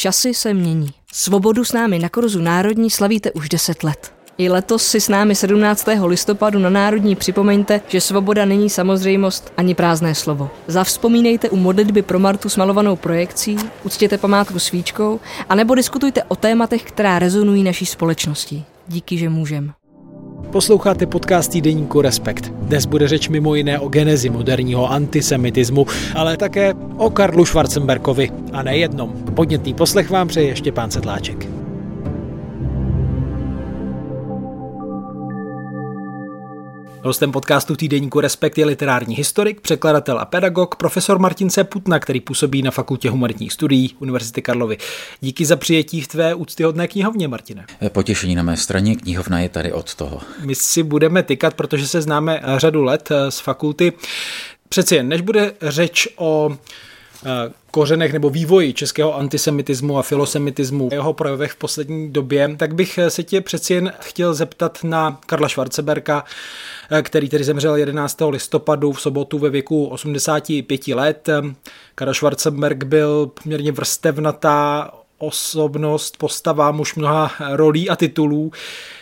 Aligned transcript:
Časy 0.00 0.34
se 0.34 0.54
mění. 0.54 0.90
Svobodu 1.12 1.64
s 1.64 1.72
námi 1.72 1.98
na 1.98 2.08
Korzu 2.08 2.42
Národní 2.42 2.90
slavíte 2.90 3.32
už 3.32 3.48
10 3.48 3.82
let. 3.82 4.12
I 4.38 4.48
letos 4.48 4.86
si 4.86 5.00
s 5.00 5.08
námi 5.08 5.34
17. 5.34 5.88
listopadu 6.04 6.58
na 6.58 6.70
Národní 6.70 7.16
připomeňte, 7.16 7.80
že 7.88 8.00
svoboda 8.00 8.44
není 8.44 8.70
samozřejmost 8.70 9.52
ani 9.56 9.74
prázdné 9.74 10.14
slovo. 10.14 10.50
Zavzpomínejte 10.66 11.50
u 11.50 11.56
modlitby 11.56 12.02
pro 12.02 12.18
Martu 12.18 12.48
smalovanou 12.48 12.96
projekcí, 12.96 13.56
uctěte 13.84 14.18
památku 14.18 14.58
svíčkou, 14.58 15.20
anebo 15.48 15.74
diskutujte 15.74 16.22
o 16.22 16.36
tématech, 16.36 16.82
která 16.82 17.18
rezonují 17.18 17.62
naší 17.62 17.86
společností. 17.86 18.64
Díky, 18.88 19.18
že 19.18 19.28
můžem. 19.28 19.72
Posloucháte 20.52 21.06
podcast 21.06 21.52
týdeníku 21.52 22.00
Respekt. 22.00 22.48
Dnes 22.48 22.86
bude 22.86 23.08
řeč 23.08 23.28
mimo 23.28 23.54
jiné 23.54 23.78
o 23.78 23.88
genezi 23.88 24.30
moderního 24.30 24.90
antisemitismu, 24.90 25.86
ale 26.14 26.36
také 26.36 26.74
o 26.96 27.10
Karlu 27.10 27.44
Schwarzenberkovi. 27.44 28.30
A 28.52 28.62
nejednom. 28.62 29.12
Podnětný 29.34 29.74
poslech 29.74 30.10
vám 30.10 30.28
přeje 30.28 30.56
Štěpán 30.56 30.90
Sedláček. 30.90 31.57
Hostem 37.08 37.32
podcastu 37.32 37.76
týdeníku 37.76 38.20
Respekt 38.20 38.58
je 38.58 38.64
literární 38.64 39.14
historik, 39.14 39.60
překladatel 39.60 40.18
a 40.18 40.24
pedagog 40.24 40.76
profesor 40.76 41.18
Martin 41.18 41.50
Seputna, 41.50 41.98
který 41.98 42.20
působí 42.20 42.62
na 42.62 42.70
Fakultě 42.70 43.10
humanitních 43.10 43.52
studií 43.52 43.96
Univerzity 43.98 44.42
Karlovy. 44.42 44.78
Díky 45.20 45.46
za 45.46 45.56
přijetí 45.56 46.00
v 46.00 46.08
tvé 46.08 46.34
úctyhodné 46.34 46.88
knihovně, 46.88 47.28
Martine. 47.28 47.66
Potěšení 47.88 48.34
na 48.34 48.42
mé 48.42 48.56
straně, 48.56 48.96
knihovna 48.96 49.40
je 49.40 49.48
tady 49.48 49.72
od 49.72 49.94
toho. 49.94 50.20
My 50.44 50.54
si 50.54 50.82
budeme 50.82 51.22
tykat, 51.22 51.54
protože 51.54 51.86
se 51.86 52.02
známe 52.02 52.42
řadu 52.56 52.84
let 52.84 53.08
eh, 53.10 53.30
z 53.30 53.40
fakulty. 53.40 53.92
Přeci 54.68 54.94
jen, 54.94 55.08
než 55.08 55.20
bude 55.20 55.52
řeč 55.62 56.08
o 56.16 56.50
Eh, 56.50 56.87
kořenech 57.70 58.12
nebo 58.12 58.30
vývoji 58.30 58.72
českého 58.72 59.16
antisemitismu 59.16 59.98
a 59.98 60.02
filosemitismu, 60.02 60.88
jeho 60.92 61.12
projevech 61.12 61.52
v 61.52 61.56
poslední 61.56 62.12
době, 62.12 62.56
tak 62.56 62.74
bych 62.74 62.98
se 63.08 63.22
tě 63.22 63.40
přeci 63.40 63.74
jen 63.74 63.92
chtěl 64.00 64.34
zeptat 64.34 64.78
na 64.84 65.20
Karla 65.26 65.48
Schwarzenberka, 65.48 66.24
eh, 66.90 67.02
který 67.02 67.28
tedy 67.28 67.44
zemřel 67.44 67.76
11. 67.76 68.30
listopadu 68.30 68.92
v 68.92 69.00
sobotu 69.00 69.38
ve 69.38 69.50
věku 69.50 69.86
85 69.86 70.94
let. 70.94 71.28
Karl 71.94 72.14
Schwarzenberg 72.14 72.84
byl 72.84 73.30
poměrně 73.42 73.72
vrstevnatá 73.72 74.90
osobnost, 75.18 76.16
postava, 76.16 76.70
muž 76.70 76.94
mnoha 76.94 77.32
rolí 77.50 77.90
a 77.90 77.96
titulů. 77.96 78.52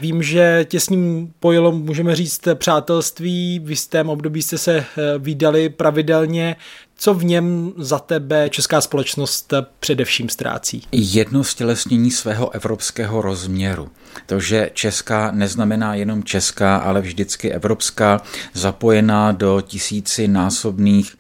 Vím, 0.01 0.23
že 0.23 0.67
tě 0.69 0.81
s 0.81 0.89
ním 0.89 1.33
pojilo, 1.41 1.73
můžeme 1.73 2.17
říct, 2.17 2.49
přátelství. 2.55 3.61
V 3.65 3.71
jistém 3.71 4.09
období 4.09 4.43
jste 4.43 4.59
se 4.59 4.77
eh, 4.77 4.85
výdali 5.19 5.69
pravidelně. 5.69 6.57
Co 6.99 7.15
v 7.15 7.25
něm 7.25 7.73
za 7.77 7.99
tebe 7.99 8.51
česká 8.51 8.81
společnost 8.81 9.53
především 9.81 10.29
ztrácí? 10.29 10.83
Jedno 10.93 11.45
stělesnění 11.45 12.11
svého 12.11 12.55
evropského 12.55 13.23
rozměru. 13.23 13.89
To, 14.27 14.41
že 14.41 14.71
česká 14.75 15.31
neznamená 15.31 15.95
jenom 15.95 16.25
česká, 16.25 16.77
ale 16.77 17.01
vždycky 17.01 17.53
evropská, 17.53 18.23
zapojená 18.55 19.33
do 19.33 19.61
tisíci 19.67 20.29
násobných 20.29 21.16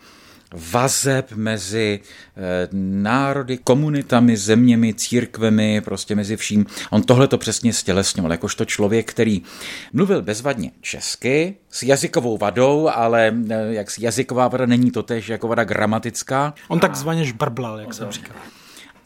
vazeb 0.56 1.32
mezi 1.32 2.00
eh, 2.36 2.68
národy, 2.72 3.58
komunitami, 3.58 4.36
zeměmi, 4.36 4.94
církvemi, 4.94 5.80
prostě 5.80 6.14
mezi 6.14 6.36
vším. 6.36 6.66
On 6.90 7.02
tohle 7.02 7.28
to 7.28 7.38
přesně 7.38 7.72
stělesňoval, 7.72 8.32
jakožto 8.32 8.64
člověk, 8.64 9.10
který 9.10 9.42
mluvil 9.92 10.22
bezvadně 10.22 10.70
česky, 10.80 11.54
s 11.70 11.82
jazykovou 11.82 12.38
vadou, 12.38 12.88
ale 12.88 13.34
eh, 13.50 13.54
jak 13.68 13.86
jazyková 13.98 14.48
vada 14.48 14.66
není 14.66 14.90
to 14.90 15.02
tež 15.02 15.28
jako 15.28 15.48
vada 15.48 15.64
gramatická. 15.64 16.54
On 16.68 16.80
takzvaně 16.80 17.24
žbrblal, 17.24 17.80
jak 17.80 17.94
jsem 17.94 18.10
říkal. 18.10 18.36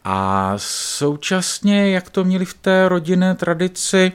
A 0.03 0.53
současně, 0.57 1.91
jak 1.91 2.09
to 2.09 2.23
měli 2.23 2.45
v 2.45 2.53
té 2.53 2.89
rodinné 2.89 3.35
tradici, 3.35 4.11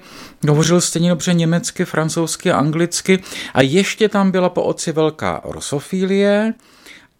hovořil 0.49 0.81
stejně 0.81 1.11
dobře 1.11 1.35
německy, 1.35 1.85
francouzsky, 1.85 2.53
anglicky 2.53 3.23
a 3.55 3.63
ještě 3.63 4.09
tam 4.09 4.31
byla 4.31 4.49
po 4.49 4.63
oci 4.63 4.93
velká 4.93 5.41
rusofílie, 5.45 6.55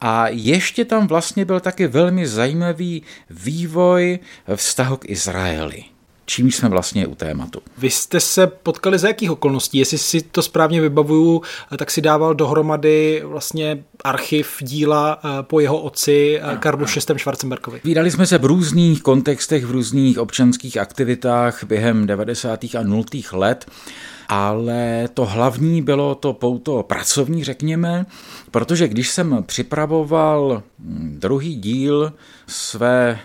a 0.01 0.29
ještě 0.29 0.85
tam 0.85 1.07
vlastně 1.07 1.45
byl 1.45 1.61
taky 1.61 1.87
velmi 1.87 2.27
zajímavý 2.27 3.03
vývoj 3.31 4.19
vztahu 4.57 4.97
k 4.97 5.11
Izraeli 5.11 5.96
čím 6.27 6.53
jsme 6.53 6.69
vlastně 6.69 7.07
u 7.07 7.15
tématu. 7.15 7.61
Vy 7.79 7.91
jste 7.91 8.21
se 8.21 8.47
potkali 8.47 8.99
za 8.99 9.09
jakých 9.09 9.31
okolností? 9.31 9.79
Jestli 9.79 9.99
si 9.99 10.23
to 10.23 10.43
správně 10.43 10.81
vybavuju, 10.81 11.43
tak 11.79 11.91
si 11.91 12.01
dával 12.01 12.35
dohromady 12.35 13.23
vlastně 13.25 13.85
archiv 14.05 14.57
díla 14.61 15.19
eh, 15.19 15.29
po 15.43 15.61
jeho 15.61 15.79
otci 15.79 16.41
eh, 16.43 16.57
Karlu 16.57 16.87
VI. 16.87 17.19
Schwarzenbergovi. 17.19 17.81
Vídali 17.85 18.11
jsme 18.11 18.27
se 18.27 18.39
v 18.39 18.45
různých 18.45 19.03
kontextech, 19.03 19.65
v 19.65 19.71
různých 19.71 20.19
občanských 20.19 20.77
aktivitách 20.77 21.65
během 21.65 22.07
90. 22.07 22.65
a 22.65 22.83
0. 22.83 23.05
let 23.33 23.67
ale 24.29 25.09
to 25.15 25.27
hlavní 25.27 25.83
bylo 25.83 26.15
to 26.15 26.33
pouto 26.33 26.83
pracovní, 26.83 27.45
řekněme, 27.45 28.07
protože 28.51 28.89
když 28.89 29.11
jsem 29.11 29.45
připravoval 29.47 30.63
hm, 30.79 31.17
druhý 31.19 31.57
díl 31.57 32.13
své 32.47 33.19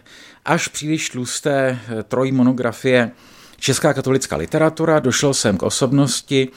až 0.45 0.67
příliš 0.67 1.09
tlusté 1.09 1.79
eh, 1.99 2.03
trojmonografie 2.03 3.11
Česká 3.59 3.93
katolická 3.93 4.37
literatura, 4.37 4.99
došel 4.99 5.33
jsem 5.33 5.57
k 5.57 5.63
osobnosti 5.63 6.47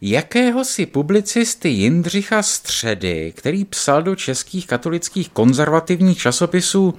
jakéhosi 0.00 0.86
publicisty 0.86 1.68
Jindřicha 1.68 2.42
Středy, 2.42 3.32
který 3.36 3.64
psal 3.64 4.02
do 4.02 4.16
českých 4.16 4.66
katolických 4.66 5.28
konzervativních 5.28 6.18
časopisů 6.18 6.94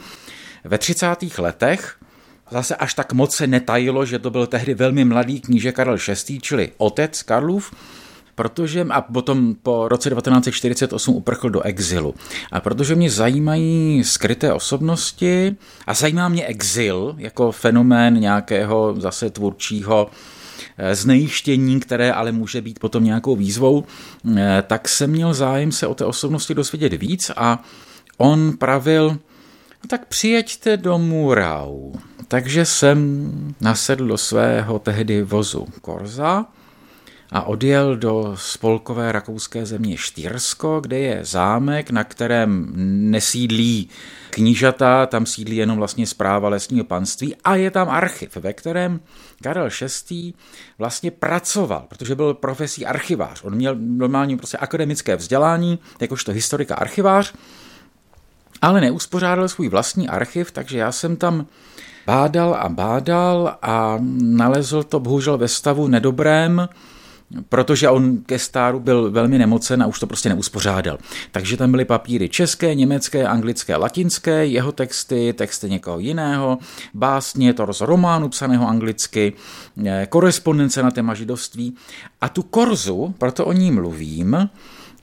ve 0.63 0.77
30. 0.77 1.07
letech 1.37 1.95
zase 2.51 2.75
až 2.75 2.93
tak 2.93 3.13
moc 3.13 3.35
se 3.35 3.47
netajilo, 3.47 4.05
že 4.05 4.19
to 4.19 4.29
byl 4.29 4.47
tehdy 4.47 4.73
velmi 4.73 5.05
mladý 5.05 5.41
kníže 5.41 5.71
Karel 5.71 5.97
VI, 6.27 6.39
čili 6.39 6.71
otec 6.77 7.23
Karlův, 7.23 7.73
protože 8.35 8.85
a 8.89 9.01
potom 9.01 9.55
po 9.63 9.87
roce 9.87 10.09
1948 10.09 11.15
uprchl 11.15 11.49
do 11.49 11.61
exilu. 11.61 12.15
A 12.51 12.61
protože 12.61 12.95
mě 12.95 13.09
zajímají 13.09 14.03
skryté 14.03 14.53
osobnosti 14.53 15.55
a 15.87 15.93
zajímá 15.93 16.29
mě 16.29 16.45
exil 16.45 17.15
jako 17.17 17.51
fenomén 17.51 18.19
nějakého 18.19 18.95
zase 18.97 19.29
tvůrčího 19.29 20.09
eh, 20.77 20.95
znejištění, 20.95 21.79
které 21.79 22.11
ale 22.11 22.31
může 22.31 22.61
být 22.61 22.79
potom 22.79 23.03
nějakou 23.03 23.35
výzvou, 23.35 23.83
eh, 24.37 24.63
tak 24.67 24.89
jsem 24.89 25.09
měl 25.09 25.33
zájem 25.33 25.71
se 25.71 25.87
o 25.87 25.95
té 25.95 26.05
osobnosti 26.05 26.53
dozvědět 26.53 26.93
víc 26.93 27.31
a 27.35 27.63
on 28.17 28.53
pravil, 28.57 29.09
no 29.83 29.87
tak 29.87 30.05
přijeďte 30.05 30.77
do 30.77 30.97
Murau. 30.97 31.91
Takže 32.27 32.65
jsem 32.65 33.31
nasedl 33.61 34.07
do 34.07 34.17
svého 34.17 34.79
tehdy 34.79 35.23
vozu 35.23 35.67
Korza 35.81 36.45
a 37.31 37.43
odjel 37.43 37.97
do 37.97 38.33
spolkové 38.35 39.11
rakouské 39.11 39.65
země 39.65 39.97
Štýrsko, 39.97 40.79
kde 40.81 40.99
je 40.99 41.25
zámek, 41.25 41.91
na 41.91 42.03
kterém 42.03 42.71
nesídlí 43.11 43.89
knížata, 44.29 45.05
tam 45.05 45.25
sídlí 45.25 45.55
jenom 45.55 45.77
vlastně 45.77 46.07
zpráva 46.07 46.49
lesního 46.49 46.85
panství 46.85 47.35
a 47.43 47.55
je 47.55 47.71
tam 47.71 47.89
archiv, 47.89 48.35
ve 48.35 48.53
kterém 48.53 48.99
Karel 49.43 49.69
VI. 50.09 50.33
vlastně 50.79 51.11
pracoval, 51.11 51.85
protože 51.89 52.15
byl 52.15 52.33
profesí 52.33 52.85
archivář. 52.85 53.43
On 53.43 53.55
měl 53.55 53.75
normálně 53.79 54.37
prostě 54.37 54.57
akademické 54.57 55.15
vzdělání, 55.15 55.79
jakožto 56.01 56.31
historika 56.31 56.75
archivář, 56.75 57.33
ale 58.61 58.81
neuspořádal 58.81 59.49
svůj 59.49 59.69
vlastní 59.69 60.09
archiv, 60.09 60.51
takže 60.51 60.77
já 60.77 60.91
jsem 60.91 61.15
tam 61.15 61.45
bádal 62.05 62.53
a 62.59 62.69
bádal 62.69 63.57
a 63.61 63.97
nalezl 64.21 64.83
to 64.83 64.99
bohužel 64.99 65.37
ve 65.37 65.47
stavu 65.47 65.87
nedobrém, 65.87 66.69
protože 67.49 67.89
on 67.89 68.17
ke 68.17 68.39
stáru 68.39 68.79
byl 68.79 69.11
velmi 69.11 69.37
nemocen 69.37 69.83
a 69.83 69.87
už 69.87 69.99
to 69.99 70.07
prostě 70.07 70.29
neuspořádal. 70.29 70.97
Takže 71.31 71.57
tam 71.57 71.71
byly 71.71 71.85
papíry 71.85 72.29
české, 72.29 72.75
německé, 72.75 73.27
anglické, 73.27 73.75
latinské, 73.75 74.45
jeho 74.45 74.71
texty, 74.71 75.33
texty 75.33 75.69
někoho 75.69 75.99
jiného, 75.99 76.57
básně, 76.93 77.53
to 77.53 77.73
z 77.73 77.81
románu 77.81 78.29
psaného 78.29 78.67
anglicky, 78.67 79.33
eh, 79.85 80.07
korespondence 80.09 80.83
na 80.83 80.91
téma 80.91 81.13
židovství. 81.13 81.75
A 82.21 82.29
tu 82.29 82.43
korzu, 82.43 83.15
proto 83.17 83.45
o 83.45 83.53
ní 83.53 83.71
mluvím, 83.71 84.49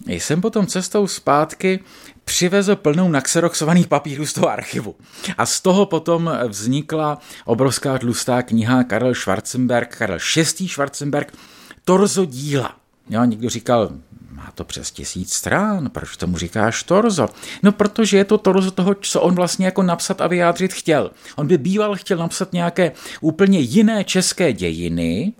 jsem 0.06 0.40
potom 0.40 0.66
cestou 0.66 1.06
zpátky 1.06 1.80
přivezl 2.24 2.76
plnou 2.76 3.08
naxeroxovaných 3.08 3.86
papírů 3.86 4.26
z 4.26 4.32
toho 4.32 4.48
archivu. 4.48 4.94
A 5.38 5.46
z 5.46 5.60
toho 5.60 5.86
potom 5.86 6.30
vznikla 6.48 7.18
obrovská 7.44 7.98
tlustá 7.98 8.42
kniha 8.42 8.84
Karel 8.84 9.14
Schwarzenberg, 9.14 9.96
Karel 9.96 10.18
VI. 10.36 10.68
Schwarzenberg, 10.68 11.32
Torzo 11.84 12.24
díla. 12.24 12.76
Jo, 13.10 13.24
někdo 13.24 13.48
říkal, 13.48 13.90
má 14.30 14.50
to 14.54 14.64
přes 14.64 14.90
tisíc 14.90 15.32
strán, 15.32 15.90
proč 15.90 16.16
tomu 16.16 16.38
říkáš 16.38 16.82
torzo? 16.82 17.28
No, 17.62 17.72
protože 17.72 18.16
je 18.16 18.24
to 18.24 18.38
torzo 18.38 18.70
toho, 18.70 18.94
co 18.94 19.20
on 19.20 19.34
vlastně 19.34 19.66
jako 19.66 19.82
napsat 19.82 20.20
a 20.20 20.26
vyjádřit 20.26 20.72
chtěl. 20.72 21.10
On 21.36 21.46
by 21.46 21.58
býval 21.58 21.96
chtěl 21.96 22.18
napsat 22.18 22.52
nějaké 22.52 22.92
úplně 23.20 23.58
jiné 23.58 24.04
české 24.04 24.52
dějiny, 24.52 25.32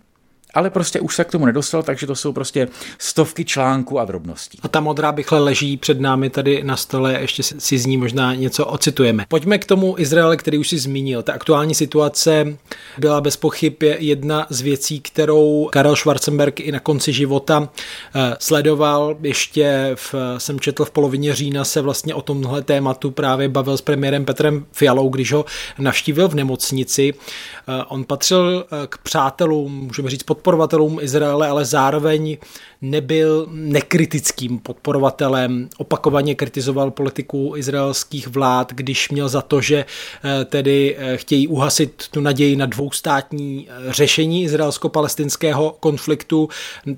ale 0.54 0.70
prostě 0.70 1.00
už 1.00 1.16
se 1.16 1.24
k 1.24 1.30
tomu 1.30 1.46
nedostal, 1.46 1.82
takže 1.82 2.06
to 2.06 2.14
jsou 2.14 2.32
prostě 2.32 2.68
stovky 2.98 3.44
článků 3.44 3.98
a 3.98 4.04
drobností. 4.04 4.58
A 4.62 4.68
ta 4.68 4.80
modrá 4.80 5.12
bychle 5.12 5.38
leží 5.38 5.76
před 5.76 6.00
námi 6.00 6.30
tady 6.30 6.64
na 6.64 6.76
stole, 6.76 7.18
ještě 7.20 7.42
si 7.42 7.78
z 7.78 7.86
ní 7.86 7.96
možná 7.96 8.34
něco 8.34 8.66
ocitujeme. 8.66 9.26
Pojďme 9.28 9.58
k 9.58 9.64
tomu 9.64 9.94
Izraele, 9.98 10.36
který 10.36 10.58
už 10.58 10.68
si 10.68 10.78
zmínil. 10.78 11.22
Ta 11.22 11.32
aktuální 11.32 11.74
situace 11.74 12.56
byla 12.98 13.20
bez 13.20 13.36
pochyb 13.36 13.82
jedna 13.98 14.46
z 14.50 14.60
věcí, 14.60 15.00
kterou 15.00 15.68
Karel 15.72 15.96
Schwarzenberg 15.96 16.60
i 16.60 16.72
na 16.72 16.80
konci 16.80 17.12
života 17.12 17.68
eh, 18.14 18.36
sledoval. 18.40 19.16
Ještě 19.22 19.92
v, 19.94 20.14
jsem 20.38 20.60
četl 20.60 20.84
v 20.84 20.90
polovině 20.90 21.34
října 21.34 21.64
se 21.64 21.80
vlastně 21.80 22.14
o 22.14 22.22
tomhle 22.22 22.62
tématu 22.62 23.10
právě 23.10 23.48
bavil 23.48 23.76
s 23.76 23.80
premiérem 23.80 24.24
Petrem 24.24 24.66
Fialou, 24.72 25.08
když 25.08 25.32
ho 25.32 25.44
navštívil 25.78 26.28
v 26.28 26.34
nemocnici. 26.34 27.14
Eh, 27.14 27.84
on 27.88 28.04
patřil 28.04 28.64
eh, 28.64 28.86
k 28.86 28.98
přátelům, 28.98 29.72
můžeme 29.72 30.10
říct 30.10 30.22
podporovatelům 30.42 30.98
Izraele, 31.00 31.48
ale 31.48 31.64
zároveň 31.64 32.36
nebyl 32.82 33.46
nekritickým 33.50 34.58
podporovatelem, 34.58 35.68
opakovaně 35.78 36.34
kritizoval 36.34 36.90
politiku 36.90 37.54
izraelských 37.56 38.28
vlád, 38.28 38.72
když 38.72 39.10
měl 39.10 39.28
za 39.28 39.42
to, 39.42 39.60
že 39.60 39.84
eh, 40.24 40.44
tedy 40.44 40.96
eh, 40.98 41.16
chtějí 41.16 41.48
uhasit 41.48 42.04
tu 42.10 42.20
naději 42.20 42.56
na 42.56 42.66
dvoustátní 42.66 43.68
eh, 43.68 43.92
řešení 43.92 44.44
izraelsko-palestinského 44.44 45.76
konfliktu, 45.80 46.48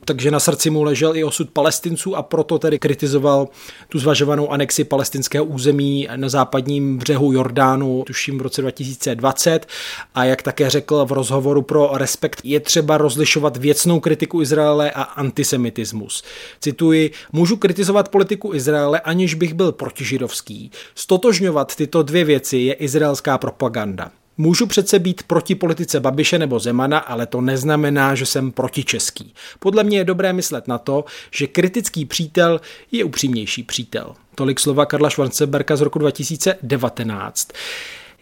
takže 0.04 0.30
na 0.30 0.40
srdci 0.40 0.70
mu 0.70 0.82
ležel 0.82 1.16
i 1.16 1.24
osud 1.24 1.50
palestinců 1.50 2.16
a 2.16 2.22
proto 2.22 2.58
tedy 2.58 2.78
kritizoval 2.78 3.48
tu 3.88 3.98
zvažovanou 3.98 4.50
anexi 4.50 4.84
palestinského 4.84 5.44
území 5.44 6.08
na 6.16 6.28
západním 6.28 6.98
břehu 6.98 7.32
Jordánu, 7.32 8.02
tuším 8.06 8.38
v 8.38 8.42
roce 8.42 8.62
2020 8.62 9.66
a 10.14 10.24
jak 10.24 10.42
také 10.42 10.70
řekl 10.70 11.04
v 11.04 11.12
rozhovoru 11.12 11.62
pro 11.62 11.90
Respekt, 11.94 12.40
je 12.44 12.60
třeba 12.60 12.98
rozlišovat 12.98 13.56
věcnou 13.56 14.00
kritiku 14.00 14.42
Izraele 14.42 14.90
a 14.90 15.02
antisemitismus 15.02 15.73
antisemitismus. 15.74 16.22
Cituji, 16.60 17.10
můžu 17.32 17.56
kritizovat 17.56 18.08
politiku 18.08 18.54
Izraele, 18.54 19.00
aniž 19.00 19.34
bych 19.34 19.54
byl 19.54 19.72
protižidovský. 19.72 20.70
Stotožňovat 20.94 21.76
tyto 21.76 22.02
dvě 22.02 22.24
věci 22.24 22.56
je 22.56 22.74
izraelská 22.74 23.38
propaganda. 23.38 24.10
Můžu 24.38 24.66
přece 24.66 24.98
být 24.98 25.22
proti 25.22 25.54
politice 25.54 26.00
Babiše 26.00 26.38
nebo 26.38 26.58
Zemana, 26.58 26.98
ale 26.98 27.26
to 27.26 27.40
neznamená, 27.40 28.14
že 28.14 28.26
jsem 28.26 28.52
protičeský. 28.52 29.34
Podle 29.58 29.84
mě 29.84 29.98
je 29.98 30.04
dobré 30.04 30.32
myslet 30.32 30.68
na 30.68 30.78
to, 30.78 31.04
že 31.30 31.46
kritický 31.46 32.04
přítel 32.04 32.60
je 32.92 33.04
upřímnější 33.04 33.62
přítel. 33.62 34.14
Tolik 34.34 34.60
slova 34.60 34.86
Karla 34.86 35.10
Schwarzenberga 35.10 35.76
z 35.76 35.80
roku 35.80 35.98
2019. 35.98 37.48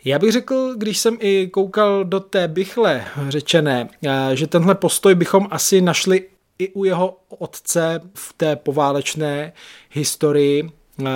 Já 0.04 0.18
bych 0.18 0.32
řekl, 0.32 0.74
když 0.76 0.98
jsem 0.98 1.16
i 1.20 1.48
koukal 1.52 2.04
do 2.04 2.20
té 2.20 2.48
bychle 2.48 3.04
řečené, 3.28 3.88
eh, 4.06 4.36
že 4.36 4.46
tenhle 4.46 4.74
postoj 4.74 5.14
bychom 5.14 5.48
asi 5.50 5.80
našli 5.80 6.31
i 6.62 6.72
u 6.72 6.84
jeho 6.84 7.18
otce 7.28 8.00
v 8.14 8.32
té 8.32 8.56
poválečné 8.56 9.52
historii, 9.90 10.70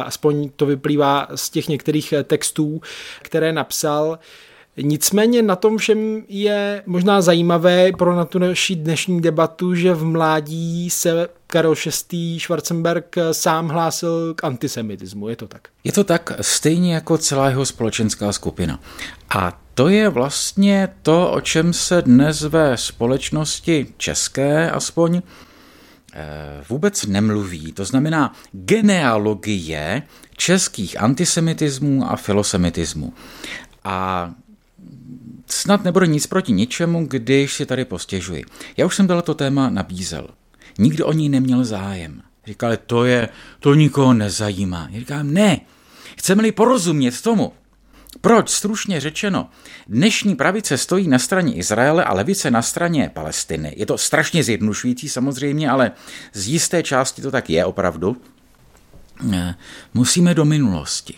aspoň 0.05 0.51
to 0.57 0.67
vyplývá 0.67 1.29
z 1.35 1.51
těch 1.51 1.69
některých 1.69 2.15
textů, 2.25 2.81
které 3.23 3.53
napsal, 3.53 4.19
Nicméně 4.83 5.43
na 5.43 5.57
tom 5.57 5.79
všem 5.79 6.23
je 6.29 6.83
možná 6.87 7.21
zajímavé 7.21 7.93
pro 7.99 8.17
na 8.17 8.25
tu 8.25 8.39
naší 8.39 8.77
dnešní 8.77 9.21
debatu, 9.21 9.75
že 9.75 9.95
v 9.95 10.05
mládí 10.05 10.91
se 10.91 11.29
Karel 11.47 11.75
VI. 12.13 12.39
Schwarzenberg 12.41 13.17
sám 13.33 13.69
hlásil 13.69 14.35
k 14.35 14.45
antisemitismu. 14.45 15.29
Je 15.29 15.37
to 15.37 15.49
tak? 15.49 15.69
Je 15.85 15.93
to 15.93 16.05
tak 16.05 16.33
stejně 16.41 16.95
jako 16.95 17.19
celá 17.19 17.49
jeho 17.49 17.67
společenská 17.67 18.33
skupina. 18.33 18.81
A 19.37 19.61
to 19.77 19.89
je 19.89 20.09
vlastně 20.09 20.89
to, 21.03 21.31
o 21.33 21.41
čem 21.41 21.73
se 21.73 22.03
dnes 22.03 22.43
ve 22.43 22.77
společnosti 22.77 23.87
české 23.97 24.71
aspoň 24.71 25.23
eh, 26.13 26.65
vůbec 26.69 27.07
nemluví. 27.07 27.73
To 27.73 27.85
znamená 27.85 28.35
genealogie 28.53 30.03
českých 30.37 31.01
antisemitismů 31.01 32.11
a 32.11 32.17
filosemitismů. 32.17 33.13
A 33.85 34.31
snad 35.47 35.85
nebude 35.85 36.07
nic 36.07 36.27
proti 36.27 36.53
ničemu, 36.53 37.07
když 37.07 37.55
si 37.55 37.67
tady 37.67 37.85
postěžuji. 37.85 38.45
Já 38.77 38.87
už 38.87 38.97
jsem 38.97 39.07
tohleto 39.07 39.35
téma 39.35 39.71
nabízel. 39.71 40.29
Nikdo 40.79 41.07
o 41.07 41.13
ní 41.13 41.29
neměl 41.29 41.65
zájem. 41.65 42.23
Říkali, 42.47 42.79
to 42.87 43.05
je, 43.05 43.29
to 43.61 43.75
nikoho 43.75 44.15
nezajímá. 44.15 44.89
Já 44.91 44.99
říkám, 44.99 45.33
ne, 45.33 45.61
chceme-li 46.17 46.53
porozumět 46.53 47.21
tomu, 47.23 47.53
proč, 48.21 48.51
stručně 48.51 49.01
řečeno, 49.01 49.51
dnešní 49.89 50.37
pravice 50.37 50.79
stojí 50.79 51.09
na 51.09 51.19
straně 51.19 51.55
Izraele 51.55 52.05
a 52.05 52.15
levice 52.15 52.51
na 52.51 52.63
straně 52.63 53.11
Palestiny? 53.15 53.75
Je 53.77 53.87
to 53.87 53.99
strašně 53.99 54.45
zjednušující 54.45 55.09
samozřejmě, 55.09 55.71
ale 55.71 55.93
z 56.33 56.49
jisté 56.49 56.83
části 56.83 57.23
to 57.23 57.31
tak 57.31 57.51
je 57.51 57.65
opravdu. 57.65 58.17
Eh, 59.35 59.55
musíme 59.95 60.35
do 60.35 60.45
minulosti. 60.45 61.15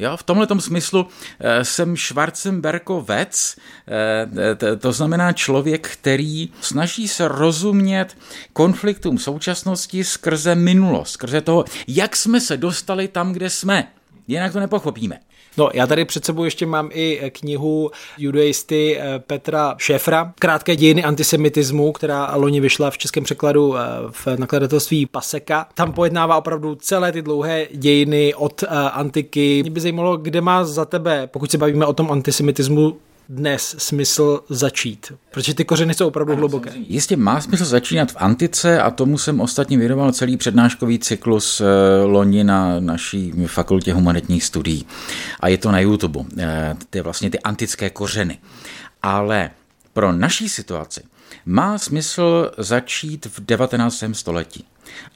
Jo, 0.00 0.16
v 0.16 0.22
tomhle 0.22 0.46
smyslu 0.58 1.08
e, 1.40 1.64
jsem 1.64 1.96
Schwarzenbergovec, 1.96 3.56
e, 3.88 4.76
to 4.76 4.92
znamená 4.92 5.32
člověk, 5.32 5.88
který 5.88 6.52
snaží 6.60 7.08
se 7.08 7.28
rozumět 7.28 8.16
konfliktům 8.52 9.18
současnosti 9.18 10.04
skrze 10.04 10.54
minulost, 10.54 11.10
skrze 11.10 11.40
toho, 11.40 11.64
jak 11.88 12.16
jsme 12.16 12.40
se 12.40 12.56
dostali 12.56 13.08
tam, 13.08 13.32
kde 13.32 13.50
jsme. 13.50 13.88
Jinak 14.28 14.52
to 14.52 14.60
nepochopíme. 14.60 15.18
No, 15.60 15.70
já 15.74 15.86
tady 15.86 16.04
před 16.04 16.24
sebou 16.24 16.44
ještě 16.44 16.66
mám 16.66 16.88
i 16.92 17.30
knihu 17.30 17.90
judaisty 18.18 18.98
eh, 18.98 19.18
Petra 19.18 19.74
Šefra, 19.78 20.32
Krátké 20.38 20.76
dějiny 20.76 21.04
antisemitismu, 21.04 21.92
která 21.92 22.36
loni 22.36 22.60
vyšla 22.60 22.90
v 22.90 22.98
českém 22.98 23.24
překladu 23.24 23.76
eh, 23.76 23.80
v 24.10 24.26
nakladatelství 24.36 25.06
Paseka. 25.06 25.66
Tam 25.74 25.92
pojednává 25.92 26.36
opravdu 26.36 26.74
celé 26.74 27.12
ty 27.12 27.22
dlouhé 27.22 27.66
dějiny 27.74 28.34
od 28.34 28.62
eh, 28.62 28.66
antiky. 28.68 29.62
Mě 29.62 29.70
by 29.70 29.80
zajímalo, 29.80 30.16
kde 30.16 30.40
má 30.40 30.64
za 30.64 30.84
tebe, 30.84 31.26
pokud 31.26 31.50
se 31.50 31.58
bavíme 31.58 31.86
o 31.86 31.92
tom 31.92 32.10
antisemitismu, 32.10 32.96
dnes 33.30 33.74
smysl 33.78 34.40
začít? 34.48 35.12
Protože 35.30 35.54
ty 35.54 35.64
kořeny 35.64 35.94
jsou 35.94 36.08
opravdu 36.08 36.36
hluboké. 36.36 36.72
Jistě 36.74 37.16
má 37.16 37.40
smysl 37.40 37.64
začínat 37.64 38.12
v 38.12 38.16
antice 38.18 38.80
a 38.80 38.90
tomu 38.90 39.18
jsem 39.18 39.40
ostatně 39.40 39.78
věnoval 39.78 40.12
celý 40.12 40.36
přednáškový 40.36 40.98
cyklus 40.98 41.60
eh, 41.60 41.64
loni 42.04 42.44
na 42.44 42.80
naší 42.80 43.32
fakultě 43.46 43.92
humanitních 43.92 44.44
studií. 44.44 44.86
A 45.40 45.48
je 45.48 45.58
to 45.58 45.72
na 45.72 45.80
YouTube. 45.80 46.20
Eh, 46.38 46.76
ty 46.90 47.00
vlastně 47.00 47.30
ty 47.30 47.40
antické 47.40 47.90
kořeny. 47.90 48.38
Ale 49.02 49.50
pro 49.92 50.12
naší 50.12 50.48
situaci 50.48 51.02
má 51.46 51.78
smysl 51.78 52.50
začít 52.58 53.26
v 53.26 53.40
19. 53.40 54.04
století. 54.12 54.64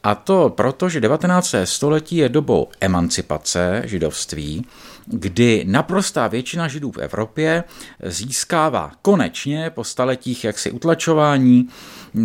A 0.02 0.14
to 0.14 0.52
proto, 0.56 0.88
že 0.88 1.00
19. 1.00 1.54
století 1.64 2.16
je 2.16 2.28
dobou 2.28 2.68
emancipace 2.80 3.82
židovství, 3.84 4.66
kdy 5.06 5.64
naprostá 5.68 6.28
většina 6.28 6.68
židů 6.68 6.92
v 6.92 6.98
Evropě 6.98 7.64
získává 8.02 8.92
konečně 9.02 9.70
po 9.70 9.84
staletích 9.84 10.44
jaksi 10.44 10.70
utlačování 10.70 11.68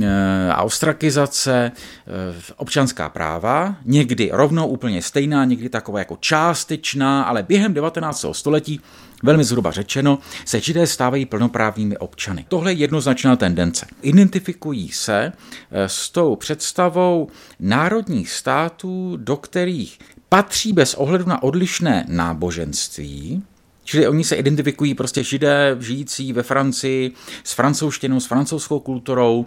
eh, 0.03 0.51
a 0.51 0.63
ostrakizace 0.63 1.71
eh, 1.71 2.53
občanská 2.57 3.09
práva, 3.09 3.75
někdy 3.86 4.29
rovnou 4.33 4.67
úplně 4.67 5.01
stejná, 5.01 5.45
někdy 5.45 5.69
taková 5.69 6.00
jako 6.00 6.17
částečná, 6.19 7.24
ale 7.24 7.43
během 7.43 7.74
19. 7.74 8.25
století 8.31 8.81
Velmi 9.24 9.43
zhruba 9.43 9.71
řečeno, 9.71 10.19
se 10.45 10.59
židé 10.59 10.88
stávají 10.88 11.25
plnoprávnými 11.25 11.98
občany. 11.98 12.45
Tohle 12.48 12.74
je 12.74 12.77
jednoznačná 12.77 13.36
tendence. 13.36 13.86
Identifikují 14.01 14.89
se 14.89 15.31
eh, 15.71 15.89
s 15.89 16.09
tou 16.09 16.36
představou 16.36 17.27
národních 17.59 18.31
států, 18.31 19.17
do 19.17 19.38
kterých 19.38 20.00
patří 20.29 20.74
bez 20.74 20.93
ohledu 20.93 21.25
na 21.25 21.43
odlišné 21.43 22.05
náboženství, 22.07 23.43
Čili 23.89 24.07
oni 24.07 24.24
se 24.24 24.36
identifikují 24.36 24.93
prostě 24.93 25.24
židé 25.24 25.77
žijící 25.79 26.33
ve 26.33 26.43
Francii 26.43 27.12
s 27.43 27.53
francouzštinou, 27.53 28.19
s 28.19 28.25
francouzskou 28.25 28.79
kulturou, 28.79 29.45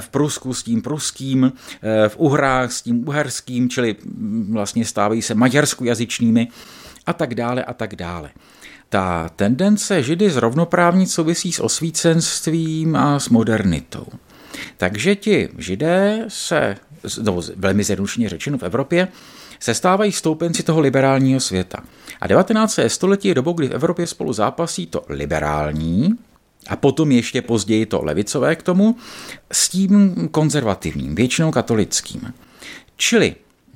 v 0.00 0.08
Prusku 0.08 0.54
s 0.54 0.62
tím 0.62 0.82
pruským, 0.82 1.52
v 2.08 2.16
Uhrách 2.16 2.72
s 2.72 2.82
tím 2.82 3.08
uherským, 3.08 3.70
čili 3.70 3.96
vlastně 4.50 4.84
stávají 4.84 5.22
se 5.22 5.34
maďarskojazyčnými 5.34 6.48
a 7.06 7.12
tak 7.12 7.34
dále 7.34 7.64
a 7.64 7.72
tak 7.72 7.96
dále. 7.96 8.30
Ta 8.88 9.30
tendence 9.36 10.02
židy 10.02 10.30
zrovnoprávnit 10.30 11.10
souvisí 11.10 11.52
s 11.52 11.60
osvícenstvím 11.60 12.96
a 12.96 13.18
s 13.18 13.28
modernitou. 13.28 14.06
Takže 14.76 15.16
ti 15.16 15.48
židé 15.58 16.24
se, 16.28 16.76
no, 17.22 17.40
velmi 17.56 17.84
zjednodušeně 17.84 18.28
řečeno 18.28 18.58
v 18.58 18.62
Evropě, 18.62 19.08
se 19.60 19.74
stávají 19.74 20.12
stoupenci 20.12 20.62
toho 20.62 20.80
liberálního 20.80 21.40
světa. 21.40 21.82
A 22.20 22.26
19. 22.26 22.78
století 22.86 23.28
je 23.28 23.34
dobou, 23.34 23.52
kdy 23.52 23.68
v 23.68 23.74
Evropě 23.74 24.06
spolu 24.06 24.32
zápasí 24.32 24.86
to 24.86 25.02
liberální, 25.08 26.10
a 26.68 26.76
potom 26.76 27.12
ještě 27.12 27.42
později 27.42 27.86
to 27.86 28.04
levicové 28.04 28.56
k 28.56 28.62
tomu, 28.62 28.96
s 29.52 29.68
tím 29.68 30.28
konzervativním, 30.30 31.14
většinou 31.14 31.50
katolickým. 31.50 32.34
Čili 32.96 33.34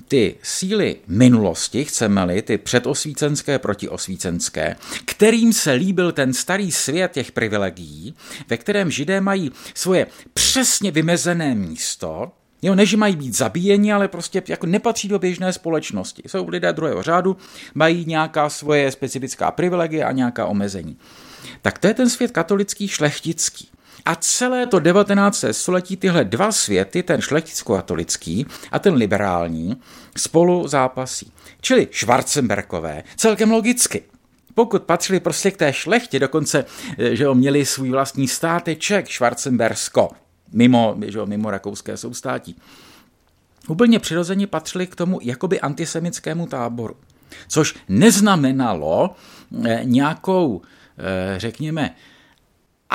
ty 0.09 0.35
síly 0.43 0.97
minulosti, 1.07 1.85
chceme-li, 1.85 2.43
ty 2.43 2.59
předosvícenské, 2.59 3.59
protiosvícenské, 3.59 4.76
kterým 5.05 5.53
se 5.53 5.73
líbil 5.73 6.12
ten 6.12 6.33
starý 6.33 6.73
svět 6.73 7.12
těch 7.12 7.33
privilegií, 7.33 8.14
ve 8.49 8.57
kterém 8.57 8.91
židé 8.91 9.21
mají 9.21 9.53
svoje 9.75 10.07
přesně 10.35 10.91
vymezené 10.91 11.55
místo, 11.55 12.33
Jo, 12.64 12.75
než 12.75 12.94
mají 12.94 13.16
být 13.16 13.37
zabíjeni, 13.37 13.92
ale 13.92 14.09
prostě 14.09 14.42
jako 14.49 14.66
nepatří 14.66 15.09
do 15.09 15.18
běžné 15.18 15.52
společnosti. 15.52 16.23
Jsou 16.26 16.49
lidé 16.49 16.73
druhého 16.73 17.02
řádu, 17.02 17.37
mají 17.75 18.04
nějaká 18.04 18.49
svoje 18.49 18.90
specifická 18.90 19.50
privilegie 19.50 20.04
a 20.04 20.12
nějaká 20.12 20.47
omezení. 20.47 20.97
Tak 21.62 21.78
to 21.78 21.87
je 21.87 21.94
ten 21.94 22.11
svět 22.11 22.30
katolický 22.30 22.88
šlechtický. 22.88 23.68
A 24.04 24.14
celé 24.14 24.66
to 24.66 24.78
19. 24.80 25.44
století 25.52 25.97
tyhle 25.97 26.25
dva 26.25 26.52
světy, 26.52 27.02
ten 27.02 27.21
šlechticko-katolický 27.21 28.47
a 28.73 28.78
ten 28.78 28.94
liberální, 28.94 29.76
spolu 30.16 30.68
zápasí. 30.68 31.33
Čili 31.61 31.88
Schwarzenbergové, 31.92 33.02
celkem 33.16 33.50
logicky. 33.50 34.02
Pokud 34.54 34.83
patřili 34.83 35.21
prostě 35.21 35.50
k 35.50 35.56
té 35.56 35.73
šlechtě, 35.73 36.18
dokonce, 36.18 36.64
eh, 36.99 37.16
že 37.16 37.35
měli 37.35 37.66
svůj 37.66 37.90
vlastní 37.90 38.28
státeček 38.28 39.12
Schwarzenbersko, 39.12 40.09
mimo, 40.53 40.97
že 41.07 41.27
mimo 41.27 41.51
rakouské 41.51 41.97
soustátí, 41.97 42.57
úplně 43.69 43.99
přirozeně 43.99 44.47
patřili 44.47 44.87
k 44.87 44.97
tomu 44.97 45.19
jakoby 45.23 45.61
antisemickému 45.61 46.47
táboru. 46.47 46.97
Což 47.49 47.75
neznamenalo 47.89 49.11
eh, 49.65 49.81
nějakou, 49.85 50.63
eh, 50.99 51.35
řekněme, 51.39 51.95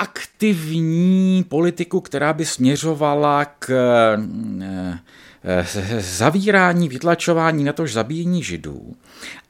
aktivní 0.00 1.44
politiku, 1.48 2.00
která 2.00 2.32
by 2.32 2.46
směřovala 2.46 3.44
k 3.44 3.70
eh, 4.62 4.98
eh, 5.44 5.66
zavírání, 6.00 6.88
vytlačování, 6.88 7.64
na 7.64 7.72
tož 7.72 7.92
zabíjení 7.92 8.42
židů, 8.42 8.96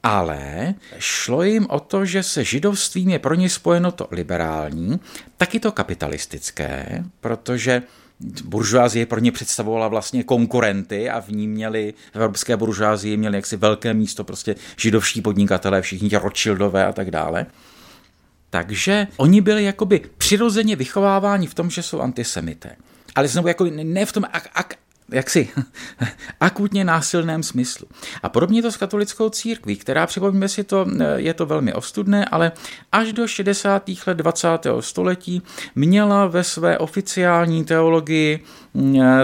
ale 0.03 0.75
šlo 0.99 1.43
jim 1.43 1.67
o 1.71 1.81
to, 1.81 2.05
že 2.05 2.23
se 2.23 2.45
židovstvím 2.45 3.09
je 3.09 3.19
pro 3.19 3.35
ně 3.35 3.49
spojeno 3.49 3.93
to 3.93 4.09
liberální, 4.11 5.01
taky 5.37 5.61
to 5.61 5.73
kapitalistické, 5.73 7.05
protože 7.21 7.83
buržoázie 8.45 9.07
pro 9.07 9.21
ně 9.21 9.33
představovala 9.33 9.89
vlastně 9.89 10.25
konkurenty 10.25 11.11
a 11.11 11.21
v 11.21 11.29
ní 11.29 11.49
měli, 11.49 11.95
v 12.13 12.17
evropské 12.17 12.57
buržoázii 12.57 13.17
měli 13.17 13.37
jaksi 13.37 13.57
velké 13.57 13.95
místo 13.95 14.25
prostě 14.25 14.55
židovští 14.77 15.23
podnikatelé, 15.23 15.83
všichni 15.83 16.09
ti 16.09 16.17
Rothschildové 16.17 16.87
a 16.87 16.93
tak 16.93 17.11
dále. 17.11 17.47
Takže 18.51 19.07
oni 19.17 19.41
byli 19.41 19.65
jakoby 19.65 20.01
přirozeně 20.19 20.77
vychováváni 20.77 21.47
v 21.47 21.55
tom, 21.55 21.71
že 21.71 21.83
jsou 21.83 22.01
antisemité. 22.01 22.77
Ale 23.15 23.29
znovu 23.29 23.49
jako 23.49 23.65
ne 23.65 24.07
v 24.07 24.13
tom 24.13 24.25
ak, 24.33 24.49
ak, 24.55 24.75
jaksi 25.13 25.49
akutně 26.41 26.85
násilném 26.85 27.43
smyslu. 27.43 27.87
A 28.23 28.29
podobně 28.29 28.63
to 28.63 28.73
s 28.73 28.77
katolickou 28.77 29.29
církví, 29.29 29.77
která, 29.77 30.07
připomíme 30.07 30.49
si 30.49 30.65
to, 30.65 30.87
je 31.17 31.35
to 31.35 31.47
velmi 31.47 31.73
ostudné, 31.73 32.25
ale 32.25 32.53
až 32.93 33.13
do 33.13 33.29
60. 33.29 33.91
let 34.07 34.15
20. 34.15 34.49
století 34.81 35.43
měla 35.75 36.27
ve 36.27 36.45
své 36.45 36.79
oficiální 36.79 37.65
teologii 37.65 38.45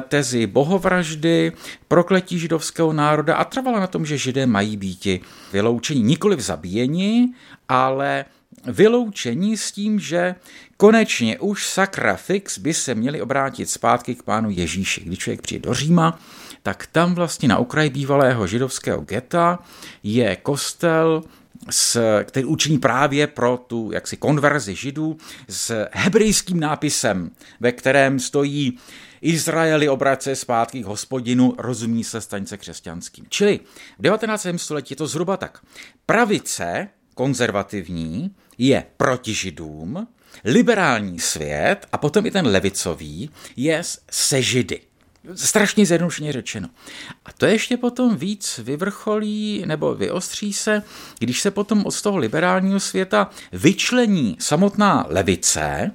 tezi 0.08 0.46
bohovraždy, 0.46 1.52
prokletí 1.88 2.38
židovského 2.38 2.92
národa 2.92 3.36
a 3.36 3.44
trvala 3.44 3.80
na 3.80 3.86
tom, 3.86 4.06
že 4.06 4.18
židé 4.18 4.46
mají 4.46 4.76
být 4.76 5.06
vyloučeni 5.52 6.02
nikoli 6.02 6.36
v 6.36 6.40
zabíjeni, 6.40 7.28
ale 7.68 8.24
vyloučení 8.66 9.56
s 9.56 9.72
tím, 9.72 10.00
že 10.00 10.34
konečně 10.76 11.38
už 11.38 11.66
sakra 11.66 12.16
fix 12.16 12.58
by 12.58 12.74
se 12.74 12.94
měli 12.94 13.22
obrátit 13.22 13.70
zpátky 13.70 14.14
k 14.14 14.22
pánu 14.22 14.50
Ježíši. 14.50 15.00
Když 15.00 15.18
člověk 15.18 15.42
přijde 15.42 15.68
do 15.68 15.74
Říma, 15.74 16.20
tak 16.62 16.86
tam 16.86 17.14
vlastně 17.14 17.48
na 17.48 17.58
okraji 17.58 17.90
bývalého 17.90 18.46
židovského 18.46 19.00
geta 19.00 19.58
je 20.02 20.36
kostel, 20.36 21.22
s, 21.70 22.22
který 22.24 22.46
učiní 22.46 22.78
právě 22.78 23.26
pro 23.26 23.56
tu 23.66 23.90
jaksi 23.92 24.16
konverzi 24.16 24.74
židů 24.74 25.16
s 25.48 25.86
hebrejským 25.92 26.60
nápisem, 26.60 27.30
ve 27.60 27.72
kterém 27.72 28.20
stojí 28.20 28.78
Izraeli 29.20 29.88
obrace 29.88 30.36
zpátky 30.36 30.82
k 30.82 30.86
hospodinu, 30.86 31.54
rozumí 31.58 32.04
se 32.04 32.20
staňce 32.20 32.56
křesťanským. 32.56 33.26
Čili 33.28 33.60
v 33.98 34.02
19. 34.02 34.46
století 34.56 34.92
je 34.92 34.96
to 34.96 35.06
zhruba 35.06 35.36
tak. 35.36 35.60
Pravice, 36.06 36.88
konzervativní, 37.16 38.30
je 38.58 38.84
proti 38.96 39.34
židům, 39.34 40.06
liberální 40.44 41.20
svět 41.20 41.86
a 41.92 41.98
potom 41.98 42.26
i 42.26 42.30
ten 42.30 42.46
levicový 42.46 43.30
je 43.56 43.82
se 44.10 44.42
židy. 44.42 44.80
Strašně 45.34 45.86
zjednodušeně 45.86 46.32
řečeno. 46.32 46.68
A 47.24 47.32
to 47.32 47.46
ještě 47.46 47.76
potom 47.76 48.16
víc 48.16 48.60
vyvrcholí 48.62 49.62
nebo 49.66 49.94
vyostří 49.94 50.52
se, 50.52 50.82
když 51.18 51.40
se 51.40 51.50
potom 51.50 51.86
od 51.86 52.02
toho 52.02 52.16
liberálního 52.18 52.80
světa 52.80 53.30
vyčlení 53.52 54.36
samotná 54.40 55.06
levice, 55.08 55.90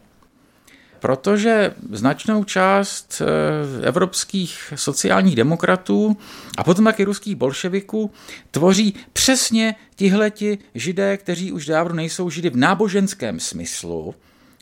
protože 1.01 1.73
značnou 1.91 2.43
část 2.43 3.21
eh, 3.21 3.87
evropských 3.87 4.73
sociálních 4.75 5.35
demokratů 5.35 6.17
a 6.57 6.63
potom 6.63 6.85
taky 6.85 7.03
ruských 7.03 7.35
bolševiků 7.35 8.11
tvoří 8.51 8.93
přesně 9.13 9.75
tihleti 9.95 10.57
židé, 10.75 11.17
kteří 11.17 11.51
už 11.51 11.65
dávno 11.65 11.95
nejsou 11.95 12.29
židy 12.29 12.49
v 12.49 12.55
náboženském 12.57 13.39
smyslu, 13.39 14.15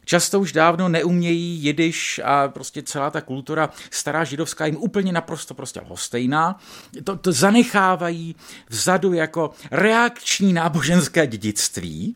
Často 0.05 0.39
už 0.39 0.51
dávno 0.51 0.89
neumějí 0.89 1.63
jidiš 1.63 2.21
a 2.23 2.47
prostě 2.47 2.83
celá 2.83 3.11
ta 3.11 3.21
kultura 3.21 3.69
stará 3.91 4.23
židovská 4.23 4.65
jim 4.65 4.77
úplně 4.77 5.11
naprosto 5.11 5.53
prostě 5.53 5.79
lhostejná. 5.79 6.59
To, 7.03 7.15
to 7.15 7.31
zanechávají 7.31 8.35
vzadu 8.69 9.13
jako 9.13 9.51
reakční 9.71 10.53
náboženské 10.53 11.27
dědictví, 11.27 12.15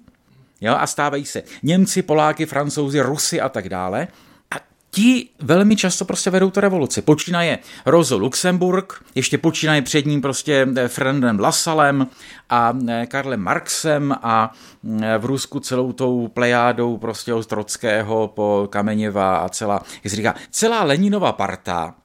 jo, 0.63 0.75
a 0.79 0.88
stávají 0.88 1.25
se 1.25 1.43
Němci, 1.63 2.01
Poláky, 2.01 2.46
Francouzi, 2.46 3.01
Rusy 3.01 3.41
a 3.41 3.50
tak 3.50 3.70
dále. 3.70 4.08
A 4.51 4.55
ti 4.91 5.29
velmi 5.39 5.75
často 5.75 6.05
prostě 6.05 6.29
vedou 6.29 6.50
tu 6.50 6.60
revoluci. 6.60 7.01
Počínaje 7.01 7.60
Rozo 7.86 8.17
Luxemburg, 8.17 9.03
ještě 9.15 9.38
počínaje 9.38 9.82
před 9.82 10.05
ním 10.05 10.22
prostě 10.22 10.67
eh, 10.77 10.88
Frendem 10.88 11.39
Lasalem 11.39 12.08
a 12.50 12.74
eh, 12.89 13.05
Karlem 13.05 13.39
Marxem 13.39 14.15
a 14.22 14.53
eh, 15.01 15.17
v 15.17 15.25
Rusku 15.25 15.60
celou 15.60 15.93
tou 15.93 16.27
plejádou 16.27 16.98
prostě 16.98 17.34
od 17.34 17.48
Trockého 17.48 18.27
po 18.27 18.67
Kameněva 18.72 19.38
a 19.38 19.50
celá, 19.50 19.82
jak 20.03 20.12
se 20.12 20.15
říká, 20.15 20.36
celá 20.51 20.84
Leninova 20.84 21.32
parta, 21.32 21.96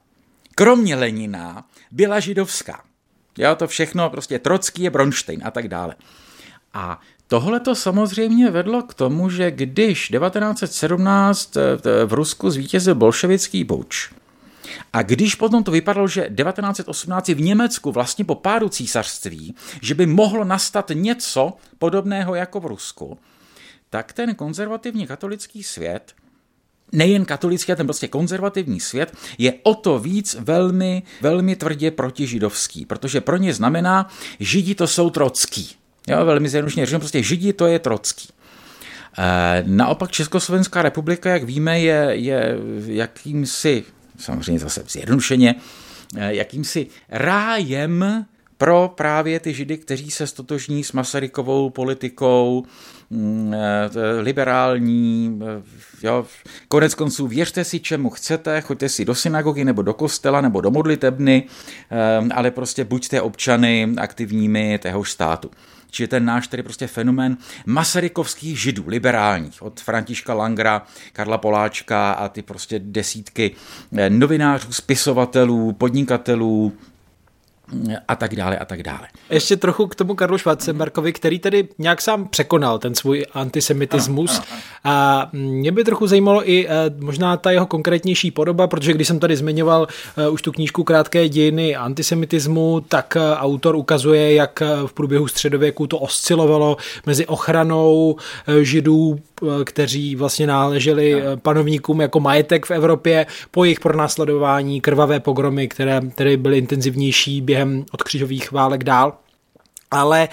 kromě 0.55 0.95
Lenina, 0.95 1.65
byla 1.91 2.19
židovská. 2.19 2.81
Jo, 3.37 3.55
to 3.55 3.67
všechno, 3.67 4.09
prostě 4.09 4.39
Trocký 4.39 4.83
je 4.83 4.89
Bronstein 4.89 5.41
a 5.45 5.51
tak 5.51 5.67
dále. 5.67 5.95
A 6.73 6.99
Tohle 7.29 7.59
to 7.59 7.75
samozřejmě 7.75 8.51
vedlo 8.51 8.83
k 8.83 8.93
tomu, 8.93 9.29
že 9.29 9.51
když 9.51 10.07
1917 10.07 11.57
eh, 11.57 12.05
v 12.05 12.13
Rusku 12.13 12.49
zvítězil 12.49 12.95
bolševický 12.95 13.63
buč, 13.63 14.11
a 14.93 15.01
když 15.01 15.35
potom 15.35 15.63
to 15.63 15.71
vypadalo, 15.71 16.07
že 16.07 16.21
1918 16.21 17.27
v 17.27 17.41
Německu 17.41 17.91
vlastně 17.91 18.25
po 18.25 18.35
pádu 18.35 18.69
císařství, 18.69 19.55
že 19.81 19.95
by 19.95 20.05
mohlo 20.05 20.43
nastat 20.43 20.91
něco 20.93 21.53
podobného 21.79 22.35
jako 22.35 22.59
v 22.59 22.65
Rusku, 22.65 23.17
tak 23.89 24.13
ten 24.13 24.35
konzervativní 24.35 25.07
katolický 25.07 25.63
svět 25.63 26.13
nejen 26.91 27.25
katolický, 27.25 27.71
ale 27.71 27.77
ten 27.77 27.87
prostě 27.87 28.07
konzervativní 28.07 28.79
svět 28.79 29.13
je 29.37 29.53
o 29.63 29.75
to 29.75 29.99
víc 29.99 30.35
velmi, 30.39 31.03
velmi 31.21 31.55
tvrdě 31.55 31.91
protižidovský, 31.91 32.85
protože 32.85 33.21
pro 33.21 33.37
ně 33.37 33.53
znamená, 33.53 34.09
židi 34.39 34.75
to 34.75 34.87
jsou 34.87 35.09
trocký. 35.09 35.78
Jo, 36.09 36.25
velmi 36.25 36.49
zjednodušeně 36.49 36.85
řečeno, 36.85 36.99
prostě 36.99 37.23
Židi 37.23 37.53
to 37.53 37.67
je 37.67 37.79
Trocký. 37.79 38.27
E, 39.17 39.63
naopak 39.67 40.11
Československá 40.11 40.81
republika, 40.81 41.29
jak 41.29 41.43
víme, 41.43 41.79
je, 41.79 42.09
je 42.11 42.57
jakýmsi, 42.85 43.83
samozřejmě 44.19 44.59
zase 44.59 44.83
zjednodušeně, 44.89 45.55
e, 46.15 46.33
jakýmsi 46.35 46.87
rájem 47.09 48.25
pro 48.57 48.93
právě 48.95 49.39
ty 49.39 49.53
židy, 49.53 49.77
kteří 49.77 50.11
se 50.11 50.27
stotožní 50.27 50.83
s 50.83 50.91
Masarykovou 50.91 51.69
politikou, 51.69 52.63
mm, 53.09 53.53
e, 53.53 53.89
liberální, 54.21 55.39
jo, 56.03 56.25
konec 56.67 56.95
konců 56.95 57.27
věřte 57.27 57.63
si, 57.63 57.79
čemu 57.79 58.09
chcete, 58.09 58.61
choďte 58.61 58.89
si 58.89 59.05
do 59.05 59.15
synagogy 59.15 59.65
nebo 59.65 59.81
do 59.81 59.93
kostela 59.93 60.41
nebo 60.41 60.61
do 60.61 60.71
modlitebny, 60.71 61.43
ale 62.33 62.51
prostě 62.51 62.83
buďte 62.83 63.21
občany 63.21 63.93
aktivními 63.97 64.79
téhož 64.79 65.11
státu. 65.11 65.51
Či 65.91 66.07
ten 66.07 66.25
náš 66.25 66.47
tedy 66.47 66.63
prostě 66.63 66.87
fenomén 66.87 67.37
masarykovských 67.65 68.61
židů, 68.61 68.83
liberálních, 68.87 69.61
od 69.61 69.79
Františka 69.79 70.33
Langra, 70.33 70.81
Karla 71.13 71.37
Poláčka 71.37 72.11
a 72.11 72.29
ty 72.29 72.41
prostě 72.41 72.79
desítky 72.79 73.55
eh, 73.97 74.09
novinářů, 74.09 74.73
spisovatelů, 74.73 75.73
podnikatelů, 75.73 76.73
a 78.07 78.15
tak 78.15 78.35
dále 78.35 78.57
a 78.57 78.65
tak 78.65 78.83
dále. 78.83 79.07
Ještě 79.29 79.57
trochu 79.57 79.87
k 79.87 79.95
tomu 79.95 80.15
Karlu 80.15 80.37
Schwarzenbergovi, 80.37 81.13
který 81.13 81.39
tedy 81.39 81.67
nějak 81.77 82.01
sám 82.01 82.27
překonal 82.27 82.79
ten 82.79 82.95
svůj 82.95 83.25
antisemitismus. 83.33 84.31
Ano, 84.37 84.45
ano, 84.51 84.61
ano. 84.83 84.95
A 84.95 85.29
mě 85.33 85.71
by 85.71 85.83
trochu 85.83 86.07
zajímalo 86.07 86.49
i 86.49 86.67
eh, 86.67 86.69
možná 86.99 87.37
ta 87.37 87.51
jeho 87.51 87.65
konkrétnější 87.65 88.31
podoba, 88.31 88.67
protože 88.67 88.93
když 88.93 89.07
jsem 89.07 89.19
tady 89.19 89.35
zmiňoval 89.35 89.87
uh, 90.27 90.33
už 90.33 90.41
tu 90.41 90.51
knížku 90.51 90.83
Krátké 90.83 91.29
dějiny 91.29 91.75
antisemitismu, 91.75 92.81
tak 92.87 93.17
uh, 93.17 93.37
autor 93.37 93.75
ukazuje, 93.75 94.33
jak 94.33 94.63
v 94.85 94.93
průběhu 94.93 95.27
středověku 95.27 95.87
to 95.87 95.99
oscilovalo 95.99 96.77
mezi 97.05 97.25
ochranou 97.25 98.15
židů, 98.61 99.19
kteří 99.63 100.15
vlastně 100.15 100.47
náleželi 100.47 101.23
panovníkům 101.41 102.01
jako 102.01 102.19
majetek 102.19 102.65
v 102.65 102.71
Evropě, 102.71 103.25
po 103.51 103.63
jejich 103.63 103.79
pronásledování, 103.79 104.81
krvavé 104.81 105.19
pogromy, 105.19 105.67
které, 105.67 106.01
které 106.13 106.37
byly 106.37 106.57
intenzivnější 106.57 107.41
během 107.41 107.58
během 107.59 107.85
od 107.91 108.03
křižových 108.03 108.51
válek 108.51 108.83
dál 108.83 109.17
ale 109.91 110.29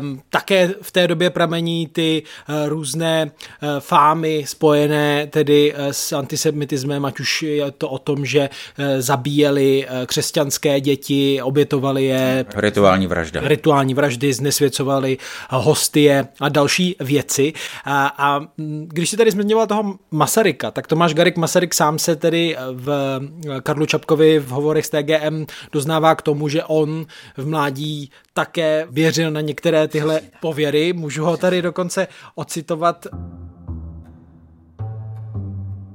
um, 0.00 0.22
také 0.30 0.74
v 0.82 0.92
té 0.92 1.06
době 1.06 1.30
pramení 1.30 1.86
ty 1.86 2.22
uh, 2.48 2.68
různé 2.68 3.24
uh, 3.26 3.68
fámy 3.78 4.44
spojené 4.46 5.26
tedy 5.26 5.74
uh, 5.74 5.80
s 5.90 6.12
antisemitismem, 6.12 7.04
ať 7.04 7.20
už 7.20 7.42
je 7.42 7.70
to 7.70 7.88
o 7.88 7.98
tom, 7.98 8.26
že 8.26 8.48
uh, 8.48 8.84
zabíjeli 8.98 9.86
uh, 9.86 10.06
křesťanské 10.06 10.80
děti, 10.80 11.42
obětovali 11.42 12.04
je. 12.04 12.44
Rituální 12.56 13.06
vražda. 13.06 13.40
Rituální 13.44 13.94
vraždy, 13.94 14.32
znesvěcovali 14.32 15.18
uh, 15.52 15.64
hostie 15.64 16.28
a 16.40 16.48
další 16.48 16.96
věci. 17.00 17.52
A, 17.84 18.14
a 18.18 18.40
když 18.86 19.10
si 19.10 19.16
tady 19.16 19.30
zmiňoval 19.30 19.66
toho 19.66 19.94
Masaryka, 20.10 20.70
tak 20.70 20.86
Tomáš 20.86 21.14
Garik 21.14 21.36
Masaryk 21.36 21.74
sám 21.74 21.98
se 21.98 22.16
tedy 22.16 22.56
v 22.72 23.20
Karlu 23.62 23.86
Čapkovi 23.86 24.38
v 24.38 24.48
hovorech 24.48 24.86
s 24.86 24.90
TGM 24.90 25.46
doznává 25.72 26.14
k 26.14 26.22
tomu, 26.22 26.48
že 26.48 26.64
on 26.64 27.06
v 27.36 27.46
mládí 27.46 28.10
také 28.34 28.77
věřil 28.90 29.30
na 29.30 29.40
některé 29.40 29.88
tyhle 29.88 30.20
pověry. 30.40 30.92
Můžu 30.92 31.24
ho 31.24 31.36
tady 31.36 31.62
dokonce 31.62 32.08
ocitovat. 32.34 33.06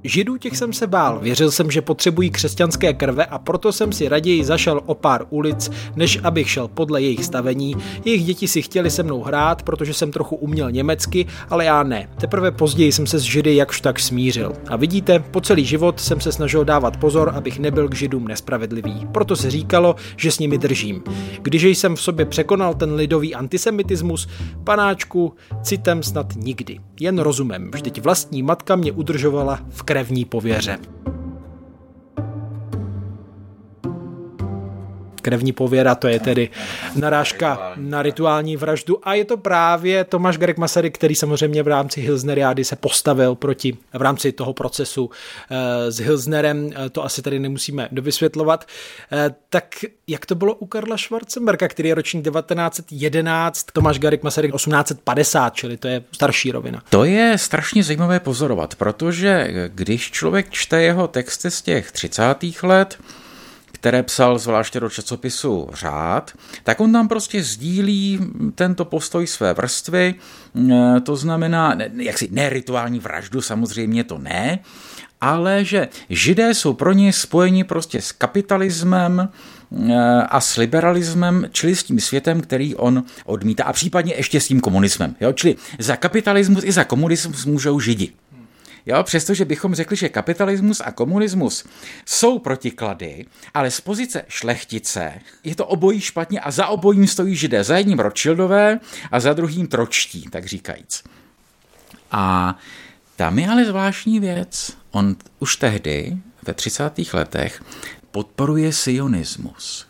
Židů 0.05 0.37
těch 0.37 0.57
jsem 0.57 0.73
se 0.73 0.87
bál, 0.87 1.19
věřil 1.19 1.51
jsem, 1.51 1.71
že 1.71 1.81
potřebují 1.81 2.29
křesťanské 2.29 2.93
krve 2.93 3.25
a 3.25 3.39
proto 3.39 3.71
jsem 3.71 3.91
si 3.91 4.09
raději 4.09 4.43
zašel 4.43 4.81
o 4.85 4.95
pár 4.95 5.25
ulic, 5.29 5.71
než 5.95 6.19
abych 6.23 6.49
šel 6.49 6.67
podle 6.67 7.01
jejich 7.01 7.25
stavení. 7.25 7.75
Jejich 8.05 8.25
děti 8.25 8.47
si 8.47 8.61
chtěli 8.61 8.89
se 8.89 9.03
mnou 9.03 9.23
hrát, 9.23 9.63
protože 9.63 9.93
jsem 9.93 10.11
trochu 10.11 10.35
uměl 10.35 10.71
německy, 10.71 11.25
ale 11.49 11.65
já 11.65 11.83
ne. 11.83 12.09
Teprve 12.19 12.51
později 12.51 12.91
jsem 12.91 13.07
se 13.07 13.19
s 13.19 13.21
Židy 13.21 13.55
jakž 13.55 13.81
tak 13.81 13.99
smířil. 13.99 14.53
A 14.67 14.75
vidíte, 14.75 15.19
po 15.19 15.41
celý 15.41 15.65
život 15.65 15.99
jsem 15.99 16.21
se 16.21 16.31
snažil 16.31 16.65
dávat 16.65 16.97
pozor, 16.97 17.31
abych 17.35 17.59
nebyl 17.59 17.89
k 17.89 17.95
Židům 17.95 18.27
nespravedlivý. 18.27 19.07
Proto 19.11 19.35
se 19.35 19.51
říkalo, 19.51 19.95
že 20.17 20.31
s 20.31 20.39
nimi 20.39 20.57
držím. 20.57 21.03
Když 21.41 21.63
jsem 21.63 21.95
v 21.95 22.01
sobě 22.01 22.25
překonal 22.25 22.73
ten 22.73 22.93
lidový 22.93 23.35
antisemitismus, 23.35 24.27
panáčku, 24.63 25.33
citem 25.61 26.03
snad 26.03 26.35
nikdy. 26.35 26.79
Jen 26.99 27.19
rozumem, 27.19 27.71
vždyť 27.73 28.01
vlastní 28.01 28.43
matka 28.43 28.75
mě 28.75 28.91
udržovala 28.91 29.59
v 29.69 29.83
krevní 29.83 30.25
pověře. 30.25 30.79
Krevní 35.23 35.51
pověra, 35.51 35.95
to 35.95 36.07
je 36.07 36.19
tedy 36.19 36.49
narážka 36.95 37.73
na 37.75 38.01
rituální 38.03 38.57
vraždu 38.57 39.07
a 39.07 39.13
je 39.13 39.25
to 39.25 39.37
právě 39.37 40.03
Tomáš 40.03 40.37
Garek 40.37 40.57
Masaryk, 40.57 40.97
který 40.97 41.15
samozřejmě 41.15 41.63
v 41.63 41.67
rámci 41.67 42.01
Hilsneriády 42.01 42.63
se 42.63 42.75
postavil 42.75 43.35
proti, 43.35 43.77
v 43.93 44.01
rámci 44.01 44.31
toho 44.31 44.53
procesu 44.53 45.09
eh, 45.51 45.91
s 45.91 45.99
Hilsnerem, 45.99 46.69
eh, 46.75 46.89
to 46.89 47.03
asi 47.03 47.21
tady 47.21 47.39
nemusíme 47.39 47.87
dovysvětlovat. 47.91 48.67
Eh, 49.11 49.35
tak 49.49 49.85
jak 50.07 50.25
to 50.25 50.35
bylo 50.35 50.55
u 50.55 50.65
Karla 50.65 50.97
Schwarzenberga, 50.97 51.67
který 51.67 51.89
je 51.89 51.95
ročník 51.95 52.23
1911, 52.23 53.65
Tomáš 53.73 53.99
Garek 53.99 54.23
Masaryk 54.23 54.51
1850, 54.51 55.55
čili 55.55 55.77
to 55.77 55.87
je 55.87 56.03
starší 56.11 56.51
rovina. 56.51 56.83
To 56.89 57.03
je 57.03 57.37
strašně 57.37 57.83
zajímavé 57.83 58.19
pozorovat, 58.19 58.75
protože 58.75 59.47
když 59.67 60.11
člověk 60.11 60.49
čte 60.49 60.81
jeho 60.81 61.07
texty 61.07 61.51
z 61.51 61.61
těch 61.61 61.91
30. 61.91 62.23
let, 62.63 62.97
které 63.83 64.03
psal 64.03 64.39
zvláště 64.39 64.79
do 64.79 64.89
časopisu 64.89 65.69
Řád, 65.73 66.31
tak 66.63 66.81
on 66.81 66.93
tam 66.93 67.07
prostě 67.07 67.43
sdílí 67.43 68.19
tento 68.55 68.85
postoj 68.85 69.27
své 69.27 69.53
vrstvy, 69.53 70.15
e, 70.15 70.99
to 71.01 71.15
znamená, 71.15 71.77
jaksi 71.95 72.27
ne 72.31 72.49
rituální 72.49 72.99
vraždu, 72.99 73.41
samozřejmě 73.41 74.03
to 74.03 74.17
ne, 74.17 74.59
ale 75.21 75.65
že 75.65 75.87
židé 76.09 76.53
jsou 76.53 76.73
pro 76.73 76.91
ně 76.91 77.13
spojeni 77.13 77.63
prostě 77.63 78.01
s 78.01 78.11
kapitalismem, 78.11 79.19
e, 79.19 79.27
a 80.23 80.41
s 80.41 80.55
liberalismem, 80.55 81.47
čili 81.51 81.75
s 81.75 81.83
tím 81.83 81.99
světem, 81.99 82.41
který 82.41 82.75
on 82.75 83.03
odmítá, 83.25 83.63
a 83.63 83.73
případně 83.73 84.13
ještě 84.17 84.39
s 84.39 84.47
tím 84.47 84.59
komunismem. 84.59 85.15
Jo? 85.21 85.33
Čili 85.33 85.55
za 85.79 85.95
kapitalismus 85.95 86.63
i 86.63 86.71
za 86.71 86.83
komunismus 86.83 87.45
můžou 87.45 87.79
židi. 87.79 88.11
Jo, 88.85 89.03
přestože 89.03 89.45
bychom 89.45 89.75
řekli, 89.75 89.97
že 89.97 90.09
kapitalismus 90.09 90.81
a 90.85 90.91
komunismus 90.91 91.65
jsou 92.05 92.39
protiklady, 92.39 93.25
ale 93.53 93.71
z 93.71 93.81
pozice 93.81 94.25
šlechtice 94.27 95.13
je 95.43 95.55
to 95.55 95.65
obojí 95.65 96.01
špatně 96.01 96.39
a 96.39 96.51
za 96.51 96.67
obojím 96.67 97.07
stojí 97.07 97.35
židé. 97.35 97.63
Za 97.63 97.77
jedním 97.77 97.99
Rothschildové 97.99 98.79
a 99.11 99.19
za 99.19 99.33
druhým 99.33 99.67
tročtí, 99.67 100.21
tak 100.29 100.45
říkajíc. 100.45 101.03
A 102.11 102.55
tam 103.15 103.39
je 103.39 103.47
ale 103.47 103.65
zvláštní 103.65 104.19
věc. 104.19 104.77
On 104.91 105.15
už 105.39 105.55
tehdy, 105.55 106.17
ve 106.47 106.53
30. 106.53 107.13
letech, 107.13 107.63
podporuje 108.11 108.73
sionismus. 108.73 109.87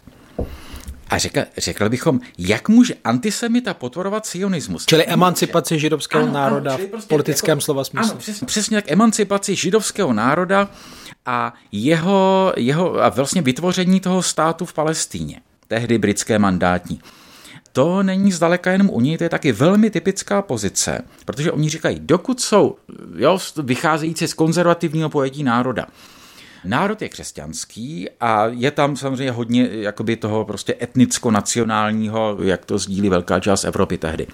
A 1.10 1.18
řekl, 1.18 1.42
řekl 1.58 1.90
bychom, 1.90 2.20
jak 2.38 2.70
může 2.70 2.94
antisemita 3.04 3.74
podporovat 3.74 4.26
sionismus? 4.26 4.86
Čili 4.86 5.06
emancipaci 5.06 5.80
židovského 5.80 6.24
ano, 6.24 6.34
národa 6.34 6.74
ano, 6.74 6.88
prostě 6.88 7.06
v 7.06 7.10
politickém 7.10 7.58
jako, 7.58 7.62
slova 7.62 7.84
smyslu. 7.84 8.12
Ano, 8.12 8.20
přesně, 8.20 8.48
přesně 8.48 8.76
jak 8.76 8.92
emancipaci 8.92 9.56
židovského 9.56 10.14
národa 10.14 10.70
a 11.26 11.54
jeho, 11.72 12.54
jeho 12.58 13.04
a 13.04 13.10
vlastně 13.10 13.42
vytvoření 13.42 14.00
toho 14.00 14.24
státu 14.24 14.66
v 14.66 14.74
Palestíně, 14.74 15.42
tehdy 15.68 15.98
britské 15.98 16.40
mandátní. 16.40 17.00
To 17.72 18.04
není 18.04 18.32
zdaleka 18.32 18.72
jenom 18.72 18.90
u 18.90 19.02
něj, 19.02 19.18
to 19.18 19.24
je 19.24 19.30
taky 19.30 19.52
velmi 19.52 19.90
typická 19.90 20.42
pozice, 20.42 21.02
protože 21.26 21.52
oni 21.52 21.70
říkají, 21.70 22.00
dokud 22.00 22.42
jsou 22.42 22.76
jo, 23.16 23.40
vycházející 23.64 24.28
z 24.28 24.34
konzervativního 24.34 25.10
pojetí 25.10 25.44
národa, 25.44 25.86
Národ 26.66 27.02
je 27.02 27.10
křesťanský 27.10 28.10
a 28.20 28.46
je 28.48 28.72
tam 28.72 28.98
samozřejmě 28.98 29.32
hodně 29.32 29.70
jakoby 29.72 30.16
toho 30.16 30.46
prostě 30.46 30.76
etnicko-nacionálního, 30.82 32.38
jak 32.44 32.66
to 32.66 32.78
sdílí 32.78 33.10
velká 33.10 33.40
část 33.40 33.64
Evropy 33.64 33.98
tehdy. 33.98 34.28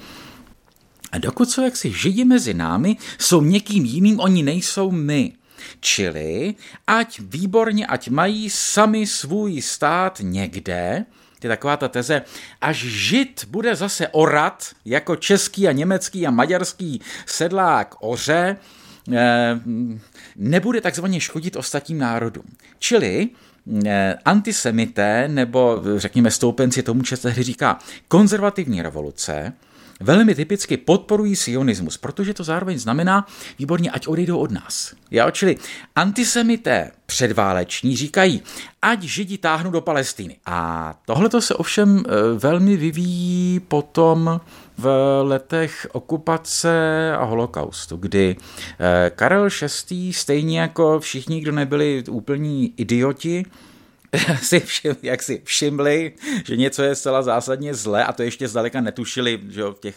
A 1.11 1.17
dokud 1.17 1.49
jsou 1.49 1.63
jaksi 1.63 1.91
židi 1.91 2.25
mezi 2.25 2.53
námi, 2.53 2.97
jsou 3.19 3.41
někým 3.41 3.85
jiným, 3.85 4.19
oni 4.19 4.43
nejsou 4.43 4.91
my. 4.91 5.33
Čili 5.79 6.55
ať 6.87 7.19
výborně, 7.19 7.87
ať 7.87 8.09
mají 8.09 8.49
sami 8.49 9.07
svůj 9.07 9.61
stát 9.61 10.19
někde, 10.23 11.05
je 11.43 11.49
taková 11.49 11.77
ta 11.77 11.87
teze, 11.87 12.21
až 12.61 12.77
žid 12.77 13.45
bude 13.49 13.75
zase 13.75 14.07
orat, 14.07 14.67
jako 14.85 15.15
český 15.15 15.67
a 15.67 15.71
německý 15.71 16.27
a 16.27 16.31
maďarský 16.31 17.01
sedlák 17.25 17.95
oře, 17.99 18.57
eh, 19.13 19.59
nebude 20.39 20.81
takzvaně 20.81 21.19
škodit 21.19 21.55
ostatním 21.55 21.97
národům. 21.97 22.45
Čili 22.79 23.29
eh, 23.85 24.15
antisemité, 24.25 25.27
nebo 25.27 25.81
řekněme 25.97 26.31
stoupenci 26.31 26.83
tomu, 26.83 27.03
co 27.03 27.17
se 27.17 27.43
říká 27.43 27.79
konzervativní 28.07 28.81
revoluce, 28.81 29.53
velmi 29.99 30.35
typicky 30.35 30.77
podporují 30.77 31.35
sionismus, 31.35 31.97
protože 31.97 32.33
to 32.33 32.43
zároveň 32.43 32.79
znamená, 32.79 33.27
výborně, 33.59 33.91
ať 33.91 34.07
odejdou 34.07 34.37
od 34.37 34.51
nás. 34.51 34.93
Já, 35.11 35.31
čili 35.31 35.57
antisemité 35.95 36.91
předváleční 37.05 37.97
říkají, 37.97 38.41
ať 38.81 39.03
židi 39.03 39.37
táhnou 39.37 39.71
do 39.71 39.81
Palestiny. 39.81 40.37
A 40.45 40.93
tohle 41.05 41.41
se 41.41 41.55
ovšem 41.55 42.03
eh, 42.05 42.11
velmi 42.39 42.77
vyvíjí 42.77 43.59
potom 43.59 44.41
v 44.79 44.87
letech 45.23 45.87
okupace 45.91 47.11
a 47.15 47.23
holokaustu, 47.23 47.97
kdy 47.97 48.35
eh, 48.79 49.11
Karel 49.15 49.47
VI. 49.89 50.13
stejně 50.13 50.59
jako 50.59 50.99
všichni, 50.99 51.41
kdo 51.41 51.51
nebyli 51.51 52.03
úplní 52.09 52.73
idioti, 52.77 53.45
si 54.41 54.59
všim, 54.59 54.95
jak 55.01 55.23
si 55.23 55.41
všimli, 55.43 56.11
že 56.45 56.55
něco 56.55 56.83
je 56.83 56.95
zcela 56.95 57.21
zásadně 57.21 57.73
zlé 57.73 58.05
a 58.05 58.13
to 58.13 58.23
ještě 58.23 58.47
zdaleka 58.47 58.81
netušili, 58.81 59.39
že 59.49 59.61
jo, 59.61 59.73
v 59.73 59.79
těch, 59.79 59.95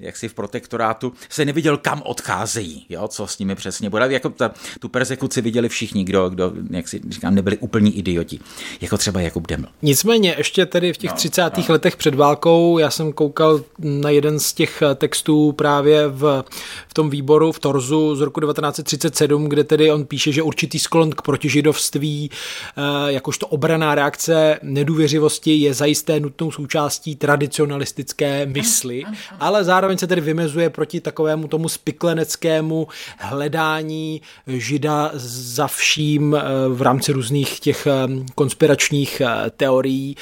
jak 0.00 0.16
si 0.16 0.28
v 0.28 0.34
protektorátu, 0.34 1.12
se 1.28 1.44
neviděl, 1.44 1.76
kam 1.76 2.02
odcházejí, 2.04 2.86
jo, 2.88 3.08
co 3.08 3.26
s 3.26 3.38
nimi 3.38 3.54
přesně 3.54 3.90
bude. 3.90 4.06
Jako 4.10 4.30
ta, 4.30 4.50
tu 4.80 4.88
persekuci 4.88 5.40
viděli 5.40 5.68
všichni, 5.68 6.04
kdo, 6.04 6.28
kdo, 6.28 6.52
jak 6.70 6.88
si 6.88 7.00
říkám, 7.08 7.34
nebyli 7.34 7.58
úplní 7.58 7.98
idioti, 7.98 8.40
jako 8.80 8.98
třeba 8.98 9.20
Jakub 9.20 9.46
Deml. 9.46 9.66
Nicméně, 9.82 10.34
ještě 10.38 10.66
tedy 10.66 10.92
v 10.92 10.98
těch 10.98 11.10
no, 11.10 11.16
30. 11.16 11.56
No. 11.56 11.64
letech 11.68 11.96
před 11.96 12.14
válkou, 12.14 12.78
já 12.78 12.90
jsem 12.90 13.12
koukal 13.12 13.64
na 13.78 14.10
jeden 14.10 14.40
z 14.40 14.52
těch 14.52 14.82
textů 14.94 15.52
právě 15.52 16.08
v, 16.08 16.44
v 16.88 16.94
tom 16.94 17.10
výboru 17.10 17.52
v 17.52 17.58
Torzu 17.58 18.16
z 18.16 18.20
roku 18.20 18.40
1937, 18.40 19.48
kde 19.48 19.64
tedy 19.64 19.92
on 19.92 20.04
píše, 20.04 20.32
že 20.32 20.42
určitý 20.42 20.78
sklon 20.78 21.10
k 21.10 21.22
protižidovství, 21.22 22.30
eh, 22.30 23.12
jakožto 23.12 23.51
obraná 23.52 23.94
reakce 23.94 24.58
nedůvěřivosti 24.62 25.56
je 25.56 25.74
zajisté 25.74 26.20
nutnou 26.20 26.50
součástí 26.50 27.16
tradicionalistické 27.16 28.46
mysli, 28.46 29.04
ale 29.40 29.64
zároveň 29.64 29.98
se 29.98 30.06
tedy 30.06 30.20
vymezuje 30.20 30.70
proti 30.70 31.00
takovému 31.00 31.48
tomu 31.48 31.68
spikleneckému 31.68 32.88
hledání 33.18 34.22
žida 34.46 35.10
za 35.14 35.66
vším 35.66 36.34
eh, 36.34 36.42
v 36.68 36.82
rámci 36.82 37.12
různých 37.12 37.60
těch 37.60 37.86
eh, 37.86 37.92
konspiračních 38.34 39.20
eh, 39.20 39.50
teorií. 39.50 40.16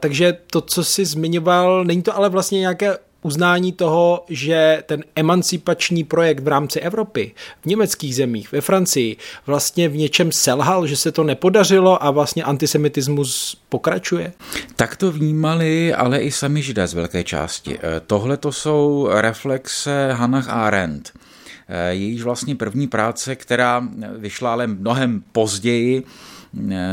Takže 0.00 0.36
to, 0.46 0.60
co 0.60 0.84
si 0.84 1.04
zmiňoval, 1.04 1.84
není 1.84 2.02
to 2.02 2.16
ale 2.16 2.28
vlastně 2.28 2.60
nějaké 2.60 2.96
uznání 3.22 3.72
toho, 3.72 4.24
že 4.28 4.82
ten 4.86 5.04
emancipační 5.16 6.04
projekt 6.04 6.40
v 6.40 6.48
rámci 6.48 6.80
Evropy, 6.80 7.32
v 7.62 7.66
německých 7.66 8.16
zemích, 8.16 8.52
ve 8.52 8.60
Francii, 8.60 9.16
vlastně 9.46 9.88
v 9.88 9.96
něčem 9.96 10.32
selhal, 10.32 10.86
že 10.86 10.96
se 10.96 11.12
to 11.12 11.24
nepodařilo 11.24 12.04
a 12.04 12.10
vlastně 12.10 12.44
antisemitismus 12.44 13.56
pokračuje? 13.68 14.32
Tak 14.76 14.96
to 14.96 15.12
vnímali 15.12 15.94
ale 15.94 16.18
i 16.18 16.30
sami 16.30 16.62
židé 16.62 16.86
z 16.86 16.94
velké 16.94 17.24
části. 17.24 17.78
Eh, 17.78 18.00
tohle 18.06 18.36
to 18.36 18.52
jsou 18.52 19.08
reflexe 19.10 20.12
Hannah 20.12 20.48
Arendt. 20.48 21.12
Eh, 21.68 21.94
jejíž 21.94 22.22
vlastně 22.22 22.56
první 22.56 22.88
práce, 22.88 23.36
která 23.36 23.88
vyšla 24.18 24.52
ale 24.52 24.66
mnohem 24.66 25.22
později, 25.32 26.02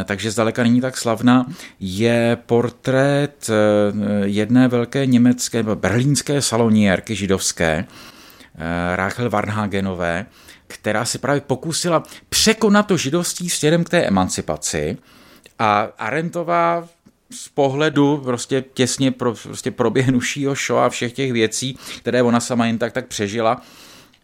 takže 0.05 0.31
zdaleka 0.31 0.63
není 0.63 0.81
tak 0.81 0.97
slavná, 0.97 1.45
je 1.79 2.37
portrét 2.45 3.49
eh, 3.49 4.27
jedné 4.27 4.67
velké 4.67 5.05
německé, 5.05 5.63
berlínské 5.63 6.41
saloniérky 6.41 7.15
židovské, 7.15 7.85
eh, 7.85 8.95
Rachel 8.95 9.29
Varnhagenové, 9.29 10.25
která 10.67 11.05
se 11.05 11.17
právě 11.17 11.41
pokusila 11.41 12.03
překonat 12.29 12.87
to 12.87 12.97
židovství 12.97 13.49
směrem 13.49 13.83
k 13.83 13.89
té 13.89 13.99
emancipaci 13.99 14.97
a 15.59 15.87
Arentová 15.97 16.87
z 17.31 17.49
pohledu 17.49 18.17
prostě 18.17 18.63
těsně 18.73 19.11
pro, 19.11 19.33
prostě 19.43 19.71
proběhnušího 19.71 20.55
show 20.67 20.79
a 20.79 20.89
všech 20.89 21.13
těch 21.13 21.33
věcí, 21.33 21.77
které 21.99 22.23
ona 22.23 22.39
sama 22.39 22.65
jen 22.65 22.77
tak 22.77 22.93
tak 22.93 23.07
přežila, 23.07 23.61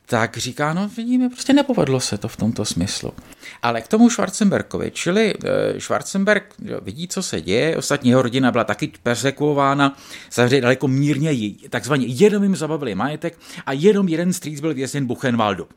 tak 0.05 0.37
říká, 0.37 0.73
no 0.73 0.89
vidíme, 0.97 1.29
prostě 1.29 1.53
nepovedlo 1.53 1.99
se 1.99 2.17
to 2.17 2.27
v 2.27 2.37
tomto 2.37 2.65
smyslu. 2.65 3.13
Ale 3.61 3.81
k 3.81 3.87
tomu 3.87 4.09
Schwarzenbergovi, 4.09 4.91
čili 4.91 5.33
eh, 5.33 5.79
Schwarzenberg 5.79 6.55
vidí, 6.81 7.07
co 7.07 7.23
se 7.23 7.41
děje, 7.41 7.77
ostatní 7.77 8.09
jeho 8.09 8.21
rodina 8.21 8.51
byla 8.51 8.63
taky 8.63 8.91
persekuována, 9.03 9.97
samozřejmě 10.29 10.61
daleko 10.61 10.87
mírněji, 10.87 11.55
takzvaně 11.69 12.05
jenom 12.07 12.43
jim 12.43 12.55
zabavili 12.55 12.95
majetek 12.95 13.39
a 13.65 13.73
jenom 13.73 14.07
jeden 14.07 14.33
strýc 14.33 14.59
byl 14.59 14.73
vězněn 14.73 15.05
Buchenwaldu. 15.05 15.67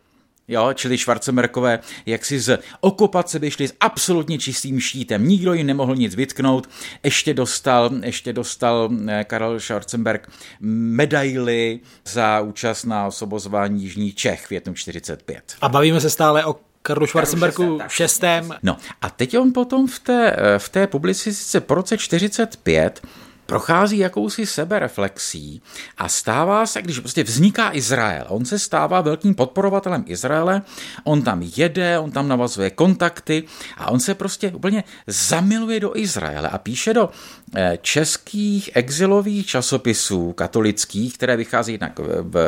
Jo, 0.49 0.73
čili 0.75 0.99
Schwarzenbergové 0.99 1.79
jak 2.07 2.25
si 2.25 2.41
z 2.41 2.59
okupace 2.81 3.39
vyšli 3.39 3.69
s 3.69 3.75
absolutně 3.81 4.39
čistým 4.39 4.81
štítem. 4.81 5.29
Nikdo 5.29 5.53
jim 5.53 5.67
nemohl 5.67 5.97
nic 5.97 6.15
vytknout. 6.15 6.69
Ještě 7.03 7.35
dostal, 7.35 7.91
ještě 8.03 8.33
dostal 8.33 8.91
eh, 9.09 9.25
Karel 9.25 9.61
Schwarzenberg 9.61 10.29
medaily 10.61 11.81
za 12.05 12.41
účast 12.41 12.85
na 12.85 13.07
osobozování 13.07 13.83
Jižní 13.83 14.13
Čech 14.13 14.45
v 14.45 14.47
květnu 14.47 14.75
45. 14.75 15.57
A 15.61 15.69
bavíme 15.69 16.01
se 16.01 16.11
stále 16.11 16.45
o 16.45 16.57
Karlu 16.83 17.07
Schwarzenbergu 17.07 17.79
šestém. 17.89 18.55
No 18.63 18.77
a 19.03 19.11
teď 19.11 19.39
on 19.39 19.53
potom 19.53 19.87
v 19.87 19.99
té, 19.99 20.37
eh, 20.39 20.59
v 20.59 20.69
té 20.69 20.87
publicistice 20.87 21.61
po 21.61 21.75
roce 21.75 21.99
45 21.99 23.03
prochází 23.47 23.99
jakousi 23.99 24.47
sebereflexí 24.47 25.63
a 25.99 26.09
stává 26.09 26.67
se, 26.67 26.83
když 26.83 26.99
prostě 26.99 27.25
vzniká 27.25 27.75
Izrael, 27.75 28.25
on 28.29 28.45
se 28.45 28.59
stává 28.59 29.01
velkým 29.01 29.35
podporovatelem 29.35 30.05
Izraele, 30.07 30.63
on 31.05 31.23
tam 31.23 31.43
jede, 31.57 31.99
on 31.99 32.11
tam 32.11 32.29
navazuje 32.29 32.71
kontakty 32.71 33.45
a 33.77 33.91
on 33.91 34.01
se 34.01 34.15
prostě 34.15 34.49
úplně 34.49 34.85
zamiluje 35.07 35.81
do 35.81 35.97
Izraele 35.97 36.49
a 36.49 36.59
píše 36.59 36.95
do 36.95 37.11
eh, 37.55 37.79
českých 37.83 38.71
exilových 38.75 39.47
časopisů 39.47 40.33
katolických, 40.33 41.15
které 41.15 41.37
vychází 41.37 41.73
jednak 41.73 41.99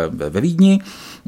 ve 0.09 0.41
Vídni, 0.41 0.81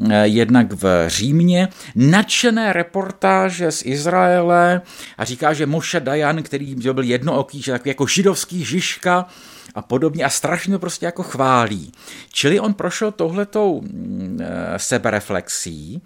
eh, 0.09 0.27
jednak 0.27 0.73
v 0.73 1.05
Římě, 1.07 1.67
nadšené 1.95 2.73
reportáže 2.73 3.71
z 3.71 3.85
Izraele 3.85 4.81
a 5.17 5.25
říká, 5.25 5.53
že 5.53 5.65
Moše 5.65 5.99
Dayan, 5.99 6.43
který 6.43 6.75
byl 6.75 7.03
jednooký, 7.03 7.61
že 7.61 7.71
takový 7.71 7.89
jako 7.89 8.07
židovský 8.07 8.63
Žižka, 8.63 9.27
a 9.75 9.81
podobně 9.81 10.23
a 10.23 10.29
strašně 10.29 10.77
prostě 10.77 11.05
jako 11.05 11.23
chválí. 11.23 11.91
Čili 12.33 12.59
on 12.59 12.73
prošel 12.73 13.11
tohletou 13.11 13.81
mm, 13.81 14.39
eh, 14.41 14.79
sebereflexí, 14.79 16.01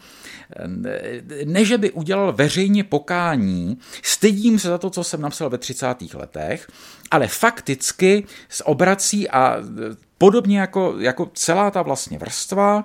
ne, 1.46 1.66
že 1.66 1.78
by 1.78 1.92
udělal 1.92 2.34
veřejně 2.34 2.84
pokání, 2.84 3.78
stydím 4.02 4.60
se 4.60 4.68
za 4.68 4.78
to, 4.78 4.90
co 4.90 5.04
jsem 5.04 5.22
napsal 5.22 5.50
ve 5.50 5.58
30. 5.58 6.14
letech, 6.14 6.68
ale 7.12 7.28
fakticky 7.28 8.24
s 8.50 8.68
obrací 8.68 9.30
a 9.30 9.58
eh, 9.58 9.96
podobně 10.18 10.60
jako, 10.60 10.96
jako 11.00 11.32
celá 11.34 11.72
ta 11.72 11.82
vlastně 11.82 12.18
vrstva, 12.18 12.84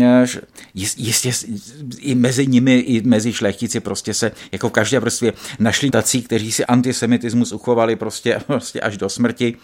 eh, 0.00 0.26
jistě 0.74 1.32
i 1.98 2.14
mezi 2.14 2.46
nimi, 2.46 2.74
i 2.74 3.02
mezi 3.02 3.32
šlechtici 3.32 3.80
prostě 3.80 4.14
se, 4.14 4.32
jako 4.52 4.68
v 4.68 4.72
každé 4.72 5.00
vrstvě, 5.00 5.32
našli 5.58 5.90
tací, 5.90 6.22
kteří 6.22 6.52
si 6.52 6.64
antisemitismus 6.64 7.52
uchovali 7.52 7.96
prostě, 7.96 8.40
prostě 8.46 8.80
až 8.80 8.96
do 8.96 9.08
smrti. 9.08 9.56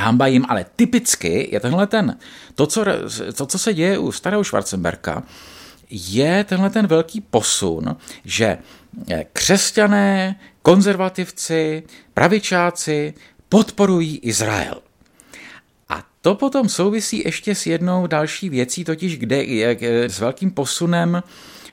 Hamba 0.00 0.26
jim, 0.26 0.46
ale 0.48 0.66
typicky 0.76 1.48
je 1.52 1.60
tenhle 1.60 1.86
ten, 1.86 2.18
to 2.54 2.66
co, 2.66 2.84
to, 3.36 3.46
co 3.46 3.58
se 3.58 3.74
děje 3.74 3.98
u 3.98 4.12
starého 4.12 4.44
Schwarzenberka, 4.44 5.22
je 5.90 6.44
tenhle 6.44 6.70
ten 6.70 6.86
velký 6.86 7.20
posun, 7.20 7.96
že 8.24 8.58
eh, 9.10 9.24
křesťané, 9.32 10.40
konzervativci, 10.62 11.82
pravičáci 12.14 13.14
podporují 13.48 14.18
Izrael. 14.18 14.82
A 15.88 16.04
to 16.20 16.34
potom 16.34 16.68
souvisí 16.68 17.22
ještě 17.24 17.54
s 17.54 17.66
jednou 17.66 18.06
další 18.06 18.48
věcí, 18.48 18.84
totiž 18.84 19.18
kde 19.18 19.42
je 19.42 19.78
eh, 19.80 20.08
s 20.08 20.20
velkým 20.20 20.50
posunem 20.50 21.22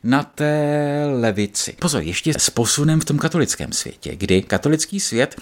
na 0.04 0.24
té 0.24 1.04
levici. 1.20 1.76
Pozor, 1.80 2.02
ještě 2.02 2.34
s 2.34 2.50
posunem 2.50 3.00
v 3.00 3.06
tom 3.06 3.18
katolickém 3.18 3.72
světě, 3.72 4.16
kdy 4.16 4.42
katolický 4.42 5.00
svět 5.00 5.36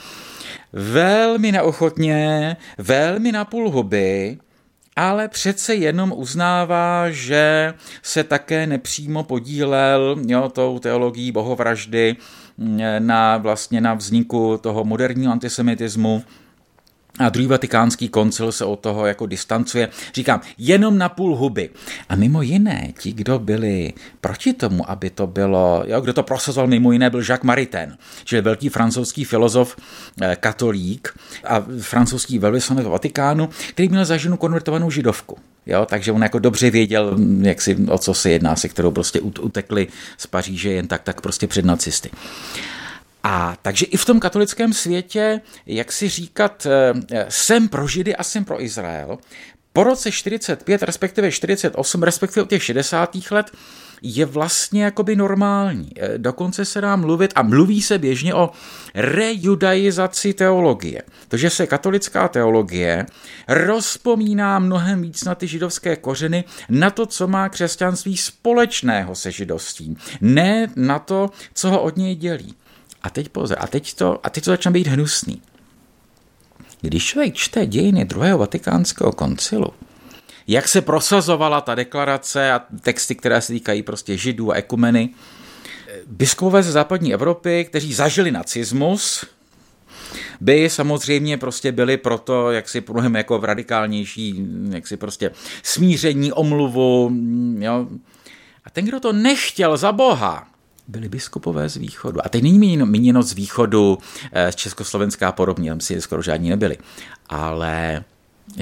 velmi 0.75 1.51
neochotně, 1.51 2.57
velmi 2.77 3.31
na 3.31 3.45
půl 3.45 3.69
huby, 3.69 4.38
ale 4.95 5.27
přece 5.27 5.75
jenom 5.75 6.13
uznává, 6.15 7.09
že 7.09 7.73
se 8.01 8.23
také 8.23 8.67
nepřímo 8.67 9.23
podílel 9.23 10.15
jo, 10.27 10.49
tou 10.49 10.79
teologií 10.79 11.31
bohovraždy 11.31 12.15
na, 12.99 13.38
vlastně 13.38 13.81
na 13.81 13.93
vzniku 13.93 14.57
toho 14.57 14.83
moderního 14.83 15.31
antisemitismu 15.31 16.23
a 17.19 17.30
druhý 17.30 17.47
vatikánský 17.47 18.10
koncil 18.10 18.51
se 18.51 18.65
od 18.65 18.80
toho 18.80 19.06
jako 19.06 19.25
distancuje. 19.25 19.89
Říkám, 20.13 20.41
jenom 20.58 20.97
na 20.97 21.10
půl 21.10 21.36
huby. 21.36 21.69
A 22.10 22.15
mimo 22.15 22.41
jiné, 22.41 22.93
ti, 22.99 23.13
kdo 23.13 23.39
byli 23.39 23.93
proti 24.21 24.54
tomu, 24.54 24.89
aby 24.89 25.10
to 25.10 25.28
bylo, 25.28 25.84
jo, 25.88 26.01
kdo 26.01 26.13
to 26.13 26.23
prosazoval 26.23 26.67
mimo 26.67 26.91
jiné, 26.91 27.10
byl 27.10 27.19
Jacques 27.19 27.43
Maritain, 27.43 27.97
čili 28.23 28.41
velký 28.41 28.69
francouzský 28.69 29.23
filozof, 29.23 29.75
eh, 30.21 30.36
katolík 30.39 31.19
a 31.43 31.65
francouzský 31.82 32.39
velvyslanec 32.39 32.88
Vatikánu, 32.88 33.49
který 33.69 33.89
měl 33.89 34.06
za 34.06 34.17
ženu 34.17 34.38
konvertovanou 34.38 34.91
židovku. 34.91 35.38
Jo, 35.65 35.86
takže 35.89 36.12
on 36.12 36.23
jako 36.23 36.39
dobře 36.39 36.69
věděl, 36.69 37.17
jak 37.41 37.62
si, 37.62 37.75
o 37.89 37.97
co 37.97 38.13
se 38.13 38.30
jedná, 38.30 38.56
se 38.56 38.69
kterou 38.69 38.91
prostě 38.91 39.21
utekli 39.21 39.88
z 40.17 40.28
Paříže 40.28 40.69
jen 40.71 40.88
tak, 40.88 41.04
tak 41.04 41.21
prostě 41.21 41.47
před 41.47 41.65
nacisty. 41.65 42.10
A 43.27 43.57
takže 43.61 43.85
i 43.85 43.97
v 43.97 44.05
tom 44.05 44.19
katolickém 44.19 44.73
světě, 44.73 45.41
jak 45.65 45.91
si 45.91 46.09
říkat, 46.09 46.67
eh, 47.11 47.25
jsem 47.29 47.69
pro 47.69 47.88
Židy 47.88 48.15
a 48.15 48.23
jsem 48.23 48.45
pro 48.45 48.63
Izrael, 48.63 49.17
po 49.73 49.83
roce 49.83 50.11
45, 50.11 50.83
respektive 50.83 51.31
48, 51.31 52.03
respektive 52.03 52.43
od 52.43 52.49
těch 52.49 52.63
60. 52.63 53.31
let, 53.31 53.51
je 54.01 54.25
vlastně 54.25 54.83
jakoby 54.83 55.15
normální. 55.15 55.89
Eh, 55.97 56.17
dokonce 56.17 56.65
se 56.65 56.81
dá 56.81 56.95
mluvit 56.95 57.31
a 57.35 57.41
mluví 57.41 57.81
se 57.81 57.97
běžně 57.97 58.33
o 58.33 58.49
rejudaizaci 58.93 60.33
teologie. 60.33 61.01
To, 61.27 61.38
že 61.38 61.49
se 61.49 61.67
katolická 61.67 62.27
teologie 62.27 63.05
rozpomíná 63.47 64.59
mnohem 64.59 65.01
víc 65.01 65.23
na 65.23 65.35
ty 65.35 65.47
židovské 65.47 65.95
kořeny, 65.95 66.43
na 66.69 66.89
to, 66.89 67.05
co 67.05 67.27
má 67.27 67.49
křesťanství 67.49 68.17
společného 68.17 69.15
se 69.15 69.31
židovstvím, 69.31 69.97
ne 70.21 70.67
na 70.75 70.99
to, 70.99 71.29
co 71.53 71.69
ho 71.69 71.81
od 71.81 71.97
něj 71.97 72.15
dělí. 72.15 72.55
A 73.06 73.10
teď 73.10 73.30
pozor, 73.30 73.58
a 73.60 73.68
teď 73.68 73.94
to, 73.94 74.20
a 74.24 74.30
teď 74.30 74.44
to 74.44 74.52
začne 74.52 74.72
být 74.72 74.88
hnusný. 74.88 75.41
Když 76.82 77.06
člověk 77.06 77.34
čte 77.34 77.65
dějiny 77.65 78.06
druhého 78.06 78.38
vatikánského 78.38 79.12
koncilu, 79.12 79.68
jak 80.48 80.68
se 80.68 80.82
prosazovala 80.82 81.62
ta 81.62 81.76
deklarace 81.76 82.52
a 82.52 82.62
texty, 82.82 83.15
které 83.15 83.41
se 83.41 83.54
týkají 83.54 83.84
prostě 83.84 84.18
židů 84.18 84.52
a 84.52 84.56
ekumeny, 84.56 85.10
biskupové 86.08 86.63
ze 86.63 86.72
západní 86.72 87.13
Evropy, 87.13 87.65
kteří 87.65 87.94
zažili 87.94 88.32
nacismus, 88.32 89.26
by 90.41 90.70
samozřejmě 90.70 91.38
prostě 91.38 91.72
byli 91.72 91.98
proto, 91.98 92.52
jak 92.52 92.70
si 92.70 92.84
mnohem 92.89 93.15
jako 93.15 93.38
radikálnější, 93.38 94.46
jak 94.70 94.88
si 94.88 94.98
prostě 94.98 95.32
smíření, 95.63 96.34
omluvu, 96.34 97.12
jo. 97.60 97.88
A 98.65 98.70
ten, 98.70 98.86
kdo 98.86 99.00
to 99.00 99.13
nechtěl 99.13 99.78
za 99.78 99.91
boha, 99.91 100.48
byli 100.88 101.10
biskupové 101.10 101.69
z 101.69 101.78
východu. 101.78 102.26
A 102.26 102.30
teď 102.30 102.43
není 102.43 102.60
míněno, 102.60 102.86
míněno 102.86 103.24
z 103.24 103.34
východu, 103.34 103.98
eh, 104.32 104.52
z 104.52 104.56
Československá 104.56 105.30
a 105.30 105.32
podobně, 105.32 105.71
tam 105.71 105.80
si 105.80 106.02
skoro 106.02 106.21
žádní 106.21 106.50
nebyli, 106.50 106.78
ale 107.30 108.04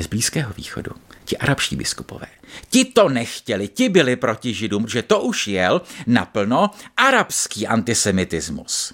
z 0.01 0.07
Blízkého 0.07 0.53
východu. 0.53 0.91
Ti 1.25 1.37
arabští 1.37 1.75
biskupové. 1.75 2.27
Ti 2.69 2.85
to 2.85 3.09
nechtěli, 3.09 3.67
ti 3.67 3.89
byli 3.89 4.15
proti 4.15 4.53
židům, 4.53 4.87
že 4.87 5.01
to 5.01 5.21
už 5.21 5.47
jel 5.47 5.81
naplno 6.07 6.69
arabský 6.97 7.67
antisemitismus. 7.67 8.93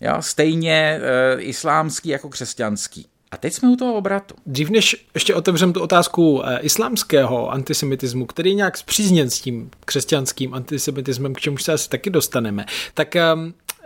Jo, 0.00 0.16
stejně 0.20 1.00
e, 1.02 1.40
islámský 1.40 2.08
jako 2.08 2.28
křesťanský. 2.28 3.06
A 3.32 3.36
teď 3.36 3.52
jsme 3.52 3.70
u 3.70 3.76
toho 3.76 3.94
obratu. 3.94 4.34
Dřív 4.46 4.70
než 4.70 5.06
ještě 5.14 5.34
otevřem 5.34 5.72
tu 5.72 5.80
otázku 5.80 6.42
e, 6.44 6.60
islámského 6.60 7.50
antisemitismu, 7.50 8.26
který 8.26 8.50
je 8.50 8.56
nějak 8.56 8.76
zpřízněn 8.76 9.30
s 9.30 9.40
tím 9.40 9.70
křesťanským 9.84 10.54
antisemitismem, 10.54 11.34
k 11.34 11.40
čemu 11.40 11.58
se 11.58 11.72
asi 11.72 11.88
taky 11.88 12.10
dostaneme, 12.10 12.66
tak 12.94 13.16
e, 13.16 13.22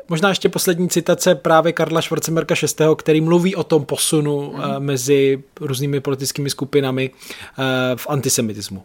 Možná 0.09 0.29
ještě 0.29 0.49
poslední 0.49 0.89
citace 0.89 1.35
právě 1.35 1.73
Karla 1.73 2.03
Schwarzenberga 2.03 2.55
VI., 2.63 2.85
který 2.97 3.21
mluví 3.21 3.57
o 3.57 3.65
tom 3.65 3.85
posunu 3.85 4.53
mm. 4.53 4.63
mezi 4.79 5.43
různými 5.61 6.01
politickými 6.01 6.51
skupinami 6.51 7.11
v 7.97 8.07
antisemitismu. 8.09 8.83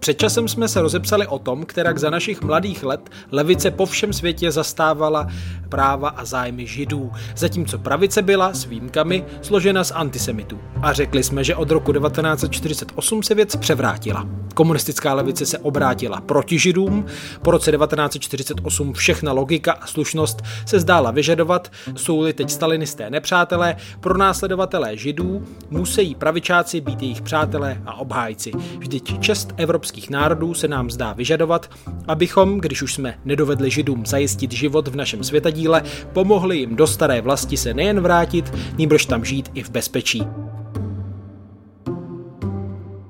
Před 0.00 0.18
časem 0.18 0.48
jsme 0.48 0.68
se 0.68 0.82
rozepsali 0.82 1.26
o 1.26 1.38
tom, 1.38 1.64
kterak 1.64 1.98
za 1.98 2.10
našich 2.10 2.42
mladých 2.42 2.84
let 2.84 3.10
levice 3.32 3.70
po 3.70 3.86
všem 3.86 4.12
světě 4.12 4.50
zastávala 4.52 5.26
práva 5.68 6.08
a 6.08 6.24
zájmy 6.24 6.66
židů, 6.66 7.12
zatímco 7.36 7.78
pravice 7.78 8.22
byla 8.22 8.52
s 8.52 8.64
výjimkami 8.64 9.24
složena 9.42 9.84
z 9.84 9.90
antisemitů. 9.90 10.58
A 10.82 10.92
řekli 10.92 11.22
jsme, 11.22 11.44
že 11.44 11.56
od 11.56 11.70
roku 11.70 11.92
1948 11.92 13.22
se 13.22 13.34
věc 13.34 13.56
převrátila. 13.56 14.26
Komunistická 14.54 15.14
levice 15.14 15.46
se 15.46 15.58
obrátila 15.58 16.20
proti 16.20 16.58
židům, 16.58 17.06
po 17.42 17.50
roce 17.50 17.72
1948 17.72 18.92
všechna 18.92 19.32
logika 19.32 19.72
a 19.72 19.86
slušnost 19.86 20.42
se 20.66 20.80
zdála 20.80 21.10
vyžadovat, 21.10 21.72
jsou-li 21.96 22.32
teď 22.32 22.50
stalinisté 22.50 23.10
nepřátelé, 23.10 23.76
pro 24.00 24.18
následovatelé 24.18 24.96
židů 24.96 25.44
musí 25.70 26.14
pravičáci 26.14 26.80
být 26.80 27.02
jejich 27.02 27.22
přátelé 27.22 27.82
a 27.86 27.94
obhájci. 27.94 28.52
Vždyť 28.78 29.20
čest 29.20 29.52
evropských 29.90 30.10
národů 30.10 30.54
se 30.54 30.68
nám 30.68 30.90
zdá 30.90 31.12
vyžadovat, 31.12 31.70
abychom, 32.08 32.58
když 32.58 32.82
už 32.82 32.94
jsme 32.94 33.18
nedovedli 33.24 33.70
židům 33.70 34.06
zajistit 34.06 34.52
život 34.52 34.88
v 34.88 34.96
našem 34.96 35.24
světadíle, 35.24 35.82
pomohli 36.12 36.58
jim 36.58 36.76
do 36.76 36.86
staré 36.86 37.20
vlasti 37.20 37.56
se 37.56 37.74
nejen 37.74 38.00
vrátit, 38.00 38.52
níbrž 38.78 39.06
tam 39.06 39.24
žít 39.24 39.50
i 39.54 39.62
v 39.62 39.70
bezpečí. 39.70 40.22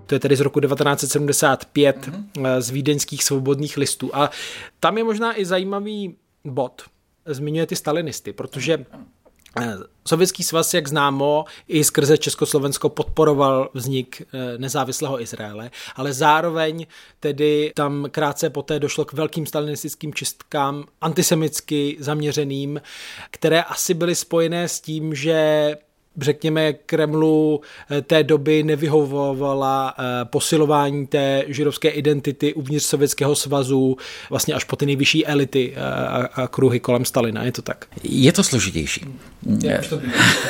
To 0.06 0.14
je 0.14 0.18
tedy 0.20 0.36
z 0.36 0.40
roku 0.40 0.60
1975 0.60 1.96
mm-hmm. 1.96 2.60
z 2.60 2.70
vídeňských 2.70 3.24
svobodných 3.24 3.76
listů. 3.76 4.10
A 4.12 4.30
tam 4.80 4.98
je 4.98 5.04
možná 5.04 5.40
i 5.40 5.44
zajímavý 5.44 6.16
bod. 6.44 6.82
Zmiňuje 7.26 7.66
ty 7.66 7.76
stalinisty, 7.76 8.32
protože 8.32 8.74
eh, 8.74 8.84
Sovětský 10.08 10.42
svaz, 10.42 10.74
jak 10.74 10.88
známo, 10.88 11.44
i 11.68 11.84
skrze 11.84 12.18
Československo 12.18 12.88
podporoval 12.88 13.70
vznik 13.74 14.22
eh, 14.22 14.58
nezávislého 14.58 15.22
Izraele, 15.22 15.70
ale 15.96 16.12
zároveň 16.12 16.86
tedy 17.20 17.72
tam 17.74 18.06
krátce 18.10 18.50
poté 18.50 18.78
došlo 18.78 19.04
k 19.04 19.12
velkým 19.12 19.46
stalinistickým 19.46 20.14
čistkám 20.14 20.84
antisemicky 21.00 21.96
zaměřeným, 22.00 22.80
které 23.30 23.62
asi 23.62 23.94
byly 23.94 24.14
spojené 24.14 24.68
s 24.68 24.80
tím, 24.80 25.14
že 25.14 25.76
řekněme, 26.22 26.72
Kremlu 26.72 27.60
eh, 27.90 28.02
té 28.02 28.22
doby 28.22 28.62
nevyhovovala 28.62 29.94
eh, 29.98 30.24
posilování 30.24 31.06
té 31.06 31.44
židovské 31.46 31.88
identity 31.88 32.54
uvnitř 32.54 32.86
Sovětského 32.86 33.34
svazu, 33.34 33.96
vlastně 34.30 34.54
až 34.54 34.64
po 34.64 34.76
ty 34.76 34.86
nejvyšší 34.86 35.26
elity 35.26 35.72
eh, 35.76 35.80
a, 36.42 36.48
kruhy 36.48 36.80
kolem 36.80 37.04
Stalina. 37.04 37.44
Je 37.44 37.52
to 37.52 37.62
tak? 37.62 37.84
Je 38.02 38.32
to 38.32 38.44
složitější. 38.44 39.04
Je, 39.62 39.80
to, 39.88 40.00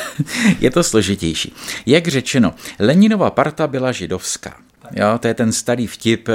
je 0.61 0.71
to 0.71 0.83
složitější. 0.83 1.53
Jak 1.87 2.09
řečeno, 2.09 2.55
Leninova 2.79 3.31
parta 3.31 3.67
byla 3.67 3.93
židovská. 3.93 4.57
Jo, 4.97 5.19
to 5.19 5.29
je 5.29 5.35
ten 5.35 5.53
starý 5.53 5.87
vtip, 5.87 6.29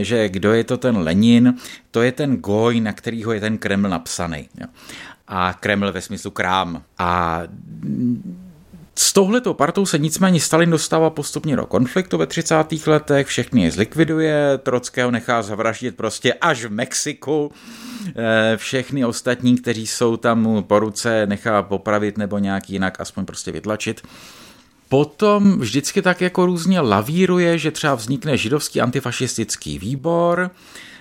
že 0.00 0.28
kdo 0.28 0.52
je 0.52 0.64
to 0.64 0.76
ten 0.76 0.96
Lenin, 0.96 1.54
to 1.90 2.02
je 2.02 2.12
ten 2.12 2.36
goj, 2.36 2.80
na 2.80 2.92
kterýho 2.92 3.32
je 3.32 3.40
ten 3.40 3.58
Kreml 3.58 3.88
napsaný. 3.88 4.48
Jo. 4.60 4.66
A 5.28 5.52
Kreml 5.52 5.92
ve 5.92 6.00
smyslu 6.00 6.30
krám. 6.30 6.82
A 6.98 7.42
s 8.94 9.12
touhletou 9.12 9.54
partou 9.54 9.86
se 9.86 9.98
nicméně 9.98 10.40
Stalin 10.40 10.70
dostává 10.70 11.10
postupně 11.10 11.56
do 11.56 11.66
konfliktu 11.66 12.18
ve 12.18 12.26
30. 12.26 12.86
letech, 12.86 13.26
všechny 13.26 13.62
je 13.62 13.70
zlikviduje, 13.70 14.58
Trockého 14.58 15.10
nechá 15.10 15.42
zavraždit 15.42 15.96
prostě 15.96 16.34
až 16.34 16.64
v 16.64 16.70
Mexiku, 16.70 17.52
eh, 18.16 18.56
všechny 18.56 19.04
ostatní, 19.04 19.56
kteří 19.56 19.86
jsou 19.86 20.16
tam 20.16 20.64
po 20.66 20.78
ruce, 20.78 21.26
nechá 21.26 21.62
popravit 21.62 22.18
nebo 22.18 22.38
nějak 22.38 22.70
jinak 22.70 23.00
aspoň 23.00 23.24
prostě 23.24 23.52
vytlačit. 23.52 24.02
Potom 24.88 25.58
vždycky 25.58 26.02
tak 26.02 26.20
jako 26.20 26.46
různě 26.46 26.80
lavíruje, 26.80 27.58
že 27.58 27.70
třeba 27.70 27.94
vznikne 27.94 28.36
židovský 28.36 28.80
antifašistický 28.80 29.78
výbor, 29.78 30.50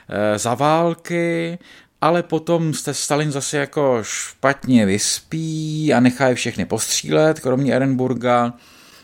eh, 0.10 0.40
za 0.40 0.54
války 0.54 1.60
ale 2.02 2.24
potom 2.24 2.74
se 2.74 2.94
Stalin 2.94 3.32
zase 3.32 3.58
jako 3.58 4.00
špatně 4.02 4.86
vyspí 4.86 5.94
a 5.94 6.00
nechá 6.00 6.28
je 6.28 6.36
všechny 6.36 6.66
postřílet, 6.66 7.40
kromě 7.40 7.74
Ehrenburga 7.74 8.54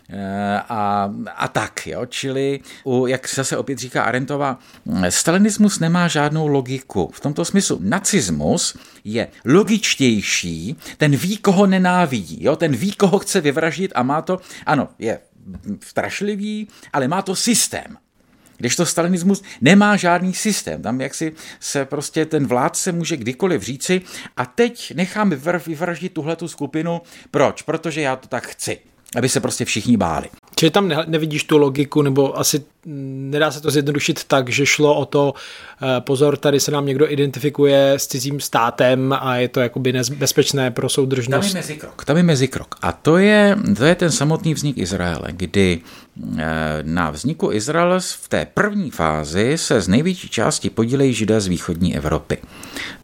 eh, 0.09 0.61
a, 0.69 1.13
a 1.35 1.47
tak, 1.47 1.87
jo, 1.87 2.05
čili 2.05 2.59
u, 2.83 3.07
jak 3.07 3.29
zase 3.29 3.57
opět 3.57 3.79
říká 3.79 4.03
Arentova, 4.03 4.59
stalinismus 5.09 5.79
nemá 5.79 6.07
žádnou 6.07 6.47
logiku. 6.47 7.11
V 7.13 7.19
tomto 7.19 7.45
smyslu 7.45 7.79
nacismus 7.81 8.77
je 9.03 9.27
logičtější, 9.45 10.75
ten 10.97 11.15
ví, 11.15 11.37
koho 11.37 11.67
nenávidí, 11.67 12.43
jo, 12.43 12.55
ten 12.55 12.75
ví, 12.75 12.91
koho 12.91 13.19
chce 13.19 13.41
vyvraždit 13.41 13.91
a 13.95 14.03
má 14.03 14.21
to, 14.21 14.39
ano, 14.65 14.89
je 14.99 15.19
strašlivý, 15.83 16.67
ale 16.93 17.07
má 17.07 17.21
to 17.21 17.35
systém. 17.35 17.97
Když 18.57 18.75
to 18.75 18.85
stalinismus 18.85 19.43
nemá 19.61 19.95
žádný 19.95 20.33
systém, 20.33 20.81
tam 20.81 21.01
jak 21.01 21.13
si 21.13 21.33
se 21.59 21.85
prostě 21.85 22.25
ten 22.25 22.47
vládce 22.47 22.91
může 22.91 23.17
kdykoliv 23.17 23.61
říci 23.61 24.01
a 24.37 24.45
teď 24.45 24.93
necháme 24.95 25.35
vyvraždit 25.67 26.13
tuhletu 26.13 26.47
skupinu. 26.47 27.01
Proč? 27.31 27.61
Protože 27.61 28.01
já 28.01 28.15
to 28.15 28.27
tak 28.27 28.47
chci 28.47 28.79
aby 29.15 29.29
se 29.29 29.39
prostě 29.39 29.65
všichni 29.65 29.97
báli. 29.97 30.29
Čili 30.55 30.71
tam 30.71 30.91
nevidíš 31.07 31.43
tu 31.43 31.57
logiku, 31.57 32.01
nebo 32.01 32.39
asi 32.39 32.63
nedá 32.85 33.51
se 33.51 33.61
to 33.61 33.71
zjednodušit 33.71 34.23
tak, 34.23 34.49
že 34.49 34.65
šlo 34.65 34.95
o 34.95 35.05
to, 35.05 35.33
eh, 35.81 36.01
pozor, 36.01 36.37
tady 36.37 36.59
se 36.59 36.71
nám 36.71 36.85
někdo 36.85 37.11
identifikuje 37.11 37.93
s 37.93 38.07
cizím 38.07 38.39
státem 38.39 39.15
a 39.19 39.35
je 39.35 39.47
to 39.47 39.59
jakoby 39.59 39.93
bezpečné 40.15 40.71
pro 40.71 40.89
soudržnost. 40.89 41.47
Tam 41.47 41.55
je 41.57 41.61
mezikrok. 41.61 42.05
Tam 42.05 42.17
je 42.17 42.23
mezikrok. 42.23 42.75
A 42.81 42.91
to 42.91 43.17
je, 43.17 43.57
to 43.77 43.85
je 43.85 43.95
ten 43.95 44.11
samotný 44.11 44.53
vznik 44.53 44.77
Izraele, 44.77 45.27
kdy 45.31 45.81
eh, 46.37 46.43
na 46.81 47.09
vzniku 47.11 47.51
Izraele 47.51 47.99
v 47.99 48.27
té 48.27 48.47
první 48.53 48.91
fázi 48.91 49.57
se 49.57 49.81
z 49.81 49.87
největší 49.87 50.29
části 50.29 50.69
podílejí 50.69 51.13
židé 51.13 51.41
z 51.41 51.47
východní 51.47 51.95
Evropy. 51.97 52.37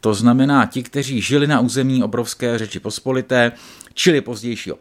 To 0.02 0.14
znamená 0.14 0.66
ti, 0.66 0.84
kteří 0.84 1.22
žili 1.22 1.48
na 1.48 1.60
území 1.60 2.04
obrovské 2.04 2.58
řeči 2.58 2.80
pospolité, 2.80 3.52
čili 3.94 4.22
pozdějšího 4.22 4.78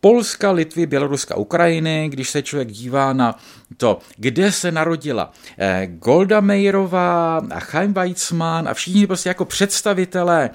Polska, 0.00 0.50
Litvy, 0.50 0.86
Běloruska, 0.86 1.36
Ukrajiny, 1.36 2.08
když 2.08 2.30
se 2.30 2.42
člověk 2.42 2.68
dívá 2.68 3.12
na 3.12 3.38
to, 3.76 3.98
kde 4.16 4.52
se 4.52 4.72
narodila 4.72 5.32
eh, 5.58 5.86
Golda 5.86 6.40
Meirová 6.40 7.42
a 7.50 7.60
Chaim 7.60 7.92
Weizmann 7.92 8.68
a 8.68 8.74
všichni 8.74 9.06
prostě 9.06 9.28
jako 9.28 9.44
představitelé 9.44 10.50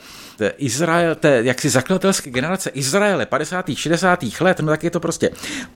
Izrael, 0.57 1.15
té 1.15 1.41
jaksi 1.43 1.69
zakladatelské 1.69 2.29
generace 2.29 2.69
Izraele 2.69 3.25
50. 3.25 3.65
60. 3.75 4.19
let, 4.39 4.59
no 4.59 4.67
tak 4.67 4.83
je 4.83 4.89
to 4.89 4.99
prostě 4.99 5.29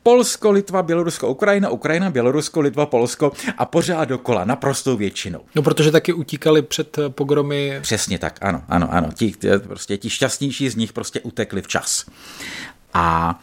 Polsko, 0.04 0.52
Litva, 0.52 0.84
Bělorusko, 0.84 1.30
Ukrajina, 1.30 1.70
Ukrajina, 1.70 2.10
Bělorusko, 2.10 2.62
Litva, 2.62 2.86
Polsko 2.86 3.32
a 3.58 3.66
pořád 3.66 4.06
dokola, 4.06 4.46
naprostou 4.46 4.98
většinou. 4.98 5.40
No 5.56 5.62
protože 5.62 5.92
taky 5.92 6.14
utíkali 6.14 6.62
před 6.62 6.98
eh, 6.98 7.10
pogromy. 7.10 7.80
Přesně 7.82 8.20
tak, 8.20 8.38
ano, 8.42 8.64
ano, 8.68 8.88
ano. 8.92 9.10
Ti, 9.14 9.34
prostě 9.68 9.98
ti 9.98 10.10
šťastnější 10.10 10.70
z 10.70 10.76
nich 10.76 10.94
prostě 10.94 11.20
utekli 11.20 11.62
včas. 11.62 12.06
A 12.98 13.40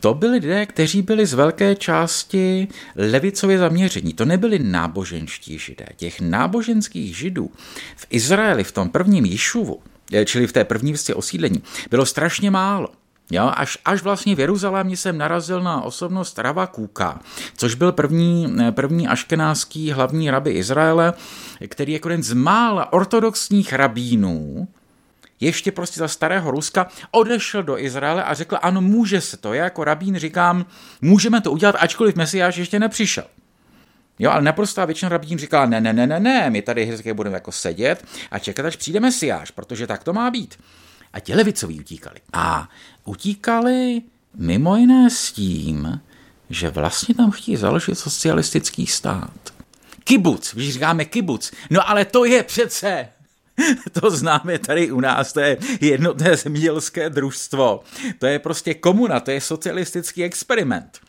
to 0.00 0.14
byli 0.14 0.32
lidé, 0.32 0.66
kteří 0.66 1.02
byli 1.02 1.26
z 1.26 1.34
velké 1.34 1.74
části 1.74 2.68
levicově 2.96 3.58
zaměření. 3.58 4.12
To 4.12 4.24
nebyli 4.24 4.58
náboženští 4.58 5.58
židé. 5.58 5.86
Těch 5.96 6.20
náboženských 6.20 7.16
židů 7.16 7.50
v 7.96 8.06
Izraeli 8.10 8.64
v 8.64 8.72
tom 8.72 8.88
prvním 8.88 9.24
Jišuvu, 9.24 9.80
eh, 10.12 10.24
čili 10.24 10.46
v 10.46 10.52
té 10.52 10.64
první 10.64 10.92
vstě 10.92 11.14
osídlení, 11.14 11.62
bylo 11.90 12.06
strašně 12.06 12.50
málo. 12.50 12.88
Jo, 13.30 13.52
až, 13.56 13.78
až 13.84 14.02
vlastně 14.02 14.34
v 14.34 14.40
Jeruzalémě 14.40 14.96
jsem 14.96 15.18
narazil 15.18 15.62
na 15.62 15.82
osobnost 15.82 16.38
Rava 16.38 16.66
Kuka, 16.66 17.20
což 17.56 17.74
byl 17.74 17.92
první, 17.92 18.56
eh, 18.60 18.72
první 18.72 19.08
aškenáský 19.08 19.90
hlavní 19.90 20.30
rabi 20.30 20.50
Izraele, 20.50 21.12
který 21.68 21.92
jako 21.92 22.08
jeden 22.08 22.22
z 22.22 22.32
mála 22.32 22.92
ortodoxních 22.92 23.72
rabínů, 23.72 24.68
ještě 25.42 25.72
prostě 25.72 26.00
za 26.00 26.08
starého 26.08 26.50
Ruska, 26.50 26.86
odešel 27.10 27.62
do 27.62 27.78
Izraele 27.78 28.24
a 28.24 28.34
řekl, 28.34 28.58
ano, 28.62 28.80
může 28.80 29.20
se 29.20 29.36
to. 29.36 29.54
Já 29.54 29.64
jako 29.64 29.84
rabín 29.84 30.16
říkám, 30.16 30.66
můžeme 31.00 31.40
to 31.40 31.52
udělat, 31.52 31.76
ačkoliv 31.78 32.16
Mesiáš 32.16 32.56
ještě 32.56 32.78
nepřišel. 32.78 33.24
Jo, 34.18 34.30
ale 34.30 34.42
naprostá 34.42 34.84
většina 34.84 35.08
rabín 35.08 35.38
říkala, 35.38 35.66
ne, 35.66 35.80
ne, 35.80 35.92
ne, 35.92 36.06
ne, 36.06 36.20
ne, 36.20 36.50
my 36.50 36.62
tady 36.62 36.98
budeme 37.12 37.36
jako 37.36 37.52
sedět 37.52 38.04
a 38.30 38.38
čekat, 38.38 38.66
až 38.66 38.76
přijde 38.76 39.00
Mesiáš, 39.00 39.50
protože 39.50 39.86
tak 39.86 40.04
to 40.04 40.12
má 40.12 40.30
být. 40.30 40.58
A 41.12 41.20
ti 41.20 41.34
levicoví 41.34 41.80
utíkali. 41.80 42.20
A 42.32 42.68
utíkali 43.04 44.02
mimo 44.34 44.76
jiné 44.76 45.10
s 45.10 45.32
tím, 45.32 46.00
že 46.50 46.70
vlastně 46.70 47.14
tam 47.14 47.30
chtějí 47.30 47.56
založit 47.56 47.98
socialistický 47.98 48.86
stát. 48.86 49.52
Kibuc, 50.04 50.54
když 50.54 50.72
říkáme 50.72 51.04
kibuc, 51.04 51.52
no 51.70 51.88
ale 51.90 52.04
to 52.04 52.24
je 52.24 52.42
přece 52.42 53.08
to 54.00 54.10
známe 54.10 54.58
tady 54.58 54.92
u 54.92 55.00
nás, 55.00 55.32
to 55.32 55.40
je 55.40 55.58
jednotné 55.80 56.36
zemědělské 56.36 57.10
družstvo. 57.10 57.80
To 58.18 58.26
je 58.26 58.38
prostě 58.38 58.74
komuna, 58.74 59.20
to 59.20 59.30
je 59.30 59.40
socialistický 59.40 60.24
experiment. 60.24 61.00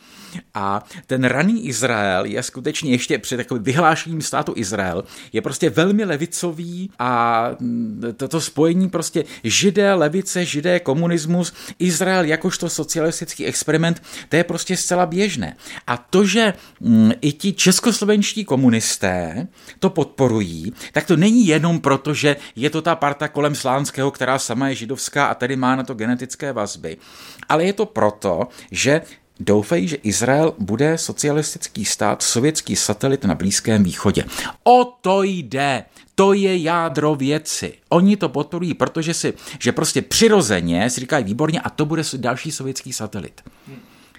A 0.54 0.84
ten 1.08 1.24
raný 1.24 1.68
Izrael 1.68 2.26
je 2.26 2.44
skutečně 2.44 2.92
ještě 2.92 3.18
před 3.18 3.38
takovým 3.38 3.64
vyhlášením 3.64 4.22
státu 4.22 4.54
Izrael, 4.56 5.04
je 5.34 5.42
prostě 5.42 5.70
velmi 5.70 6.06
levicový 6.06 6.90
a 7.00 7.50
toto 8.18 8.42
spojení 8.42 8.90
prostě 8.90 9.24
židé, 9.44 9.94
levice, 9.94 10.46
židé, 10.46 10.80
komunismus, 10.80 11.54
Izrael 11.80 12.26
jakožto 12.26 12.70
socialistický 12.70 13.46
experiment, 13.46 14.02
to 14.30 14.36
je 14.36 14.44
prostě 14.44 14.78
zcela 14.78 15.06
běžné. 15.06 15.56
A 15.88 15.98
to, 15.98 16.26
že 16.26 16.54
mm, 16.80 17.12
i 17.22 17.32
ti 17.32 17.54
českoslovenští 17.54 18.46
komunisté 18.46 19.48
to 19.80 19.90
podporují, 19.90 20.74
tak 20.92 21.06
to 21.06 21.18
není 21.18 21.48
jenom 21.48 21.80
proto, 21.80 22.14
že 22.14 22.36
je 22.56 22.70
to 22.70 22.82
ta 22.82 22.96
parta 22.96 23.28
kolem 23.28 23.56
Slánského, 23.56 24.12
která 24.12 24.40
sama 24.40 24.70
je 24.70 24.76
židovská 24.76 25.26
a 25.26 25.36
tedy 25.36 25.56
má 25.56 25.76
na 25.76 25.84
to 25.84 25.94
genetické 25.94 26.54
vazby, 26.54 26.98
ale 27.50 27.64
je 27.64 27.74
to 27.74 27.86
proto, 27.86 28.48
že 28.72 29.02
doufají, 29.44 29.88
že 29.88 29.96
Izrael 29.96 30.54
bude 30.60 30.98
socialistický 30.98 31.86
stát, 31.86 32.22
sovětský 32.22 32.76
satelit 32.76 33.26
na 33.26 33.36
Blízkém 33.36 33.84
východě. 33.84 34.26
O 34.64 34.86
to 34.86 35.24
jde. 35.24 35.84
To 36.16 36.34
je 36.34 36.58
jádro 36.58 37.16
věci. 37.16 37.74
Oni 37.90 38.18
to 38.18 38.30
podporují, 38.30 38.74
protože 38.74 39.14
si, 39.14 39.34
že 39.60 39.72
prostě 39.72 40.02
přirozeně 40.02 40.90
si 40.90 41.00
říkají 41.00 41.24
výborně 41.24 41.62
a 41.62 41.70
to 41.70 41.86
bude 41.86 42.04
další 42.18 42.52
sovětský 42.52 42.94
satelit. 42.94 43.42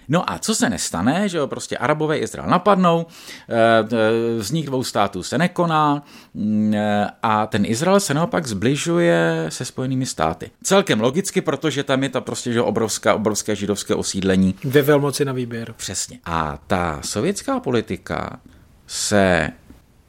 No 0.09 0.31
a 0.31 0.39
co 0.39 0.55
se 0.55 0.71
nestane, 0.71 1.29
že 1.29 1.39
jo, 1.39 1.47
prostě 1.47 1.77
Arabové 1.77 2.19
Izrael 2.19 2.51
napadnou, 2.51 3.07
eh, 3.49 3.55
eh, 3.93 4.39
vznik 4.39 4.67
dvou 4.67 4.85
států 4.85 5.23
se 5.23 5.39
nekoná 5.39 6.03
mm, 6.35 6.75
eh, 6.75 7.11
a 7.23 7.47
ten 7.47 7.65
Izrael 7.67 8.01
se 8.01 8.15
naopak 8.15 8.47
zbližuje 8.47 9.47
se 9.49 9.65
spojenými 9.65 10.07
státy. 10.07 10.51
Celkem 10.63 11.01
logicky, 11.01 11.41
protože 11.41 11.85
tam 11.85 12.03
je 12.03 12.09
ta 12.09 12.21
prostě 12.21 12.53
že 12.53 12.63
obrovská, 12.63 13.15
obrovské 13.15 13.57
židovské 13.57 13.95
osídlení. 13.95 14.55
Ve 14.65 14.83
velmoci 14.83 15.25
na 15.25 15.33
výběr. 15.33 15.75
Přesně. 15.77 16.19
A 16.25 16.59
ta 16.67 17.01
sovětská 17.03 17.61
politika 17.61 18.41
se 18.87 19.51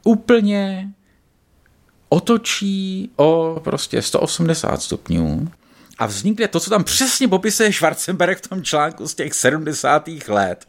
úplně 0.04 0.88
otočí 2.08 3.10
o 3.16 3.60
prostě 3.64 4.02
180 4.02 4.82
stupňů 4.82 5.48
a 5.98 6.06
vznikne 6.06 6.48
to, 6.48 6.60
co 6.60 6.70
tam 6.70 6.84
přesně 6.84 7.28
popisuje 7.28 7.72
Schwarzenberg 7.72 8.38
v 8.38 8.48
tom 8.48 8.62
článku 8.62 9.08
z 9.08 9.14
těch 9.14 9.34
70. 9.34 10.08
let. 10.28 10.66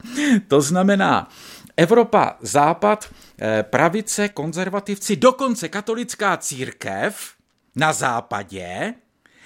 To 0.48 0.62
znamená, 0.62 1.30
Evropa, 1.78 2.38
Západ, 2.42 3.10
eh, 3.42 3.64
pravice, 3.64 4.30
konzervativci, 4.30 5.16
dokonce 5.16 5.70
katolická 5.70 6.38
církev 6.38 7.34
na 7.76 7.94
západě 7.94 8.94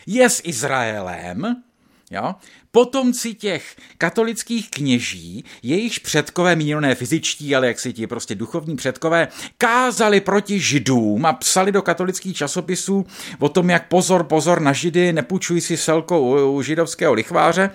je 0.06 0.30
s 0.30 0.42
Izraelem, 0.44 1.64
jo? 2.12 2.36
potomci 2.72 3.34
těch 3.34 3.76
katolických 3.98 4.70
kněží, 4.72 5.46
jejichž 5.64 6.00
předkové, 6.00 6.56
míněno 6.56 6.82
ne 6.82 6.96
fyzičtí, 6.96 7.56
ale 7.56 7.68
jak 7.68 7.80
si 7.80 7.94
ti 7.94 8.08
prostě 8.08 8.36
duchovní 8.36 8.76
předkové, 8.76 9.28
kázali 9.58 10.22
proti 10.22 10.60
židům 10.60 11.26
a 11.26 11.34
psali 11.34 11.72
do 11.72 11.82
katolických 11.82 12.38
časopisů 12.38 13.06
o 13.40 13.50
tom, 13.50 13.70
jak 13.70 13.88
pozor, 13.88 14.24
pozor 14.24 14.62
na 14.62 14.74
židy, 14.74 15.14
nepůjčuj 15.14 15.62
si 15.62 15.78
selkou 15.78 16.22
u, 16.22 16.52
u 16.52 16.62
židovského 16.62 17.14
lichváře, 17.14 17.70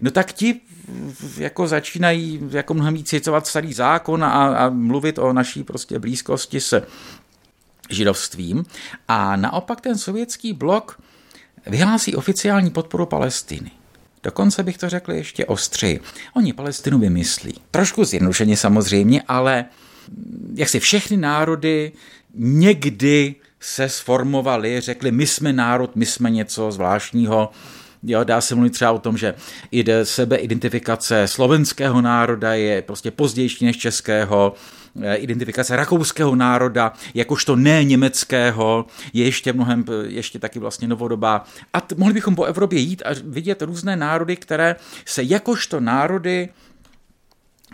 no 0.00 0.10
tak 0.10 0.32
ti 0.32 0.60
jako 1.36 1.66
začínají 1.66 2.40
jako 2.50 2.74
mnohem 2.74 2.94
víc 2.94 3.08
citovat 3.08 3.46
starý 3.46 3.72
zákon 3.72 4.24
a, 4.24 4.28
a 4.28 4.68
mluvit 4.70 5.18
o 5.18 5.32
naší 5.32 5.64
prostě 5.64 5.98
blízkosti 5.98 6.60
s 6.60 6.86
židovstvím. 7.90 8.64
A 9.08 9.36
naopak 9.36 9.80
ten 9.80 9.98
sovětský 9.98 10.52
blok 10.52 10.98
vyhlásí 11.66 12.16
oficiální 12.16 12.70
podporu 12.70 13.06
Palestiny. 13.06 13.70
Dokonce 14.22 14.62
bych 14.62 14.78
to 14.78 14.88
řekl 14.88 15.12
ještě 15.12 15.46
ostřeji. 15.46 16.00
Oni 16.36 16.52
Palestinu 16.52 16.98
vymyslí. 16.98 17.54
Trošku 17.70 18.04
zjednodušeně 18.04 18.56
samozřejmě, 18.56 19.22
ale 19.28 19.64
jak 20.54 20.68
si 20.68 20.80
všechny 20.80 21.16
národy 21.16 21.92
někdy 22.34 23.34
se 23.60 23.88
sformovali, 23.88 24.80
řekli, 24.80 25.12
my 25.12 25.26
jsme 25.26 25.52
národ, 25.52 25.96
my 25.96 26.06
jsme 26.06 26.30
něco 26.30 26.72
zvláštního, 26.72 27.50
Jo, 28.02 28.24
dá 28.24 28.40
se 28.40 28.54
mluvit 28.54 28.70
třeba 28.70 28.92
o 28.92 28.98
tom, 28.98 29.16
že 29.16 29.34
ide 29.70 30.04
sebeidentifikace 30.04 31.28
slovenského 31.28 32.00
národa 32.00 32.54
je 32.54 32.82
prostě 32.82 33.10
pozdější 33.10 33.64
než 33.64 33.76
českého, 33.76 34.54
Eh, 35.02 35.16
identifikace 35.16 35.76
rakouského 35.76 36.36
národa, 36.36 36.92
jakožto 37.14 37.56
ne 37.56 37.84
německého, 37.84 38.86
je 39.12 39.24
ještě 39.24 39.52
mnohem, 39.52 39.84
ještě 40.06 40.38
taky 40.38 40.58
vlastně 40.58 40.88
novodobá. 40.88 41.44
A 41.72 41.80
t- 41.80 41.94
mohli 41.98 42.14
bychom 42.14 42.36
po 42.36 42.44
Evropě 42.44 42.78
jít 42.78 43.02
a 43.06 43.08
vidět 43.24 43.62
různé 43.62 43.96
národy, 43.96 44.36
které 44.36 44.76
se 45.04 45.22
jakožto 45.22 45.80
národy 45.80 46.48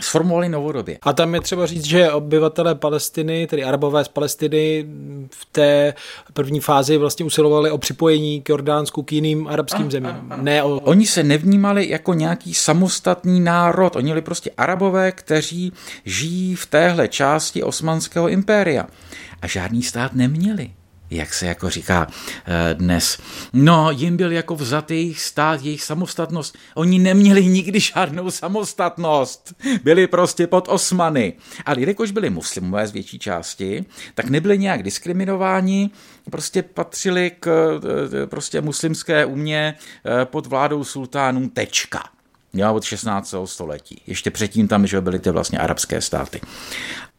sformovali 0.01 0.49
novodobě. 0.49 0.99
A 1.03 1.13
tam 1.13 1.35
je 1.35 1.41
třeba 1.41 1.67
říct, 1.67 1.85
že 1.85 2.13
obyvatelé 2.13 2.75
Palestiny, 2.75 3.47
tedy 3.47 3.65
Arabové 3.65 4.05
z 4.05 4.09
Palestiny, 4.09 4.87
v 5.31 5.47
té 5.53 5.95
první 6.33 6.61
fázi 6.61 6.97
vlastně 6.97 7.25
usilovali 7.25 7.71
o 7.71 7.79
připojení 7.79 8.43
k 8.43 8.49
Jordánsku 8.49 9.03
k 9.03 9.13
jiným 9.13 9.49
arabským 9.49 9.87
a, 9.87 9.91
zemím. 9.91 10.11
A, 10.31 10.35
a. 10.35 10.37
Ne 10.37 10.63
o... 10.63 10.81
Oni 10.81 11.07
se 11.07 11.23
nevnímali 11.23 11.89
jako 11.89 12.15
nějaký 12.15 12.55
samostatný 12.55 13.41
národ. 13.41 13.97
Oni 13.97 14.09
byli 14.09 14.23
prostě 14.23 14.51
Arabové, 14.57 15.13
kteří 15.13 15.73
žijí 16.05 16.55
v 16.55 16.67
téhle 16.67 17.09
části 17.09 17.63
osmanského 17.63 18.29
impéria. 18.29 18.87
A 19.43 19.47
žádný 19.47 19.83
stát 19.83 20.15
neměli 20.15 20.71
jak 21.11 21.35
se 21.35 21.47
jako 21.47 21.71
říká 21.71 22.07
eh, 22.47 22.75
dnes. 22.75 23.19
No, 23.53 23.91
jim 23.91 24.17
byl 24.17 24.33
jako 24.33 24.57
vzat 24.57 24.91
jejich 24.91 25.21
stát, 25.21 25.63
jejich 25.63 25.83
samostatnost. 25.83 26.59
Oni 26.75 26.99
neměli 26.99 27.47
nikdy 27.47 27.81
žádnou 27.81 28.31
samostatnost. 28.31 29.55
Byli 29.83 30.07
prostě 30.07 30.47
pod 30.47 30.69
osmany. 30.69 31.33
Ale 31.67 31.81
jelikož 31.81 32.11
byli 32.11 32.31
muslimové 32.31 32.87
z 32.87 32.93
větší 32.93 33.19
části, 33.19 33.85
tak 34.15 34.27
nebyli 34.31 34.59
nějak 34.59 34.83
diskriminováni, 34.83 35.91
prostě 36.31 36.63
patřili 36.63 37.33
k 37.41 37.81
eh, 38.23 38.27
prostě 38.27 38.61
muslimské 38.61 39.25
umě 39.25 39.75
eh, 40.05 40.25
pod 40.25 40.47
vládou 40.47 40.85
sultánů 40.85 41.49
tečka. 41.49 42.03
Jo, 42.57 42.75
od 42.75 42.85
16. 42.85 43.35
století. 43.45 44.03
Ještě 44.07 44.31
předtím 44.31 44.69
tam, 44.69 44.87
že 44.87 45.01
byly 45.01 45.19
ty 45.19 45.31
vlastně 45.31 45.59
arabské 45.59 46.01
státy. 46.01 46.41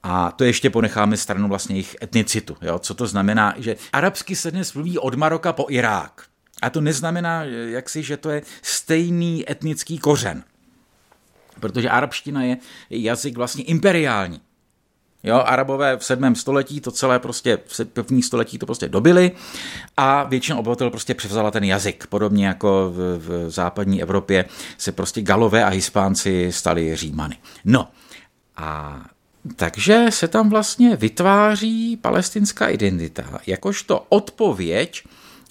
A 0.03 0.31
to 0.31 0.43
ještě 0.43 0.69
ponecháme 0.69 1.17
stranu 1.17 1.47
vlastně 1.47 1.75
jejich 1.75 1.95
etnicitu. 2.01 2.57
Jo? 2.61 2.79
Co 2.79 2.93
to 2.93 3.07
znamená, 3.07 3.53
že 3.57 3.75
arabsky 3.93 4.35
se 4.35 4.51
dnes 4.51 4.73
mluví 4.73 4.99
od 4.99 5.15
Maroka 5.15 5.53
po 5.53 5.65
Irák. 5.69 6.21
A 6.61 6.69
to 6.69 6.81
neznamená, 6.81 7.43
jaksi, 7.43 8.03
že 8.03 8.17
to 8.17 8.29
je 8.29 8.41
stejný 8.61 9.51
etnický 9.51 9.97
kořen. 9.97 10.43
Protože 11.59 11.89
arabština 11.89 12.43
je 12.43 12.57
jazyk 12.89 13.37
vlastně 13.37 13.63
imperiální. 13.63 14.41
Jo, 15.23 15.43
Arabové 15.45 15.97
v 15.97 16.05
sedmém 16.05 16.35
století 16.35 16.81
to 16.81 16.91
celé 16.91 17.19
prostě, 17.19 17.59
v 17.67 17.85
první 17.85 18.23
století 18.23 18.57
to 18.57 18.65
prostě 18.65 18.89
dobili 18.89 19.31
a 19.97 20.23
většina 20.23 20.57
obyvatel 20.57 20.89
prostě 20.89 21.13
převzala 21.13 21.51
ten 21.51 21.63
jazyk. 21.63 22.07
Podobně 22.07 22.47
jako 22.47 22.91
v, 22.91 23.17
v 23.17 23.49
západní 23.49 24.01
Evropě 24.01 24.45
se 24.77 24.91
prostě 24.91 25.21
Galové 25.21 25.63
a 25.63 25.67
Hispánci 25.67 26.51
stali 26.51 26.95
Římany. 26.95 27.37
No 27.65 27.87
a 28.57 28.99
takže 29.55 30.05
se 30.09 30.27
tam 30.27 30.49
vlastně 30.49 30.95
vytváří 30.95 31.97
palestinská 31.97 32.67
identita, 32.67 33.39
jakožto 33.47 34.05
odpověď 34.09 35.03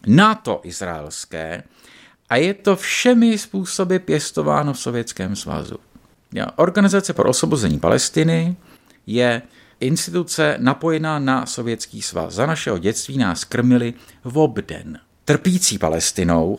na 0.07 0.35
to 0.35 0.61
izraelské 0.65 1.63
a 2.29 2.37
je 2.37 2.55
to 2.55 2.77
všemi 2.77 3.39
způsoby 3.39 3.97
pěstováno 3.97 4.73
v 4.73 4.79
Sovětském 4.79 5.37
svazu. 5.37 5.77
Organizace 6.57 7.13
pro 7.13 7.29
osvobození 7.29 7.79
Palestiny 7.79 8.57
je 9.07 9.43
instituce 9.81 10.57
napojená 10.59 11.19
na 11.19 11.47
Sovětský 11.47 12.03
svaz. 12.03 12.35
Za 12.35 12.47
našeho 12.47 12.79
dětství 12.79 13.19
nás 13.19 13.45
krmili 13.45 13.95
v 14.25 14.39
obden. 14.39 15.01
Trpící 15.25 15.79
Palestinou 15.79 16.59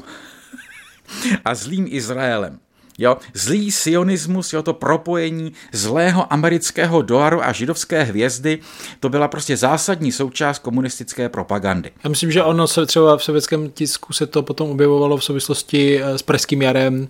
a 1.45 1.56
zlým 1.56 1.86
Izraelem. 1.89 2.60
Jo, 3.00 3.18
zlý 3.34 3.72
sionismus, 3.72 4.54
jo, 4.54 4.64
to 4.64 4.74
propojení 4.74 5.54
zlého 5.72 6.34
amerického 6.34 7.02
dolaru 7.02 7.44
a 7.44 7.52
židovské 7.52 8.04
hvězdy, 8.04 8.60
to 9.00 9.10
byla 9.10 9.28
prostě 9.28 9.58
zásadní 9.58 10.12
součást 10.12 10.60
komunistické 10.60 11.30
propagandy. 11.30 11.92
Já 12.04 12.10
myslím, 12.10 12.32
že 12.32 12.44
ono 12.44 12.68
se 12.68 12.86
třeba 12.86 13.18
v 13.18 13.24
sovětském 13.24 13.70
tisku 13.70 14.14
se 14.14 14.28
to 14.28 14.44
potom 14.44 14.70
objevovalo 14.70 15.18
v 15.18 15.24
souvislosti 15.24 16.02
eh, 16.04 16.18
s 16.18 16.22
Pražským 16.22 16.62
jarem 16.62 17.08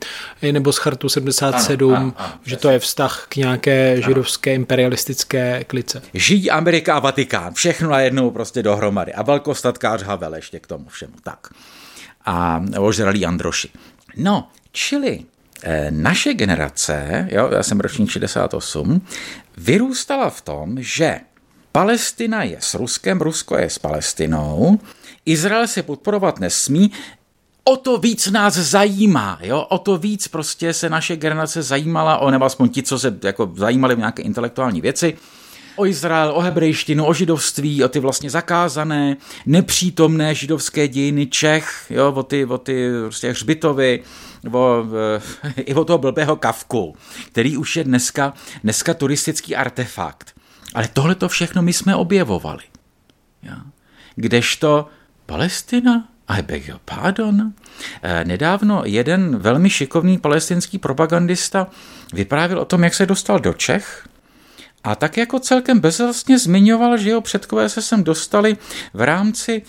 nebo 0.52 0.74
s 0.74 0.78
Chartu 0.78 1.10
77, 1.10 1.94
ano, 1.94 2.02
ano, 2.02 2.14
ano, 2.18 2.34
že 2.46 2.58
to 2.58 2.70
je 2.70 2.80
vztah 2.80 3.26
k 3.30 3.36
nějaké 3.36 3.94
ano. 3.94 4.02
židovské 4.02 4.54
imperialistické 4.54 5.64
klice. 5.64 6.02
Žijí 6.14 6.52
Amerika 6.52 6.96
a 6.96 7.00
Vatikán, 7.00 7.54
všechno 7.54 7.90
najednou 7.90 8.32
prostě 8.32 8.64
dohromady. 8.64 9.14
A 9.14 9.24
velkostatkář 9.24 10.04
Havel 10.04 10.36
ještě 10.36 10.60
k 10.60 10.68
tomu 10.68 10.86
všemu. 10.90 11.14
Tak. 11.24 11.48
A 12.26 12.64
ožralí 12.80 13.26
Androši. 13.26 13.70
No, 14.18 14.48
čili 14.72 15.20
Eh, 15.20 15.37
naše 15.90 16.34
generace, 16.34 17.28
jo, 17.32 17.50
já 17.52 17.64
jsem 17.64 17.80
ročník 17.80 18.12
68, 18.12 19.02
vyrůstala 19.58 20.30
v 20.30 20.42
tom, 20.42 20.76
že 20.80 21.20
Palestina 21.72 22.44
je 22.44 22.58
s 22.60 22.74
Ruskem, 22.74 23.22
Rusko 23.22 23.58
je 23.58 23.70
s 23.70 23.80
Palestinou, 23.80 24.80
Izrael 25.26 25.68
se 25.68 25.84
podporovat 25.84 26.40
nesmí, 26.40 26.92
o 27.64 27.78
to 27.78 27.98
víc 27.98 28.28
nás 28.28 28.54
zajímá, 28.54 29.40
jo? 29.42 29.66
o 29.70 29.78
to 29.78 29.98
víc 29.98 30.28
prostě 30.28 30.74
se 30.74 30.90
naše 30.90 31.16
generace 31.16 31.62
zajímala, 31.62 32.18
o 32.18 32.32
nebo 32.32 32.46
aspoň 32.46 32.70
ti, 32.70 32.84
co 32.84 33.00
se 33.00 33.18
jako 33.24 33.52
zajímali 33.56 33.96
v 33.96 33.98
nějaké 33.98 34.22
intelektuální 34.22 34.82
věci, 34.82 35.18
o 35.78 35.86
Izrael, 35.86 36.32
o 36.36 36.42
hebrejštinu, 36.42 37.06
o 37.06 37.14
židovství, 37.14 37.84
o 37.84 37.88
ty 37.88 38.00
vlastně 38.00 38.30
zakázané, 38.30 39.18
nepřítomné 39.46 40.36
židovské 40.36 40.88
dějiny 40.88 41.28
Čech, 41.28 41.86
jo? 41.90 42.14
o 42.14 42.24
ty, 42.24 42.46
o 42.46 42.58
ty 42.58 42.90
prostě 43.02 43.30
hřbitovy, 43.30 44.04
o, 44.52 44.86
i 45.58 45.74
o 45.74 45.86
toho 45.86 45.98
blbého 45.98 46.36
kavku, 46.36 46.96
který 47.28 47.58
už 47.58 47.76
je 47.76 47.84
dneska, 47.84 48.34
dneska 48.64 48.94
turistický 48.94 49.56
artefakt. 49.56 50.36
Ale 50.74 50.88
tohle 50.94 51.16
to 51.16 51.30
všechno 51.30 51.62
my 51.62 51.74
jsme 51.74 51.96
objevovali. 51.96 52.64
Ja. 53.44 53.62
Kdežto 54.16 54.88
Palestina, 55.26 56.08
I 56.28 56.42
beg 56.42 56.68
your 56.68 56.80
pardon. 56.86 57.54
Eh, 58.02 58.26
nedávno 58.26 58.82
jeden 58.86 59.38
velmi 59.38 59.70
šikovný 59.70 60.18
palestinský 60.18 60.78
propagandista 60.78 61.68
vyprávěl 62.14 62.60
o 62.60 62.66
tom, 62.66 62.84
jak 62.84 62.94
se 62.94 63.06
dostal 63.06 63.40
do 63.40 63.54
Čech 63.54 64.08
a 64.88 64.96
tak 64.96 65.18
jako 65.18 65.40
celkem 65.40 65.80
bezvlastně 65.80 66.40
zmiňoval, 66.40 66.98
že 66.98 67.10
jeho 67.10 67.22
předkové 67.22 67.70
se 67.70 67.82
sem 67.82 68.04
dostali 68.04 68.58
v 68.94 69.02
rámci 69.02 69.62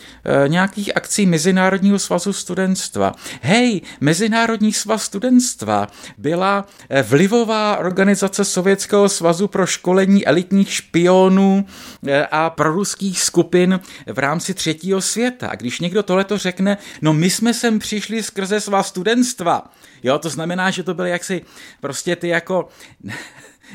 e, 0.44 0.48
nějakých 0.48 0.96
akcí 0.96 1.26
Mezinárodního 1.26 1.98
svazu 1.98 2.32
studentstva. 2.32 3.14
Hej, 3.42 3.80
Mezinárodní 4.00 4.72
svaz 4.72 5.02
studentstva 5.02 5.86
byla 6.18 6.66
e, 6.88 7.02
vlivová 7.02 7.76
organizace 7.76 8.44
Sovětského 8.44 9.08
svazu 9.08 9.48
pro 9.48 9.66
školení 9.66 10.26
elitních 10.26 10.72
špionů 10.72 11.66
e, 12.06 12.26
a 12.26 12.50
proruských 12.50 13.20
skupin 13.20 13.80
v 14.06 14.18
rámci 14.18 14.54
třetího 14.54 15.00
světa. 15.00 15.48
A 15.48 15.54
když 15.54 15.80
někdo 15.80 16.02
tohleto 16.02 16.38
řekne, 16.38 16.78
no 17.02 17.12
my 17.12 17.30
jsme 17.30 17.54
sem 17.54 17.78
přišli 17.78 18.22
skrze 18.22 18.60
svaz 18.60 18.88
studentstva, 18.88 19.70
jo, 20.02 20.18
to 20.18 20.30
znamená, 20.30 20.70
že 20.70 20.82
to 20.82 20.94
byly 20.94 21.10
jaksi 21.10 21.42
prostě 21.80 22.16
ty 22.16 22.28
jako 22.28 22.68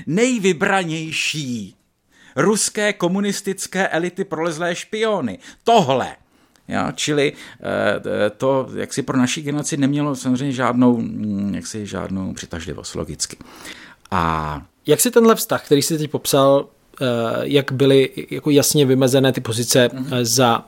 nejvybranější 0.08 1.76
ruské 2.36 2.94
komunistické 2.94 3.88
elity 3.88 4.24
prolezlé 4.24 4.76
špiony. 4.76 5.40
Tohle. 5.64 6.16
Ja, 6.68 6.92
čili 6.96 7.34
eh, 7.34 8.30
to, 8.30 8.68
jak 8.76 8.94
si 8.94 9.04
pro 9.04 9.18
naší 9.18 9.42
generaci 9.42 9.78
nemělo 9.78 10.16
samozřejmě 10.16 10.52
žádnou, 10.52 10.98
mm, 10.98 11.56
jak 11.56 11.68
si 11.68 11.86
žádnou 11.86 12.34
přitažlivost 12.34 12.96
logicky. 12.96 13.38
A 14.12 14.62
jak 14.88 15.00
si 15.00 15.12
tenhle 15.12 15.36
vztah, 15.36 15.66
který 15.66 15.82
jsi 15.82 15.98
teď 15.98 16.12
popsal, 16.12 16.68
eh, 17.02 17.06
jak 17.44 17.72
byly 17.72 18.10
jako 18.30 18.50
jasně 18.50 18.86
vymezené 18.86 19.32
ty 19.32 19.42
pozice 19.42 19.88
mm-hmm. 19.88 20.20
za 20.22 20.66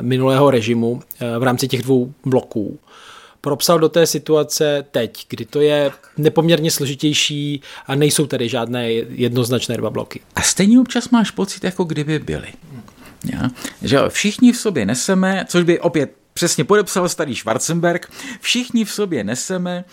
minulého 0.00 0.50
režimu 0.50 1.00
v 1.38 1.42
rámci 1.42 1.68
těch 1.68 1.82
dvou 1.82 2.12
bloků, 2.24 2.78
propsal 3.40 3.78
do 3.78 3.88
té 3.88 4.06
situace 4.06 4.84
teď, 4.90 5.26
kdy 5.28 5.44
to 5.44 5.60
je 5.60 5.90
nepoměrně 6.16 6.70
složitější 6.70 7.62
a 7.86 7.94
nejsou 7.94 8.26
tady 8.26 8.48
žádné 8.48 8.92
jednoznačné 8.92 9.76
dva 9.76 9.90
bloky. 9.90 10.20
A 10.34 10.42
stejně 10.42 10.80
občas 10.80 11.10
máš 11.10 11.30
pocit, 11.30 11.64
jako 11.64 11.84
kdyby 11.84 12.18
byly. 12.18 12.48
Ja? 13.32 13.50
Že 13.82 13.98
všichni 14.08 14.52
v 14.52 14.58
sobě 14.58 14.86
neseme, 14.86 15.44
což 15.48 15.64
by 15.64 15.80
opět 15.80 16.18
přesně 16.38 16.64
podepsal 16.64 17.08
starý 17.08 17.34
Schwarzenberg, 17.34 18.10
všichni 18.40 18.84
v 18.84 18.92
sobě 18.92 19.24
neseme 19.24 19.84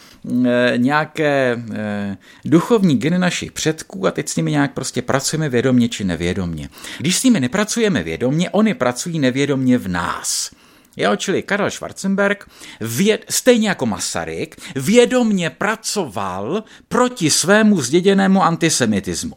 e, 0.45 0.73
nějaké 0.77 1.63
e, 1.73 2.17
duchovní 2.45 2.97
geny 2.97 3.19
našich 3.19 3.51
předků 3.51 4.07
a 4.07 4.11
teď 4.11 4.29
s 4.29 4.35
nimi 4.35 4.51
nějak 4.51 4.73
prostě 4.73 5.01
pracujeme 5.01 5.49
vědomně 5.49 5.89
či 5.89 6.03
nevědomně. 6.03 6.69
Když 6.97 7.17
s 7.17 7.23
nimi 7.23 7.39
nepracujeme 7.39 8.03
vědomně, 8.03 8.49
oni 8.49 8.73
pracují 8.73 9.19
nevědomně 9.19 9.77
v 9.77 9.87
nás. 9.87 10.51
Jo, 10.97 11.15
čili 11.15 11.43
Karel 11.43 11.71
Schwarzenberg, 11.71 12.49
věd, 12.81 13.25
stejně 13.29 13.69
jako 13.69 13.85
Masaryk, 13.85 14.55
vědomně 14.75 15.49
pracoval 15.49 16.63
proti 16.87 17.29
svému 17.29 17.81
zděděnému 17.81 18.43
antisemitismu. 18.43 19.35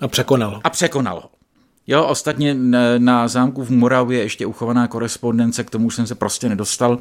A 0.00 0.08
překonal 0.08 0.50
ho. 0.50 0.60
A 0.64 0.70
překonal 0.70 1.20
ho. 1.20 1.37
Jo, 1.90 2.04
ostatně 2.04 2.56
na 2.98 3.28
zámku 3.28 3.64
v 3.64 3.70
Moravě 3.70 4.18
je 4.18 4.24
ještě 4.24 4.46
uchovaná 4.46 4.88
korespondence, 4.88 5.64
k 5.64 5.70
tomu 5.70 5.90
jsem 5.90 6.06
se 6.06 6.14
prostě 6.14 6.48
nedostal, 6.48 6.98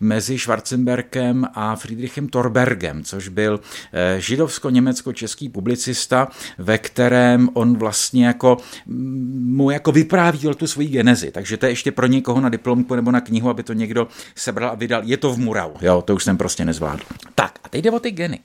mezi 0.00 0.38
Schwarzenbergem 0.38 1.46
a 1.54 1.76
Friedrichem 1.76 2.28
Torbergem, 2.28 3.04
což 3.04 3.28
byl 3.28 3.60
eh, 3.92 4.20
židovsko-německo-český 4.20 5.48
publicista, 5.48 6.28
ve 6.58 6.78
kterém 6.78 7.48
on 7.52 7.76
vlastně 7.76 8.26
jako 8.26 8.56
mu 8.86 9.70
jako 9.70 9.92
vyprávěl 9.92 10.54
tu 10.54 10.66
svoji 10.66 10.88
genezi. 10.88 11.30
Takže 11.30 11.56
to 11.56 11.66
je 11.66 11.72
ještě 11.72 11.92
pro 11.92 12.06
někoho 12.06 12.40
na 12.40 12.48
diplomku 12.48 12.94
nebo 12.94 13.10
na 13.10 13.20
knihu, 13.20 13.50
aby 13.50 13.62
to 13.62 13.72
někdo 13.72 14.08
sebral 14.34 14.70
a 14.70 14.74
vydal. 14.74 15.02
Je 15.04 15.16
to 15.16 15.32
v 15.32 15.38
Murau. 15.38 15.70
Jo, 15.80 16.02
to 16.02 16.14
už 16.14 16.24
jsem 16.24 16.36
prostě 16.36 16.64
nezvládl. 16.64 17.02
Tak, 17.34 17.58
a 17.64 17.68
teď 17.68 17.84
jde 17.84 17.90
o 17.90 18.00
ty 18.00 18.10
geny. 18.10 18.40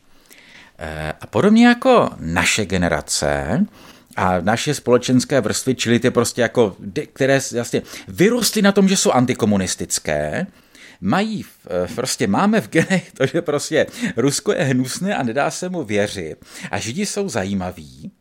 Eh, 0.80 1.14
a 1.22 1.28
podobně 1.28 1.68
jako 1.68 2.10
naše 2.20 2.66
generace, 2.66 3.66
a 4.20 4.42
naše 4.42 4.74
společenské 4.74 5.42
vrstvy, 5.42 5.76
čili 5.76 6.00
ty 6.00 6.12
prostě 6.12 6.42
jako, 6.42 6.76
které 7.14 7.40
vlastně 7.54 7.82
vyrostly 8.08 8.62
na 8.62 8.72
tom, 8.72 8.88
že 8.88 8.98
jsou 8.98 9.12
antikomunistické, 9.12 10.48
mají, 11.02 11.46
prostě 11.96 12.28
máme 12.28 12.62
v 12.62 12.70
genech 12.70 13.12
to, 13.12 13.26
že 13.26 13.42
prostě 13.42 13.86
Rusko 14.18 14.52
je 14.52 14.64
hnusné 14.64 15.16
a 15.16 15.24
nedá 15.24 15.52
se 15.52 15.70
mu 15.70 15.84
věřit. 15.84 16.36
A 16.72 16.80
Židi 16.80 17.06
jsou 17.06 17.30
zajímaví, 17.30 18.12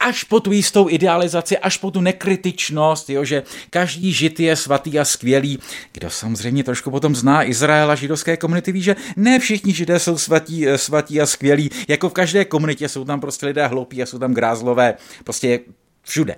až 0.00 0.24
po 0.24 0.40
tu 0.40 0.52
jistou 0.52 0.88
idealizaci, 0.88 1.58
až 1.58 1.76
po 1.76 1.90
tu 1.90 2.00
nekritičnost, 2.00 3.10
jo, 3.10 3.24
že 3.24 3.42
každý 3.70 4.12
žid 4.12 4.40
je 4.40 4.56
svatý 4.56 4.98
a 4.98 5.04
skvělý. 5.04 5.58
Kdo 5.92 6.10
samozřejmě 6.10 6.64
trošku 6.64 6.90
potom 6.90 7.16
zná 7.16 7.44
Izrael 7.44 7.90
a 7.90 7.94
židovské 7.94 8.36
komunity, 8.36 8.72
ví, 8.72 8.82
že 8.82 8.96
ne 9.16 9.38
všichni 9.38 9.72
židé 9.72 9.98
jsou 9.98 10.18
svatí, 10.18 10.66
svatí 10.76 11.20
a 11.20 11.26
skvělí. 11.26 11.70
Jako 11.88 12.08
v 12.08 12.12
každé 12.12 12.44
komunitě 12.44 12.88
jsou 12.88 13.04
tam 13.04 13.20
prostě 13.20 13.46
lidé 13.46 13.66
hloupí 13.66 14.02
a 14.02 14.06
jsou 14.06 14.18
tam 14.18 14.34
grázlové, 14.34 14.94
prostě 15.24 15.60
všude. 16.02 16.36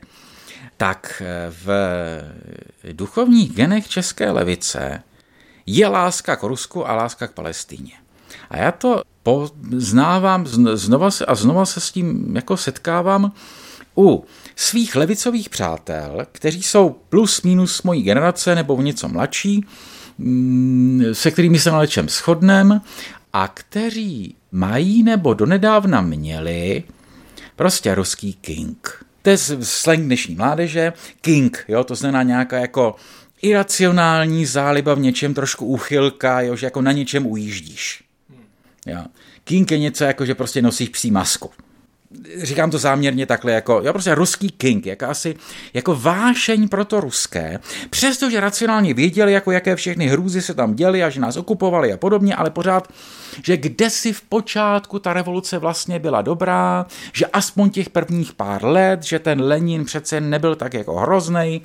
Tak 0.76 1.22
eh, 1.24 1.52
v 1.64 1.68
duchovních 2.92 3.52
genech 3.52 3.88
české 3.88 4.30
levice 4.30 5.02
je 5.66 5.88
láska 5.88 6.36
k 6.36 6.42
Rusku 6.42 6.88
a 6.88 6.94
láska 6.94 7.26
k 7.26 7.32
Palestíně. 7.32 8.01
A 8.50 8.56
já 8.56 8.72
to 8.72 9.02
poznávám 9.22 10.46
znova 10.46 11.10
se, 11.10 11.26
a 11.26 11.34
znova 11.34 11.66
se 11.66 11.80
s 11.80 11.92
tím 11.92 12.36
jako 12.36 12.56
setkávám 12.56 13.32
u 13.96 14.24
svých 14.56 14.96
levicových 14.96 15.48
přátel, 15.48 16.26
kteří 16.32 16.62
jsou 16.62 16.96
plus 17.08 17.42
minus 17.42 17.82
mojí 17.82 18.02
generace 18.02 18.54
nebo 18.54 18.82
něco 18.82 19.08
mladší, 19.08 19.64
mm, 20.18 21.04
se 21.12 21.30
kterými 21.30 21.58
se 21.58 21.70
na 21.70 21.80
něčem 21.80 22.08
shodnem 22.08 22.80
a 23.32 23.48
kteří 23.48 24.36
mají 24.52 25.02
nebo 25.02 25.34
donedávna 25.34 26.00
měli 26.00 26.82
prostě 27.56 27.94
ruský 27.94 28.32
king. 28.32 29.04
To 29.22 29.30
je 29.30 29.38
slang 29.62 30.00
dnešní 30.00 30.34
mládeže. 30.34 30.92
King, 31.20 31.64
jo, 31.68 31.84
to 31.84 31.94
znamená 31.94 32.22
nějaká 32.22 32.58
jako 32.58 32.96
iracionální 33.42 34.46
záliba 34.46 34.94
v 34.94 34.98
něčem, 34.98 35.34
trošku 35.34 35.66
úchylka, 35.66 36.40
jo, 36.40 36.56
že 36.56 36.66
jako 36.66 36.82
na 36.82 36.92
něčem 36.92 37.26
ujíždíš. 37.26 38.01
Jo. 38.86 39.04
King 39.44 39.70
je 39.70 39.78
něco 39.78 40.04
jako, 40.04 40.26
že 40.26 40.34
prostě 40.34 40.62
nosíš 40.62 40.88
psí 40.88 41.10
masku. 41.10 41.50
Říkám 42.42 42.70
to 42.70 42.78
záměrně 42.78 43.26
takhle 43.26 43.52
jako, 43.52 43.80
jo, 43.84 43.92
prostě 43.92 44.14
ruský 44.14 44.50
king, 44.50 44.86
jakási 44.86 45.36
jako 45.74 45.96
vášeň 45.96 46.68
pro 46.68 46.84
to 46.84 47.00
ruské, 47.00 47.58
přestože 47.90 48.40
racionálně 48.40 48.94
věděli, 48.94 49.32
jako 49.32 49.50
jaké 49.50 49.76
všechny 49.76 50.06
hrůzy 50.06 50.42
se 50.42 50.54
tam 50.54 50.74
děly 50.74 51.04
a 51.04 51.10
že 51.10 51.20
nás 51.20 51.36
okupovali 51.36 51.92
a 51.92 51.96
podobně, 51.96 52.34
ale 52.34 52.50
pořád, 52.50 52.92
že 53.44 53.56
kde 53.56 53.90
si 53.90 54.12
v 54.12 54.22
počátku 54.22 54.98
ta 54.98 55.12
revoluce 55.12 55.58
vlastně 55.58 55.98
byla 55.98 56.22
dobrá, 56.22 56.86
že 57.12 57.26
aspoň 57.26 57.70
těch 57.70 57.90
prvních 57.90 58.32
pár 58.32 58.64
let, 58.64 59.02
že 59.02 59.18
ten 59.18 59.42
Lenin 59.42 59.84
přece 59.84 60.20
nebyl 60.20 60.54
tak 60.54 60.74
jako 60.74 60.94
hroznej, 60.96 61.60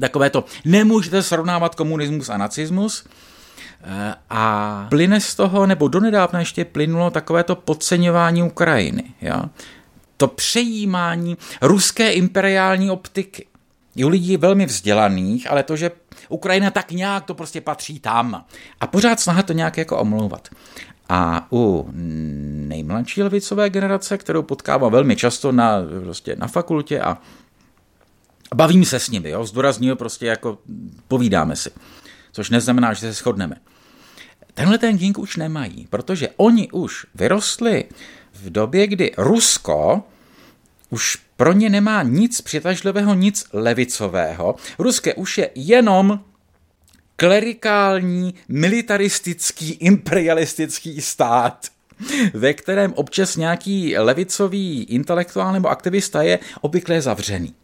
takové 0.00 0.30
to, 0.30 0.44
nemůžete 0.64 1.22
srovnávat 1.22 1.74
komunismus 1.74 2.28
a 2.28 2.36
nacismus, 2.36 3.04
a 4.30 4.86
plyne 4.88 5.20
z 5.20 5.34
toho, 5.34 5.66
nebo 5.66 5.88
donedávna 5.88 6.40
ještě 6.40 6.64
plynulo 6.64 7.10
takovéto 7.10 7.56
podceňování 7.56 8.42
Ukrajiny. 8.42 9.04
Jo? 9.22 9.42
To 10.16 10.28
přejímání 10.28 11.36
ruské 11.62 12.12
imperiální 12.12 12.90
optiky. 12.90 13.46
U 14.04 14.08
lidí 14.08 14.36
velmi 14.36 14.66
vzdělaných, 14.66 15.50
ale 15.50 15.62
to, 15.62 15.76
že 15.76 15.90
Ukrajina 16.28 16.70
tak 16.70 16.90
nějak, 16.90 17.24
to 17.24 17.34
prostě 17.34 17.60
patří 17.60 18.00
tam. 18.00 18.44
A 18.80 18.86
pořád 18.86 19.20
snaha 19.20 19.42
to 19.42 19.52
nějak 19.52 19.76
jako 19.76 19.98
omlouvat. 19.98 20.48
A 21.08 21.46
u 21.52 21.90
nejmladší 22.68 23.22
levicové 23.22 23.70
generace, 23.70 24.18
kterou 24.18 24.42
potkávám 24.42 24.92
velmi 24.92 25.16
často 25.16 25.52
na, 25.52 25.76
prostě 26.02 26.36
na 26.36 26.46
fakultě 26.46 27.00
a 27.00 27.18
bavím 28.54 28.84
se 28.84 28.98
s 28.98 29.10
nimi, 29.10 29.30
jo, 29.30 29.46
prostě 29.96 30.26
jako 30.26 30.58
povídáme 31.08 31.56
si, 31.56 31.70
což 32.32 32.50
neznamená, 32.50 32.92
že 32.92 33.00
se 33.00 33.12
shodneme. 33.12 33.56
Tenhle 34.54 34.78
ten 34.78 34.98
king 34.98 35.18
už 35.18 35.36
nemají, 35.36 35.86
protože 35.90 36.28
oni 36.36 36.70
už 36.70 37.06
vyrostli 37.14 37.84
v 38.32 38.50
době, 38.50 38.86
kdy 38.86 39.12
Rusko 39.16 40.02
už 40.90 41.18
pro 41.36 41.52
ně 41.52 41.70
nemá 41.70 42.02
nic 42.02 42.40
přitažlivého, 42.40 43.14
nic 43.14 43.46
levicového. 43.52 44.54
Ruské 44.78 45.14
už 45.14 45.38
je 45.38 45.50
jenom 45.54 46.20
klerikální, 47.16 48.34
militaristický, 48.48 49.70
imperialistický 49.70 51.00
stát, 51.00 51.66
ve 52.34 52.54
kterém 52.54 52.92
občas 52.92 53.36
nějaký 53.36 53.98
levicový 53.98 54.82
intelektuál 54.82 55.52
nebo 55.52 55.68
aktivista 55.68 56.22
je 56.22 56.38
obvykle 56.60 57.00
zavřený. 57.00 57.54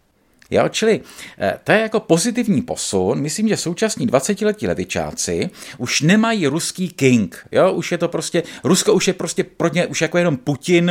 Jo, 0.51 0.69
čili 0.69 1.01
eh, 1.39 1.59
to 1.65 1.73
je 1.73 1.81
jako 1.81 2.01
pozitivní 2.01 2.63
posun. 2.63 3.21
Myslím, 3.21 3.49
že 3.49 3.57
současní 3.57 4.07
20-letí 4.07 4.67
levičáci 4.67 5.51
už 5.79 6.01
nemají 6.01 6.47
ruský 6.47 6.89
king. 6.89 7.47
Jo, 7.53 7.73
už 7.73 7.93
je 7.93 7.99
to 7.99 8.09
prostě, 8.09 8.43
Rusko 8.65 8.95
už 8.95 9.07
je 9.09 9.15
prostě 9.15 9.45
pro 9.45 9.69
ně 9.69 9.87
už 9.87 10.03
jako 10.03 10.19
jenom 10.19 10.37
Putin, 10.37 10.91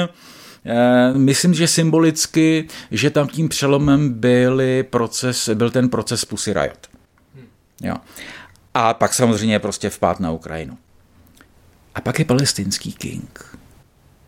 eh, 0.65 1.13
Myslím, 1.13 1.53
že 1.53 1.67
symbolicky, 1.67 2.67
že 2.91 3.09
tam 3.09 3.27
tím 3.27 3.49
přelomem 3.49 4.13
byly 4.13 4.83
proces, 4.83 5.49
byl 5.53 5.71
ten 5.71 5.89
proces 5.89 6.25
Pussy 6.25 6.53
Riot. 6.53 6.87
Jo. 7.81 7.95
A 8.73 8.93
pak 8.93 9.13
samozřejmě 9.13 9.59
prostě 9.59 9.89
vpád 9.89 10.19
na 10.19 10.31
Ukrajinu. 10.31 10.77
A 11.95 12.01
pak 12.01 12.19
je 12.19 12.25
palestinský 12.25 12.93
king. 12.93 13.57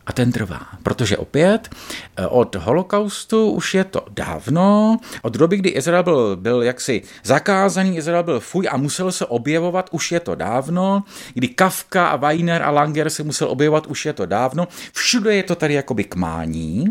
A 0.08 0.12
ten 0.12 0.32
trvá, 0.32 0.60
protože 0.82 1.16
opět 1.16 1.68
eh, 1.68 2.26
od 2.26 2.54
holokaustu 2.54 3.50
už 3.50 3.74
je 3.74 3.84
to 3.84 4.04
dávno, 4.10 4.96
od 5.22 5.32
doby, 5.36 5.56
kdy 5.56 5.68
Izrael 5.68 6.02
byl, 6.02 6.36
byl 6.36 6.62
jaksi 6.62 7.02
zakázaný, 7.24 7.96
Izrael 7.96 8.22
byl 8.22 8.40
fuj 8.40 8.68
a 8.70 8.76
musel 8.76 9.12
se 9.12 9.26
objevovat, 9.26 9.88
už 9.92 10.12
je 10.12 10.20
to 10.20 10.34
dávno, 10.34 11.04
kdy 11.34 11.48
Kafka 11.48 12.08
a 12.08 12.16
Weiner 12.16 12.62
a 12.62 12.70
Langer 12.70 13.10
se 13.10 13.22
musel 13.22 13.50
objevovat, 13.50 13.86
už 13.86 14.06
je 14.06 14.12
to 14.12 14.26
dávno, 14.26 14.68
všude 14.92 15.34
je 15.34 15.42
to 15.42 15.54
tady 15.54 15.74
jakoby 15.74 16.04
kmání, 16.04 16.86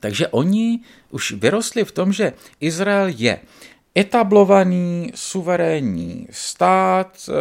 takže 0.00 0.28
oni 0.28 0.80
už 1.10 1.32
vyrostli 1.32 1.84
v 1.84 1.92
tom, 1.92 2.12
že 2.12 2.32
Izrael 2.60 3.08
je 3.08 3.38
etablovaný 3.98 5.12
suverénní 5.14 6.26
stát, 6.30 7.16
eh, 7.28 7.32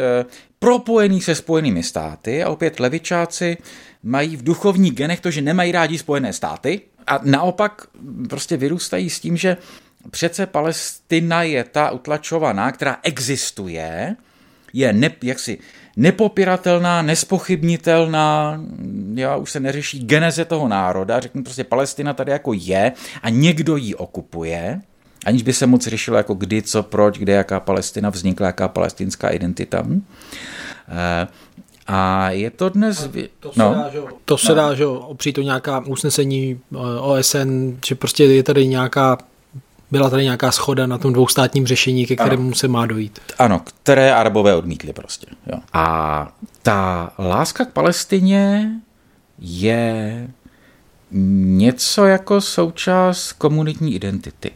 eh, 0.00 0.24
propojený 0.58 1.20
se 1.20 1.34
spojenými 1.34 1.82
státy 1.82 2.42
a 2.42 2.50
opět 2.50 2.80
levičáci 2.80 3.56
mají 4.02 4.36
v 4.36 4.44
duchovních 4.44 4.92
genech 4.92 5.20
to, 5.20 5.30
že 5.30 5.40
nemají 5.40 5.72
rádi 5.72 5.98
spojené 5.98 6.32
státy 6.32 6.80
a 7.06 7.20
naopak 7.24 7.86
prostě 8.28 8.56
vyrůstají 8.56 9.10
s 9.10 9.20
tím, 9.20 9.36
že 9.36 9.56
přece 10.10 10.46
Palestina 10.46 11.42
je 11.42 11.64
ta 11.64 11.90
utlačovaná, 11.90 12.72
která 12.72 12.96
existuje, 13.02 14.16
je 14.72 14.92
ne, 14.92 15.10
jaksi 15.22 15.58
nepopiratelná, 15.96 17.02
nespochybnitelná, 17.02 18.60
já 19.14 19.36
už 19.36 19.50
se 19.50 19.60
neřeší 19.60 20.04
geneze 20.04 20.44
toho 20.44 20.68
národa, 20.68 21.20
řeknu 21.20 21.42
prostě 21.42 21.64
Palestina 21.64 22.14
tady 22.14 22.32
jako 22.32 22.52
je 22.52 22.92
a 23.22 23.30
někdo 23.30 23.76
ji 23.76 23.94
okupuje, 23.94 24.80
aniž 25.24 25.42
by 25.42 25.52
se 25.52 25.66
moc 25.66 25.86
řešilo 25.86 26.16
jako 26.16 26.34
kdy, 26.34 26.62
co, 26.62 26.82
proč, 26.82 27.18
kde, 27.18 27.32
jaká 27.32 27.60
Palestina 27.60 28.10
vznikla, 28.10 28.46
jaká 28.46 28.68
palestinská 28.68 29.28
identita. 29.28 29.86
E, 29.88 31.26
a 31.86 32.30
je 32.30 32.50
to 32.50 32.68
dnes... 32.68 33.08
To 33.40 33.52
se 33.52 33.62
no. 33.62 33.74
dá, 33.74 33.88
že, 33.92 33.98
to 34.24 34.38
se 34.38 34.48
no. 34.48 34.54
dá, 34.54 34.74
že 34.74 34.86
opřít 34.86 35.32
to 35.32 35.42
nějaká 35.42 35.82
usnesení 35.86 36.60
eh, 36.74 36.76
OSN, 37.00 37.76
že 37.86 37.94
prostě 37.94 38.24
je 38.24 38.42
tady 38.42 38.66
nějaká 38.66 39.18
byla 39.90 40.10
tady 40.10 40.22
nějaká 40.22 40.52
schoda 40.52 40.86
na 40.86 40.98
tom 40.98 41.12
dvoustátním 41.12 41.66
řešení, 41.66 42.06
ke 42.06 42.16
kterému 42.16 42.46
ano. 42.46 42.54
se 42.54 42.68
má 42.68 42.86
dojít. 42.86 43.18
Ano, 43.38 43.62
které 43.82 44.14
Arabové 44.14 44.54
odmítli 44.54 44.92
prostě. 44.92 45.26
Jo. 45.46 45.58
A 45.72 46.28
ta 46.62 47.10
láska 47.18 47.64
k 47.64 47.72
Palestině 47.72 48.70
je 49.38 50.28
něco 51.10 52.06
jako 52.06 52.40
součást 52.40 53.32
komunitní 53.32 53.94
identity. 53.94 54.50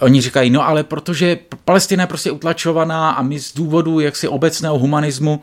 Oni 0.00 0.20
říkají, 0.20 0.50
no 0.50 0.68
ale 0.68 0.84
protože 0.84 1.38
Palestina 1.64 2.02
je 2.02 2.06
prostě 2.06 2.30
utlačovaná 2.30 3.10
a 3.10 3.22
my 3.22 3.40
z 3.40 3.54
důvodu 3.54 4.00
jaksi 4.00 4.28
obecného 4.28 4.78
humanismu 4.78 5.42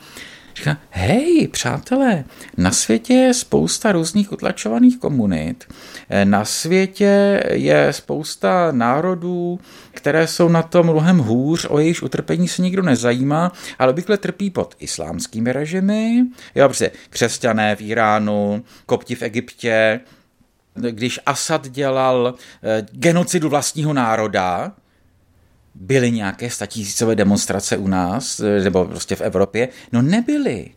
Říká, 0.57 0.77
hej, 0.89 1.47
přátelé, 1.47 2.23
na 2.57 2.71
světě 2.71 3.13
je 3.13 3.33
spousta 3.33 3.91
různých 3.91 4.31
utlačovaných 4.31 4.97
komunit, 4.97 5.73
na 6.23 6.45
světě 6.45 7.43
je 7.51 7.93
spousta 7.93 8.71
národů, 8.71 9.59
které 9.91 10.27
jsou 10.27 10.49
na 10.49 10.61
tom 10.61 10.85
mnohem 10.87 11.17
hůř, 11.17 11.67
o 11.69 11.79
jejich 11.79 12.03
utrpení 12.03 12.47
se 12.47 12.61
nikdo 12.61 12.81
nezajímá, 12.81 13.51
ale 13.79 13.89
obvykle 13.89 14.17
trpí 14.17 14.49
pod 14.49 14.75
islámskými 14.79 15.53
režimy, 15.53 16.25
jo, 16.55 16.65
prostě 16.67 16.91
křesťané 17.09 17.75
v 17.75 17.81
Iránu, 17.81 18.63
kopti 18.85 19.15
v 19.15 19.21
Egyptě, 19.21 19.99
když 20.73 21.19
Asad 21.25 21.67
dělal 21.67 22.33
eh, 22.63 22.85
genocidu 22.91 23.49
vlastního 23.49 23.93
národa, 23.93 24.71
byly 25.79 26.11
nějaké 26.11 26.49
statisícové 26.49 27.15
demonstrace 27.15 27.77
u 27.77 27.87
nás, 27.87 28.39
eh, 28.39 28.63
nebo 28.63 28.85
prostě 28.85 29.15
v 29.15 29.21
Evropě? 29.21 29.69
No 29.91 30.01
nebyly. 30.01 30.69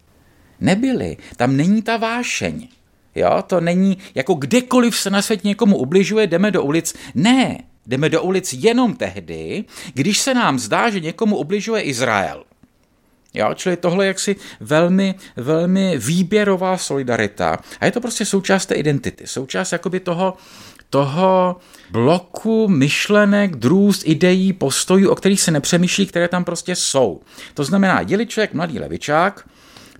Nebyly. 0.61 1.17
Tam 1.37 1.57
není 1.57 1.83
ta 1.83 1.97
vášeň. 1.97 2.69
Jo, 3.15 3.43
to 3.47 3.61
není 3.61 3.99
jako 4.15 4.35
kdekoliv 4.35 4.97
se 4.97 5.11
na 5.11 5.23
světě 5.23 5.49
někomu 5.49 5.77
ubližuje, 5.77 6.27
jdeme 6.27 6.51
do 6.51 6.63
ulic. 6.63 6.95
Ne, 7.15 7.59
jdeme 7.87 8.09
do 8.09 8.23
ulic 8.23 8.53
jenom 8.53 8.95
tehdy, 8.95 9.65
když 9.95 10.19
se 10.19 10.35
nám 10.35 10.59
zdá, 10.59 10.91
že 10.91 11.01
někomu 11.01 11.37
ubližuje 11.37 11.83
Izrael. 11.83 12.45
Jo, 13.35 13.55
čili 13.55 13.77
tohle 13.77 14.07
jaksi 14.07 14.37
velmi, 14.61 15.15
velmi 15.37 15.99
výběrová 15.99 16.79
solidarita. 16.79 17.59
A 17.81 17.85
je 17.85 17.93
to 17.93 18.01
prostě 18.01 18.25
součást 18.25 18.67
té 18.67 18.75
identity, 18.75 19.27
součást 19.27 19.73
jakoby 19.73 20.01
toho, 20.01 20.37
toho 20.91 21.57
bloku 21.91 22.69
myšlenek, 22.69 23.57
drůst, 23.57 24.03
ideí, 24.05 24.53
postojů, 24.53 25.11
o 25.11 25.15
kterých 25.15 25.41
se 25.41 25.51
nepřemýšlí, 25.51 26.07
které 26.07 26.29
tam 26.29 26.45
prostě 26.45 26.77
jsou. 26.77 27.21
To 27.55 27.65
znamená, 27.65 28.01
je 28.01 28.27
člověk 28.27 28.55
mladý 28.55 28.79
levičák, 28.79 29.49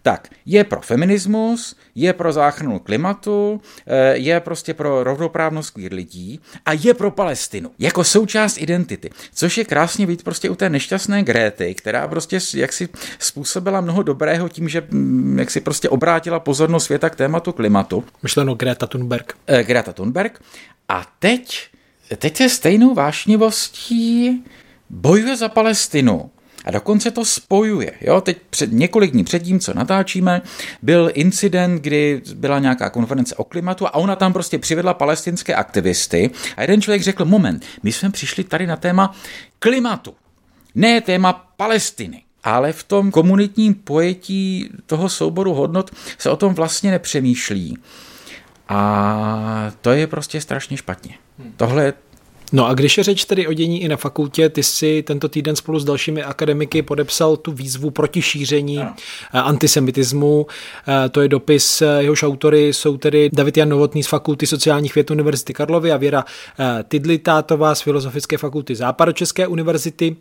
tak 0.03 0.29
je 0.47 0.65
pro 0.65 0.81
feminismus, 0.81 1.77
je 1.95 2.13
pro 2.13 2.33
záchranu 2.33 2.79
klimatu, 2.79 3.61
eh, 3.87 4.17
je 4.17 4.41
prostě 4.41 4.75
pro 4.75 5.05
rovnoprávnost 5.05 5.71
queer 5.71 5.93
lidí 5.93 6.41
a 6.67 6.73
je 6.73 6.95
pro 6.95 7.11
Palestinu 7.11 7.71
jako 7.79 8.05
součást 8.05 8.59
identity, 8.59 9.11
což 9.35 9.59
je 9.59 9.65
krásně 9.65 10.07
vidět 10.07 10.25
prostě 10.25 10.51
u 10.51 10.55
té 10.55 10.71
nešťastné 10.71 11.23
Gréty, 11.23 11.75
která 11.75 12.09
prostě 12.09 12.39
jaksi 12.55 12.89
způsobila 13.19 13.81
mnoho 13.81 14.03
dobrého 14.03 14.49
tím, 14.49 14.69
že 14.69 14.83
mm, 14.91 15.39
jak 15.39 15.51
si 15.51 15.61
prostě 15.61 15.89
obrátila 15.89 16.41
pozornost 16.41 16.85
světa 16.85 17.11
k 17.11 17.17
tématu 17.17 17.53
klimatu. 17.53 18.05
Myšleno 18.23 18.55
Greta 18.55 18.87
Thunberg. 18.87 19.33
Eh, 19.47 19.65
Greta 19.65 19.93
Thunberg. 19.93 20.43
A 20.89 21.07
teď, 21.19 21.69
teď 22.17 22.37
se 22.37 22.49
stejnou 22.49 22.95
vášnivostí 22.95 24.45
bojuje 24.91 25.37
za 25.37 25.49
Palestinu. 25.49 26.31
A 26.65 26.71
dokonce 26.71 27.11
to 27.11 27.25
spojuje. 27.25 27.93
Jo? 28.01 28.21
Teď 28.21 28.39
před 28.51 28.73
několik 28.73 29.11
dní 29.11 29.25
předtím, 29.25 29.61
co 29.61 29.75
natáčíme, 29.75 30.43
byl 30.83 31.11
incident, 31.15 31.83
kdy 31.83 32.23
byla 32.35 32.59
nějaká 32.59 32.91
konference 32.91 33.37
o 33.37 33.45
klimatu 33.45 33.87
a 33.87 33.95
ona 33.95 34.17
tam 34.17 34.33
prostě 34.33 34.59
přivedla 34.59 34.95
palestinské 34.95 35.55
aktivisty 35.55 36.31
a 36.57 36.63
jeden 36.63 36.83
člověk 36.83 37.03
řekl, 37.03 37.25
moment, 37.25 37.65
my 37.83 37.93
jsme 37.93 38.11
přišli 38.11 38.45
tady 38.45 38.67
na 38.67 38.77
téma 38.77 39.15
klimatu, 39.59 40.15
ne 40.75 41.01
téma 41.01 41.33
Palestiny. 41.57 42.23
Ale 42.45 42.73
v 42.73 42.83
tom 42.83 43.11
komunitním 43.11 43.75
pojetí 43.75 44.71
toho 44.87 45.09
souboru 45.09 45.55
hodnot 45.55 45.91
se 46.19 46.31
o 46.31 46.37
tom 46.37 46.55
vlastně 46.55 46.91
nepřemýšlí. 46.91 47.79
A 48.69 49.73
to 49.81 49.91
je 49.91 50.07
prostě 50.07 50.41
strašně 50.41 50.77
špatně. 50.77 51.15
Tohle 51.57 51.93
No 52.53 52.67
a 52.67 52.75
když 52.75 52.99
je 52.99 53.05
řeč 53.05 53.25
tedy 53.25 53.47
o 53.47 53.53
dění 53.53 53.83
i 53.83 53.89
na 53.89 53.97
fakultě, 53.97 54.49
ty 54.49 54.63
si 54.63 55.03
tento 55.03 55.29
týden 55.29 55.57
spolu 55.57 55.79
s 55.79 55.85
dalšími 55.85 56.23
akademiky 56.23 56.83
podepsal 56.83 57.37
tu 57.37 57.53
výzvu 57.53 57.91
proti 57.91 58.23
šíření 58.23 58.77
no. 58.77 58.95
antisemitismu. 59.33 60.47
Eh, 60.89 61.09
to 61.09 61.21
je 61.21 61.29
dopis, 61.29 61.83
eh, 61.83 61.87
jehož 61.99 62.23
autory 62.23 62.73
jsou 62.73 62.97
tedy 62.97 63.31
David 63.33 63.57
Jan 63.57 63.69
Novotný 63.69 64.03
z 64.03 64.09
Fakulty 64.09 64.47
sociálních 64.47 64.95
věd 64.95 65.11
Univerzity 65.11 65.53
Karlovy 65.53 65.93
a 65.93 65.97
Věra 65.97 66.25
Tidlitátová 66.89 67.75
z 67.75 67.81
Filozofické 67.81 68.39
fakulty 68.39 68.75
Západočeské 68.75 69.47
univerzity. 69.47 70.17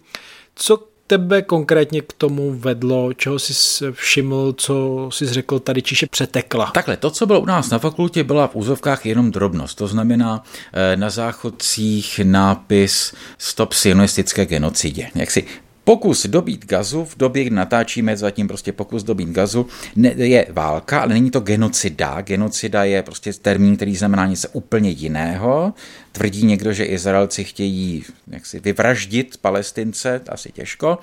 Co 0.56 0.80
tebe 1.10 1.42
konkrétně 1.42 2.02
k 2.02 2.14
tomu 2.14 2.54
vedlo, 2.54 3.14
čeho 3.14 3.40
jsi 3.40 3.86
všiml, 3.92 4.54
co 4.58 5.10
jsi 5.12 5.26
řekl, 5.26 5.60
tady 5.60 5.82
Čiše 5.82 6.08
přetekla? 6.08 6.72
Takhle, 6.74 6.98
to, 6.98 7.10
co 7.12 7.26
bylo 7.26 7.40
u 7.40 7.46
nás 7.46 7.70
na 7.70 7.80
fakultě, 7.80 8.24
byla 8.24 8.48
v 8.48 8.56
úzovkách 8.56 9.06
jenom 9.06 9.32
drobnost. 9.32 9.78
To 9.78 9.88
znamená 9.88 10.44
eh, 10.74 10.98
na 10.98 11.10
záchodcích 11.10 12.20
nápis 12.24 13.14
Stop 13.38 13.74
sionistické 13.74 14.46
genocidě. 14.46 15.10
Jak 15.16 15.32
si 15.32 15.46
Pokus 15.90 16.26
dobít 16.26 16.66
gazu 16.66 17.06
v 17.06 17.18
době, 17.18 17.44
kdy 17.44 17.56
natáčíme, 17.56 18.18
zatím 18.18 18.48
prostě 18.48 18.72
pokus 18.72 19.04
dobít 19.04 19.30
gazu, 19.30 19.68
ne, 19.96 20.10
je 20.10 20.48
válka, 20.50 21.02
ale 21.02 21.14
není 21.14 21.32
to 21.32 21.40
genocida. 21.40 22.22
Genocida 22.22 22.84
je 22.84 23.04
prostě 23.04 23.34
termín, 23.34 23.76
který 23.76 23.96
znamená 23.96 24.26
něco 24.26 24.50
úplně 24.54 24.90
jiného. 24.90 25.74
Tvrdí 26.12 26.46
někdo, 26.46 26.74
že 26.74 26.84
Izraelci 26.84 27.44
chtějí 27.44 28.04
jaksi 28.28 28.60
vyvraždit 28.60 29.38
palestince, 29.38 30.22
asi 30.30 30.52
těžko. 30.52 30.98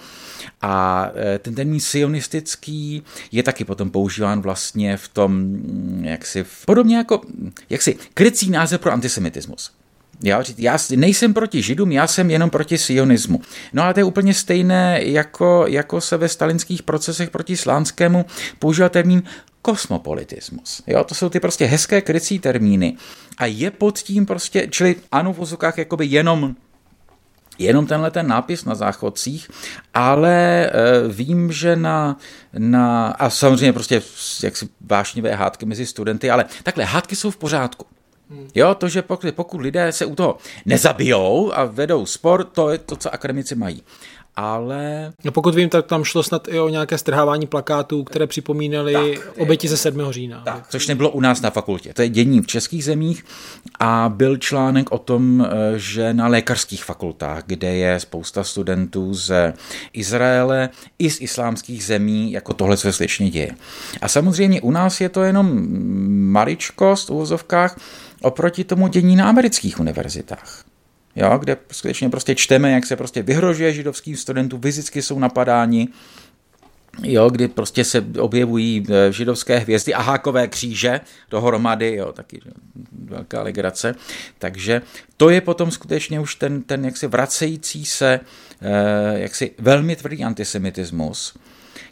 A 0.62 1.06
e, 1.34 1.38
ten 1.38 1.54
termín 1.54 1.80
sionistický 1.80 3.02
je 3.32 3.42
taky 3.42 3.64
potom 3.64 3.90
používán 3.90 4.40
vlastně 4.40 4.96
v 4.96 5.08
tom, 5.08 5.56
jaksi, 6.00 6.44
podobně 6.66 6.96
jako, 6.96 7.20
jaksi, 7.70 7.96
krycí 8.14 8.50
název 8.50 8.80
pro 8.80 8.92
antisemitismus. 8.92 9.70
Já, 10.22 10.42
já 10.58 10.78
nejsem 10.96 11.34
proti 11.34 11.62
židům, 11.62 11.92
já 11.92 12.06
jsem 12.06 12.30
jenom 12.30 12.50
proti 12.50 12.78
sionismu. 12.78 13.40
No 13.72 13.82
ale 13.82 13.94
to 13.94 14.00
je 14.00 14.04
úplně 14.04 14.34
stejné, 14.34 15.00
jako, 15.02 15.64
jako 15.68 16.00
se 16.00 16.16
ve 16.16 16.28
stalinských 16.28 16.82
procesech 16.82 17.30
proti 17.30 17.56
slánskému 17.56 18.24
používal 18.58 18.88
termín 18.88 19.22
kosmopolitismus. 19.62 20.82
Jo, 20.86 21.04
to 21.04 21.14
jsou 21.14 21.28
ty 21.28 21.40
prostě 21.40 21.64
hezké 21.64 22.00
krycí 22.00 22.38
termíny. 22.38 22.96
A 23.38 23.46
je 23.46 23.70
pod 23.70 23.98
tím 23.98 24.26
prostě, 24.26 24.68
čili 24.70 24.96
ano 25.12 25.32
v 25.32 25.36
vozokách 25.36 25.78
jakoby 25.78 26.06
jenom 26.06 26.54
jenom 27.58 27.86
tenhle 27.86 28.10
ten 28.10 28.26
nápis 28.26 28.64
na 28.64 28.74
záchodcích, 28.74 29.50
ale 29.94 30.66
e, 30.66 30.70
vím, 31.08 31.52
že 31.52 31.76
na, 31.76 32.16
na, 32.58 33.06
a 33.06 33.30
samozřejmě 33.30 33.72
prostě 33.72 34.02
jaksi 34.42 34.68
vášnivé 34.80 35.34
hádky 35.34 35.66
mezi 35.66 35.86
studenty, 35.86 36.30
ale 36.30 36.44
takhle, 36.62 36.84
hádky 36.84 37.16
jsou 37.16 37.30
v 37.30 37.36
pořádku. 37.36 37.86
Jo, 38.54 38.74
to, 38.74 38.88
že 38.88 39.02
pokud, 39.02 39.34
pokud 39.34 39.60
lidé 39.60 39.92
se 39.92 40.06
u 40.06 40.14
toho 40.14 40.38
nezabijou 40.66 41.52
a 41.54 41.64
vedou 41.64 42.06
spor, 42.06 42.44
to 42.44 42.70
je 42.70 42.78
to, 42.78 42.96
co 42.96 43.14
akademici 43.14 43.54
mají 43.54 43.82
ale... 44.36 45.12
No 45.24 45.32
pokud 45.32 45.54
vím, 45.54 45.68
tak 45.68 45.86
tam 45.86 46.04
šlo 46.04 46.22
snad 46.22 46.48
i 46.48 46.58
o 46.58 46.68
nějaké 46.68 46.98
strhávání 46.98 47.46
plakátů, 47.46 48.04
které 48.04 48.26
připomínaly 48.26 49.18
oběti 49.38 49.68
ze 49.68 49.76
7. 49.76 50.12
října. 50.12 50.42
Tak, 50.44 50.66
což 50.68 50.86
nebylo 50.86 51.10
u 51.10 51.20
nás 51.20 51.40
na 51.40 51.50
fakultě. 51.50 51.92
To 51.94 52.02
je 52.02 52.08
dění 52.08 52.40
v 52.40 52.46
českých 52.46 52.84
zemích 52.84 53.24
a 53.80 54.12
byl 54.14 54.36
článek 54.36 54.92
o 54.92 54.98
tom, 54.98 55.48
eh, 55.50 55.78
že 55.78 56.14
na 56.14 56.28
lékařských 56.28 56.84
fakultách, 56.84 57.42
kde 57.46 57.74
je 57.74 58.00
spousta 58.00 58.44
studentů 58.44 59.14
z 59.14 59.52
Izraele 59.92 60.68
i 60.98 61.10
z 61.10 61.20
islámských 61.20 61.84
zemí, 61.84 62.32
jako 62.32 62.52
tohle 62.52 62.76
se 62.76 62.92
skutečně 62.92 63.30
děje. 63.30 63.50
A 64.02 64.08
samozřejmě 64.08 64.60
u 64.60 64.70
nás 64.70 65.00
je 65.00 65.08
to 65.08 65.22
jenom 65.22 65.66
maličkost 66.32 67.08
v 67.08 67.12
uvozovkách 67.12 67.76
oproti 68.22 68.64
tomu 68.64 68.88
dění 68.88 69.16
na 69.16 69.28
amerických 69.28 69.80
univerzitách 69.80 70.64
jo, 71.16 71.38
kde 71.38 71.56
skutečně 71.72 72.08
prostě 72.08 72.34
čteme, 72.34 72.70
jak 72.70 72.86
se 72.86 72.96
prostě 72.96 73.22
vyhrožuje 73.22 73.72
židovským 73.72 74.16
studentům, 74.16 74.60
fyzicky 74.60 75.02
jsou 75.02 75.18
napadáni, 75.18 75.88
jo, 77.02 77.30
kdy 77.30 77.48
prostě 77.48 77.84
se 77.84 78.04
objevují 78.18 78.86
e, 78.90 79.12
židovské 79.12 79.58
hvězdy 79.58 79.94
a 79.94 80.02
hákové 80.02 80.48
kříže 80.48 81.00
dohromady, 81.30 81.94
jo, 81.94 82.12
taky 82.12 82.40
velká 83.04 83.42
legrace. 83.42 83.94
Takže 84.38 84.82
to 85.16 85.30
je 85.30 85.40
potom 85.40 85.70
skutečně 85.70 86.20
už 86.20 86.34
ten, 86.34 86.62
ten 86.62 86.84
jaksi 86.84 87.06
vracející 87.06 87.84
se, 87.84 88.20
eh, 88.62 89.18
jaksi 89.18 89.50
velmi 89.58 89.96
tvrdý 89.96 90.24
antisemitismus, 90.24 91.38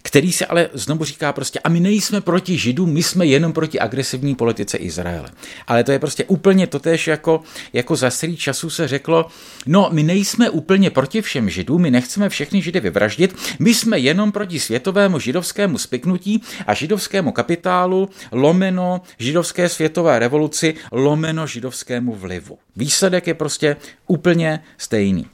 který 0.07 0.33
se 0.33 0.47
ale 0.47 0.69
znovu 0.73 1.05
říká 1.05 1.33
prostě, 1.33 1.59
a 1.59 1.69
my 1.69 1.81
nejsme 1.81 2.21
proti 2.21 2.59
židům, 2.59 2.93
my 2.93 3.03
jsme 3.03 3.27
jenom 3.27 3.53
proti 3.53 3.81
agresivní 3.81 4.35
politice 4.35 4.77
Izraele. 4.77 5.31
Ale 5.67 5.85
to 5.85 5.93
je 5.93 5.99
prostě 5.99 6.25
úplně 6.25 6.67
totéž, 6.67 7.07
jako, 7.07 7.43
jako 7.73 7.97
za 7.97 8.11
starý 8.11 8.37
času 8.37 8.71
se 8.71 8.89
řeklo, 8.89 9.27
no 9.67 9.89
my 9.93 10.03
nejsme 10.03 10.51
úplně 10.51 10.91
proti 10.91 11.23
všem 11.23 11.51
židům, 11.51 11.83
my 11.83 11.91
nechceme 11.91 12.29
všechny 12.29 12.63
židy 12.63 12.81
vyvraždit, 12.81 13.37
my 13.59 13.75
jsme 13.75 13.99
jenom 13.99 14.33
proti 14.33 14.61
světovému 14.61 15.19
židovskému 15.19 15.79
spiknutí 15.79 16.43
a 16.67 16.75
židovskému 16.75 17.33
kapitálu, 17.33 18.09
lomeno 18.33 19.01
židovské 19.19 19.69
světové 19.69 20.19
revoluci, 20.19 20.75
lomeno 20.93 21.47
židovskému 21.47 22.15
vlivu. 22.15 22.59
Výsledek 22.77 23.27
je 23.27 23.35
prostě 23.35 23.77
úplně 24.07 24.61
stejný. 24.79 25.27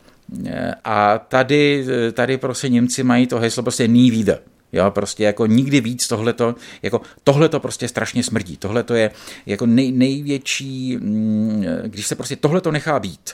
A 0.85 1.19
tady, 1.19 1.85
tady 2.13 2.39
prostě 2.39 2.69
Němci 2.69 3.03
mají 3.03 3.27
to 3.27 3.39
heslo 3.39 3.63
prostě 3.63 3.89
nie 3.89 4.11
wieder. 4.11 4.39
Jo, 4.73 4.91
prostě 4.91 5.25
jako 5.25 5.47
nikdy 5.47 5.81
víc 5.81 6.09
tohleto, 6.09 6.55
jako 6.83 7.01
tohleto 7.25 7.61
prostě 7.61 7.89
strašně 7.89 8.23
smrdí. 8.23 8.57
Tohleto 8.57 8.95
je 8.95 9.11
jako 9.47 9.67
nej, 9.67 9.93
největší, 9.93 10.97
mm, 10.97 11.65
když 11.85 12.07
se 12.07 12.15
prostě 12.15 12.37
tohleto 12.37 12.73
nechá 12.73 12.99
být, 12.99 13.31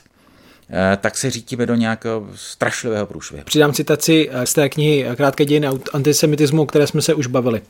eh, 0.70 0.96
tak 1.00 1.16
se 1.16 1.30
řítíme 1.30 1.66
do 1.66 1.74
nějakého 1.74 2.28
strašlivého 2.34 3.06
průšvihu. 3.06 3.44
Přidám 3.44 3.72
citaci 3.72 4.30
z 4.44 4.54
té 4.54 4.68
knihy 4.68 5.06
Krátké 5.16 5.44
dějiny 5.44 5.68
antisemitismu, 5.92 6.62
o 6.62 6.66
které 6.66 6.86
jsme 6.86 7.02
se 7.02 7.14
už 7.14 7.26
bavili. 7.26 7.62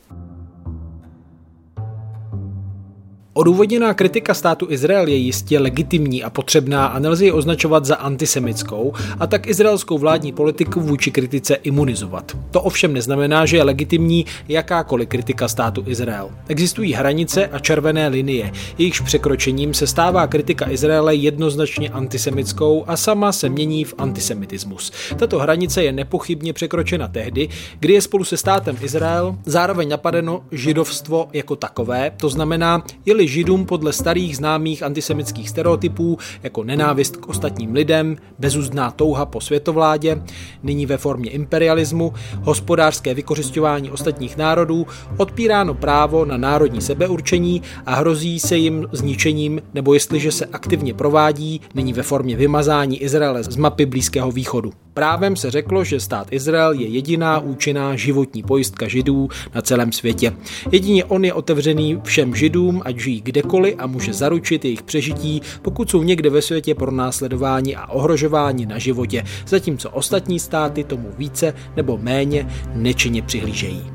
Odůvodněná 3.37 3.93
kritika 3.93 4.33
státu 4.33 4.67
Izrael 4.69 5.07
je 5.07 5.15
jistě 5.15 5.59
legitimní 5.59 6.23
a 6.23 6.29
potřebná 6.29 6.87
a 6.87 6.99
nelze 6.99 7.25
ji 7.25 7.31
označovat 7.31 7.85
za 7.85 7.95
antisemickou 7.95 8.93
a 9.19 9.27
tak 9.27 9.47
izraelskou 9.47 9.97
vládní 9.97 10.31
politiku 10.31 10.81
vůči 10.81 11.11
kritice 11.11 11.55
imunizovat. 11.55 12.37
To 12.51 12.61
ovšem 12.61 12.93
neznamená, 12.93 13.45
že 13.45 13.57
je 13.57 13.63
legitimní 13.63 14.25
jakákoliv 14.47 15.09
kritika 15.09 15.47
státu 15.47 15.83
Izrael. 15.87 16.29
Existují 16.47 16.93
hranice 16.93 17.47
a 17.47 17.59
červené 17.59 18.07
linie, 18.07 18.51
jejichž 18.77 18.99
překročením 18.99 19.73
se 19.73 19.87
stává 19.87 20.27
kritika 20.27 20.69
Izraele 20.69 21.15
jednoznačně 21.15 21.89
antisemickou 21.89 22.83
a 22.87 22.97
sama 22.97 23.31
se 23.31 23.49
mění 23.49 23.83
v 23.83 23.93
antisemitismus. 23.97 24.91
Tato 25.17 25.39
hranice 25.39 25.83
je 25.83 25.91
nepochybně 25.91 26.53
překročena 26.53 27.07
tehdy, 27.07 27.49
kdy 27.79 27.93
je 27.93 28.01
spolu 28.01 28.23
se 28.23 28.37
státem 28.37 28.77
Izrael 28.81 29.35
zároveň 29.45 29.89
napadeno 29.89 30.41
židovstvo 30.51 31.27
jako 31.33 31.55
takové, 31.55 32.11
to 32.17 32.29
znamená, 32.29 32.83
židům 33.27 33.65
podle 33.65 33.93
starých 33.93 34.37
známých 34.37 34.83
antisemických 34.83 35.49
stereotypů 35.49 36.17
jako 36.43 36.63
nenávist 36.63 37.17
k 37.17 37.29
ostatním 37.29 37.73
lidem, 37.73 38.17
bezúzdná 38.39 38.91
touha 38.91 39.25
po 39.25 39.41
světovládě, 39.41 40.21
nyní 40.63 40.85
ve 40.85 40.97
formě 40.97 41.31
imperialismu, 41.31 42.13
hospodářské 42.41 43.13
vykořišťování 43.13 43.91
ostatních 43.91 44.37
národů, 44.37 44.87
odpíráno 45.17 45.73
právo 45.73 46.25
na 46.25 46.37
národní 46.37 46.81
sebeurčení 46.81 47.61
a 47.85 47.95
hrozí 47.95 48.39
se 48.39 48.57
jim 48.57 48.87
zničením, 48.91 49.61
nebo 49.73 49.93
jestliže 49.93 50.31
se 50.31 50.45
aktivně 50.45 50.93
provádí, 50.93 51.61
nyní 51.75 51.93
ve 51.93 52.03
formě 52.03 52.35
vymazání 52.35 52.97
Izraele 52.97 53.43
z 53.43 53.55
mapy 53.55 53.85
Blízkého 53.85 54.31
východu. 54.31 54.71
Právem 54.93 55.35
se 55.35 55.51
řeklo, 55.51 55.83
že 55.83 55.99
stát 55.99 56.27
Izrael 56.31 56.73
je 56.73 56.87
jediná 56.87 57.39
účinná 57.39 57.95
životní 57.95 58.43
pojistka 58.43 58.87
židů 58.87 59.29
na 59.55 59.61
celém 59.61 59.91
světě. 59.91 60.33
Jedině 60.71 61.05
on 61.05 61.25
je 61.25 61.33
otevřený 61.33 61.99
všem 62.03 62.35
židům, 62.35 62.81
ať 62.85 62.99
žijí 62.99 63.16
kdekoliv 63.21 63.75
a 63.77 63.87
může 63.87 64.13
zaručit 64.13 64.65
jejich 64.65 64.83
přežití, 64.83 65.41
pokud 65.61 65.89
jsou 65.89 66.03
někde 66.03 66.29
ve 66.29 66.41
světě 66.41 66.75
pro 66.75 66.91
následování 66.91 67.75
a 67.75 67.87
ohrožování 67.87 68.65
na 68.65 68.77
životě, 68.77 69.23
zatímco 69.47 69.89
ostatní 69.89 70.39
státy 70.39 70.83
tomu 70.83 71.11
více 71.17 71.53
nebo 71.75 71.97
méně 71.97 72.47
nečinně 72.73 73.21
přihlížejí. 73.21 73.91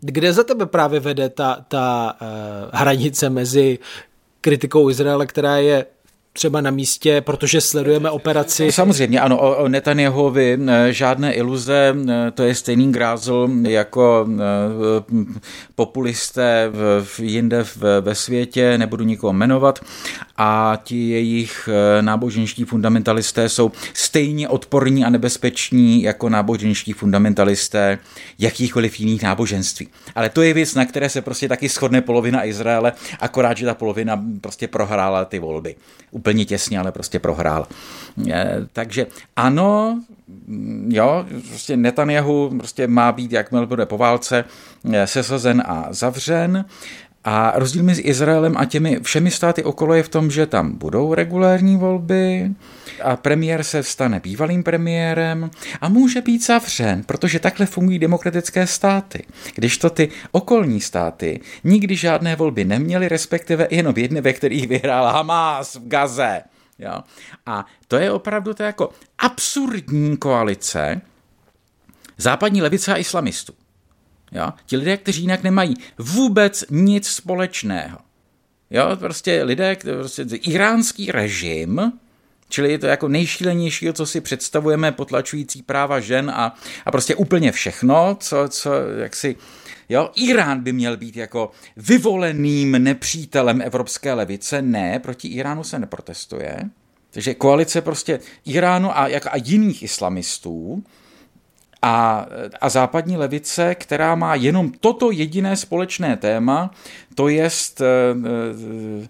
Kde 0.00 0.32
za 0.32 0.44
tebe 0.44 0.66
právě 0.66 1.00
vede 1.00 1.28
ta, 1.28 1.64
ta 1.68 2.16
uh, 2.20 2.28
hranice 2.72 3.30
mezi 3.30 3.78
kritikou 4.40 4.90
Izraele, 4.90 5.26
která 5.26 5.56
je 5.56 5.86
třeba 6.36 6.60
na 6.60 6.70
místě, 6.70 7.20
protože 7.20 7.60
sledujeme 7.60 8.10
operaci. 8.10 8.72
Samozřejmě, 8.72 9.20
ano, 9.20 9.38
o 9.38 9.68
Netanyahovi 9.68 10.58
eh, 10.66 10.92
žádné 10.92 11.32
iluze, 11.32 11.94
eh, 12.08 12.30
to 12.30 12.42
je 12.42 12.54
stejný 12.54 12.92
grázl 12.92 13.48
jako 13.62 14.26
eh, 14.28 15.14
populisté 15.74 16.70
v, 17.02 17.20
jinde 17.20 17.64
ve 18.00 18.14
světě, 18.14 18.78
nebudu 18.78 19.04
nikoho 19.04 19.32
jmenovat, 19.32 19.78
a 20.38 20.78
ti 20.84 21.08
jejich 21.08 21.68
náboženští 22.00 22.64
fundamentalisté 22.64 23.48
jsou 23.48 23.72
stejně 23.94 24.48
odporní 24.48 25.04
a 25.04 25.10
nebezpeční 25.10 26.02
jako 26.02 26.28
náboženští 26.28 26.92
fundamentalisté 26.92 27.98
jakýchkoliv 28.38 29.00
jiných 29.00 29.22
náboženství. 29.22 29.88
Ale 30.14 30.28
to 30.28 30.42
je 30.42 30.54
věc, 30.54 30.74
na 30.74 30.84
které 30.84 31.08
se 31.08 31.22
prostě 31.22 31.48
taky 31.48 31.68
shodne 31.68 32.00
polovina 32.00 32.44
Izraele, 32.44 32.92
akorát, 33.20 33.56
že 33.56 33.66
ta 33.66 33.74
polovina 33.74 34.24
prostě 34.40 34.68
prohrála 34.68 35.24
ty 35.24 35.38
volby 35.38 35.76
úplně 36.10 36.44
těsně, 36.44 36.78
ale 36.78 36.92
prostě 36.92 37.18
prohrál. 37.18 37.66
Eh, 38.30 38.56
takže 38.72 39.06
ano, 39.36 40.02
jo, 40.88 41.26
prostě 41.48 41.76
Netanyahu 41.76 42.50
prostě 42.58 42.86
má 42.86 43.12
být, 43.12 43.32
jakmile 43.32 43.66
bude 43.66 43.86
po 43.86 43.98
válce, 43.98 44.44
eh, 44.92 45.06
sesazen 45.06 45.62
a 45.66 45.86
zavřen 45.90 46.64
A 47.28 47.52
rozdíl 47.54 47.82
mezi 47.82 48.02
Izraelem 48.02 48.56
a 48.56 48.64
těmi 48.64 49.00
všemi 49.02 49.30
státy 49.30 49.64
okolo 49.64 49.94
je 49.94 50.02
v 50.02 50.08
tom, 50.08 50.30
že 50.30 50.46
tam 50.46 50.72
budou 50.72 51.14
regulární 51.14 51.76
volby 51.76 52.50
a 53.02 53.16
premiér 53.16 53.64
se 53.64 53.82
stane 53.82 54.20
bývalým 54.20 54.62
premiérem 54.62 55.50
a 55.80 55.88
může 55.88 56.20
být 56.20 56.46
zavřen, 56.46 57.02
protože 57.02 57.38
takhle 57.38 57.66
fungují 57.66 57.98
demokratické 57.98 58.66
státy. 58.66 59.26
Když 59.54 59.78
to 59.78 59.90
ty 59.90 60.08
okolní 60.30 60.80
státy 60.80 61.40
nikdy 61.64 61.96
žádné 61.96 62.36
volby 62.36 62.64
neměly, 62.64 63.08
respektive 63.08 63.68
jenom 63.70 63.94
jedny, 63.96 64.20
ve 64.20 64.32
kterých 64.32 64.68
vyhrál 64.68 65.06
Hamas 65.06 65.74
v 65.74 65.88
Gaze. 65.88 66.42
Jo? 66.78 67.02
A 67.46 67.66
to 67.88 67.96
je 67.96 68.12
opravdu 68.12 68.54
to 68.54 68.62
jako 68.62 68.90
absurdní 69.18 70.16
koalice 70.16 71.00
západní 72.18 72.62
levice 72.62 72.92
a 72.92 72.96
islamistů. 72.96 73.52
Jo? 74.36 74.52
Ti 74.66 74.76
lidé, 74.76 74.96
kteří 74.96 75.22
jinak 75.22 75.42
nemají 75.42 75.74
vůbec 75.98 76.64
nic 76.70 77.08
společného. 77.08 77.98
Jo, 78.70 78.96
prostě 78.96 79.42
lidé, 79.42 79.76
prostě 79.76 80.22
iránský 80.22 81.12
režim, 81.12 81.92
čili 82.48 82.72
je 82.72 82.78
to 82.78 82.86
jako 82.86 83.08
nejšílenější, 83.08 83.86
co 83.92 84.06
si 84.06 84.20
představujeme, 84.20 84.92
potlačující 84.92 85.62
práva 85.62 86.00
žen 86.00 86.30
a, 86.30 86.54
a 86.86 86.90
prostě 86.90 87.14
úplně 87.14 87.52
všechno, 87.52 88.16
co, 88.20 88.48
co 88.48 88.70
jak 88.98 89.16
si, 89.16 89.36
jo, 89.88 90.10
Irán 90.14 90.60
by 90.60 90.72
měl 90.72 90.96
být 90.96 91.16
jako 91.16 91.50
vyvoleným 91.76 92.72
nepřítelem 92.72 93.62
evropské 93.62 94.12
levice, 94.12 94.62
ne, 94.62 94.98
proti 94.98 95.28
Iránu 95.28 95.64
se 95.64 95.78
neprotestuje, 95.78 96.60
takže 97.10 97.34
koalice 97.34 97.80
prostě 97.80 98.20
Iránu 98.44 98.98
a, 98.98 99.08
jak, 99.08 99.26
a 99.26 99.36
jiných 99.44 99.82
islamistů, 99.82 100.84
a, 101.82 102.26
a 102.60 102.68
západní 102.68 103.16
levice, 103.16 103.74
která 103.74 104.14
má 104.14 104.34
jenom 104.34 104.72
toto 104.80 105.10
jediné 105.10 105.56
společné 105.56 106.16
téma, 106.16 106.70
to 107.14 107.28
jest 107.28 107.80
e, 107.80 107.84
e, 107.84 109.08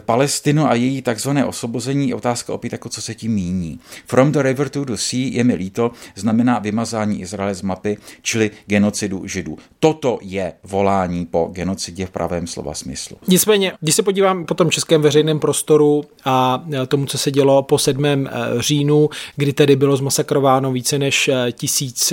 Palestinu 0.00 0.66
a 0.66 0.74
její 0.74 1.02
takzvané 1.02 1.44
osvobození, 1.44 2.14
otázka 2.14 2.52
opět 2.52 2.72
jako 2.72 2.88
co 2.88 3.02
se 3.02 3.14
tím 3.14 3.32
míní. 3.32 3.80
From 4.06 4.32
the 4.32 4.42
river 4.42 4.68
to 4.68 4.84
the 4.84 4.94
sea 4.94 5.30
je 5.32 5.44
mi 5.44 5.54
líto, 5.54 5.90
znamená 6.14 6.58
vymazání 6.58 7.20
Izraele 7.20 7.54
z 7.54 7.62
mapy, 7.62 7.96
čili 8.22 8.50
genocidu 8.66 9.26
židů. 9.26 9.58
Toto 9.80 10.18
je 10.22 10.52
volání 10.64 11.26
po 11.26 11.50
genocidě 11.52 12.06
v 12.06 12.10
pravém 12.10 12.46
slova 12.46 12.74
smyslu. 12.74 13.16
Nicméně, 13.28 13.72
když 13.80 13.94
se 13.94 14.02
podívám 14.02 14.44
po 14.44 14.54
tom 14.54 14.70
českém 14.70 15.02
veřejném 15.02 15.38
prostoru 15.38 16.04
a 16.24 16.64
tomu, 16.88 17.06
co 17.06 17.18
se 17.18 17.30
dělo 17.30 17.62
po 17.62 17.78
7. 17.78 18.04
Eh, 18.04 18.30
říjnu, 18.58 19.08
kdy 19.36 19.52
tedy 19.52 19.76
bylo 19.76 19.96
zmasakrováno 19.96 20.72
více 20.72 20.98
než 20.98 21.28
eh, 21.28 21.52
tisíc 21.52 22.12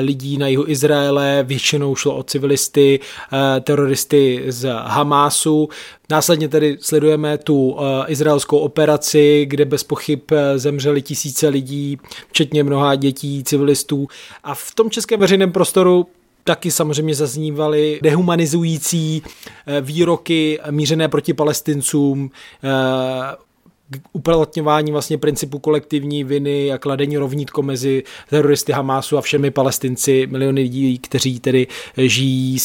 lidí 0.00 0.38
na 0.38 0.48
jihu 0.48 0.64
Izraele, 0.68 1.42
většinou 1.42 1.96
šlo 1.96 2.16
o 2.16 2.22
civilisty, 2.22 3.00
teroristy 3.60 4.44
z 4.48 4.72
Hamásu, 4.84 5.68
Následně 6.10 6.48
tedy 6.48 6.78
sledujeme 6.80 7.38
tu 7.38 7.68
uh, 7.70 7.80
izraelskou 8.06 8.58
operaci, 8.58 9.46
kde 9.48 9.64
bez 9.64 9.82
pochyb 9.82 10.20
eh, 10.32 10.58
zemřeli 10.58 11.02
tisíce 11.02 11.48
lidí, 11.48 11.98
včetně 12.28 12.64
mnoha 12.64 12.94
dětí, 12.94 13.44
civilistů. 13.44 14.06
A 14.44 14.54
v 14.54 14.74
tom 14.74 14.90
českém 14.90 15.20
veřejném 15.20 15.52
prostoru 15.52 16.06
taky 16.44 16.70
samozřejmě 16.70 17.14
zaznívaly 17.14 18.00
dehumanizující 18.02 19.22
eh, 19.66 19.80
výroky 19.80 20.58
mířené 20.70 21.08
proti 21.08 21.34
palestincům, 21.34 22.30
uplatňování 24.12 24.92
vlastně 24.92 25.18
principu 25.18 25.58
kolektivní 25.58 26.24
viny 26.24 26.72
a 26.72 26.78
kladení 26.78 27.16
rovnítko 27.16 27.62
mezi 27.62 28.02
teroristy 28.30 28.72
Hamásu 28.72 29.18
a 29.18 29.20
všemi 29.20 29.50
palestinci, 29.50 30.26
miliony 30.26 30.60
lidí, 30.60 30.98
kteří 30.98 31.40
tedy 31.40 31.66
žijí 31.96 32.58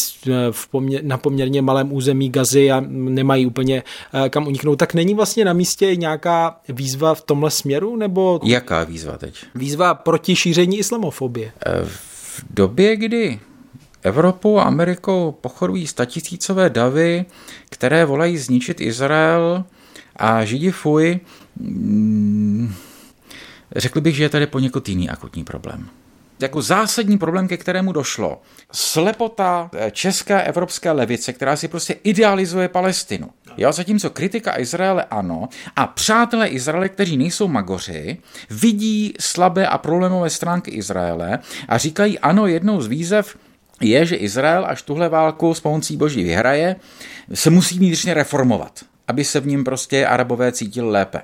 v 0.51 0.67
poměr, 0.67 1.03
na 1.03 1.17
poměrně 1.17 1.61
malém 1.61 1.93
území 1.93 2.29
Gazy 2.29 2.71
a 2.71 2.83
nemají 2.87 3.45
úplně 3.45 3.83
eh, 4.25 4.29
kam 4.29 4.47
uniknout, 4.47 4.75
tak 4.75 4.93
není 4.93 5.13
vlastně 5.13 5.45
na 5.45 5.53
místě 5.53 5.95
nějaká 5.95 6.59
výzva 6.69 7.15
v 7.15 7.21
tomhle 7.21 7.51
směru? 7.51 7.95
nebo 7.95 8.39
Jaká 8.43 8.83
výzva 8.83 9.17
teď? 9.17 9.35
Výzva 9.55 9.93
proti 9.93 10.35
šíření 10.35 10.77
islamofobie. 10.77 11.51
Eh, 11.65 11.85
v 11.85 12.43
době, 12.49 12.95
kdy 12.95 13.39
Evropou 14.03 14.57
a 14.57 14.63
Amerikou 14.63 15.31
pochodují 15.41 15.87
statisícové 15.87 16.69
davy, 16.69 17.25
které 17.69 18.05
volají 18.05 18.37
zničit 18.37 18.81
Izrael, 18.81 19.63
a 20.19 20.45
Židi 20.45 20.71
fuj, 20.71 21.19
mm, 21.59 22.73
řekl 23.75 24.01
bych, 24.01 24.15
že 24.15 24.23
je 24.23 24.29
tady 24.29 24.47
poněkud 24.47 24.89
jiný 24.89 25.09
akutní 25.09 25.43
problém 25.43 25.89
jako 26.41 26.61
zásadní 26.61 27.17
problém, 27.17 27.47
ke 27.47 27.57
kterému 27.57 27.91
došlo. 27.91 28.41
Slepota 28.71 29.69
eh, 29.73 29.91
české 29.91 30.43
evropské 30.43 30.91
levice, 30.91 31.33
která 31.33 31.55
si 31.55 31.67
prostě 31.67 31.95
idealizuje 32.03 32.67
Palestinu. 32.67 33.29
Jo, 33.57 33.71
zatímco 33.71 34.09
kritika 34.09 34.59
Izraele 34.59 35.05
ano, 35.11 35.49
a 35.75 35.87
přátelé 35.87 36.47
Izraele, 36.47 36.89
kteří 36.89 37.17
nejsou 37.17 37.47
magoři, 37.47 38.17
vidí 38.49 39.13
slabé 39.19 39.67
a 39.67 39.77
problémové 39.77 40.29
stránky 40.29 40.71
Izraele 40.71 41.39
a 41.67 41.77
říkají 41.77 42.19
ano, 42.19 42.47
jednou 42.47 42.81
z 42.81 42.87
výzev 42.87 43.37
je, 43.81 44.05
že 44.05 44.15
Izrael, 44.15 44.65
až 44.65 44.81
tuhle 44.81 45.09
válku 45.09 45.53
s 45.53 45.59
pomocí 45.59 45.97
boží 45.97 46.23
vyhraje, 46.23 46.75
se 47.33 47.49
musí 47.49 47.77
vnitřně 47.79 48.13
reformovat 48.13 48.79
aby 49.09 49.23
se 49.23 49.39
v 49.39 49.47
ním 49.47 49.63
prostě 49.63 50.05
arabové 50.05 50.51
cítili 50.51 50.89
lépe. 50.89 51.21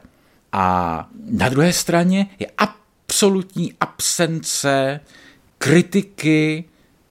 A 0.52 1.08
na 1.30 1.50
druhé 1.50 1.74
straně 1.74 2.28
je 2.40 2.48
absolutní 2.58 3.74
absence 3.80 5.00
kritiky 5.58 6.66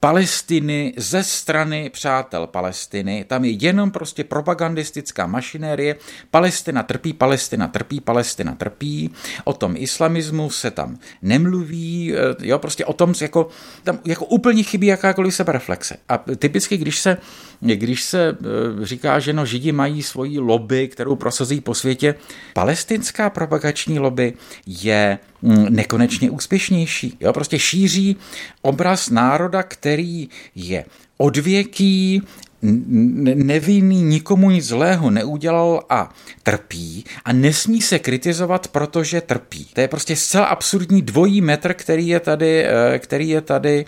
Palestiny 0.05 0.93
ze 0.97 1.23
strany 1.23 1.89
přátel 1.89 2.47
Palestiny. 2.47 3.25
Tam 3.27 3.45
je 3.45 3.51
jenom 3.51 3.91
prostě 3.91 4.23
propagandistická 4.23 5.27
mašinérie. 5.27 5.95
Palestina 6.31 6.83
trpí, 6.83 7.13
Palestina 7.13 7.67
trpí, 7.67 8.01
Palestina 8.01 8.55
trpí. 8.55 9.11
O 9.43 9.53
tom 9.53 9.73
islamismu 9.77 10.49
se 10.49 10.71
tam 10.71 10.97
nemluví. 11.21 12.13
Eh, 12.13 12.17
jo, 12.41 12.59
prostě 12.59 12.85
o 12.85 12.93
tom 12.93 13.13
jako, 13.21 13.47
tam 13.83 13.99
jako 14.05 14.25
úplně 14.25 14.63
chybí 14.63 14.87
jakákoliv 14.87 15.35
sebereflexe. 15.35 15.97
A 16.09 16.17
typicky, 16.17 16.77
když 16.77 16.99
se, 16.99 17.17
když 17.61 18.03
se 18.03 18.29
eh, 18.29 18.85
říká, 18.85 19.19
že 19.19 19.33
no, 19.33 19.45
Židi 19.45 19.71
mají 19.71 20.03
svoji 20.03 20.39
lobby, 20.39 20.87
kterou 20.87 21.15
prosazují 21.15 21.61
po 21.61 21.73
světě, 21.73 22.15
palestinská 22.53 23.29
propagační 23.29 23.99
lobby 23.99 24.33
je 24.67 25.19
nekonečně 25.69 26.31
úspěšnější. 26.31 27.17
Jo, 27.19 27.33
prostě 27.33 27.59
šíří 27.59 28.15
obraz 28.61 29.09
národa, 29.09 29.63
který 29.63 30.29
je 30.55 30.85
odvěký, 31.17 32.21
nevinný, 32.61 34.03
nikomu 34.03 34.51
nic 34.51 34.65
zlého 34.65 35.09
neudělal 35.09 35.83
a 35.89 36.13
trpí 36.43 37.05
a 37.25 37.33
nesmí 37.33 37.81
se 37.81 37.99
kritizovat, 37.99 38.67
protože 38.67 39.21
trpí. 39.21 39.65
To 39.73 39.81
je 39.81 39.87
prostě 39.87 40.15
zcela 40.15 40.45
absurdní 40.45 41.01
dvojí 41.01 41.41
metr, 41.41 41.73
který 41.73 42.07
je 42.07 42.19
tady, 42.19 42.65
eh, 42.65 42.99
který 42.99 43.29
je 43.29 43.41
tady 43.41 43.85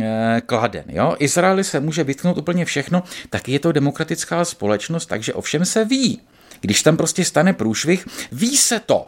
eh, 0.00 0.42
kladen. 0.46 0.84
Jo? 0.88 1.16
Izraeli 1.18 1.64
se 1.64 1.80
může 1.80 2.04
vytknout 2.04 2.38
úplně 2.38 2.64
všechno, 2.64 3.02
tak 3.30 3.48
je 3.48 3.58
to 3.58 3.72
demokratická 3.72 4.44
společnost, 4.44 5.06
takže 5.06 5.34
ovšem 5.34 5.64
se 5.64 5.84
ví. 5.84 6.20
Když 6.60 6.82
tam 6.82 6.96
prostě 6.96 7.24
stane 7.24 7.52
průšvih, 7.52 8.06
ví 8.32 8.56
se 8.56 8.80
to. 8.80 9.06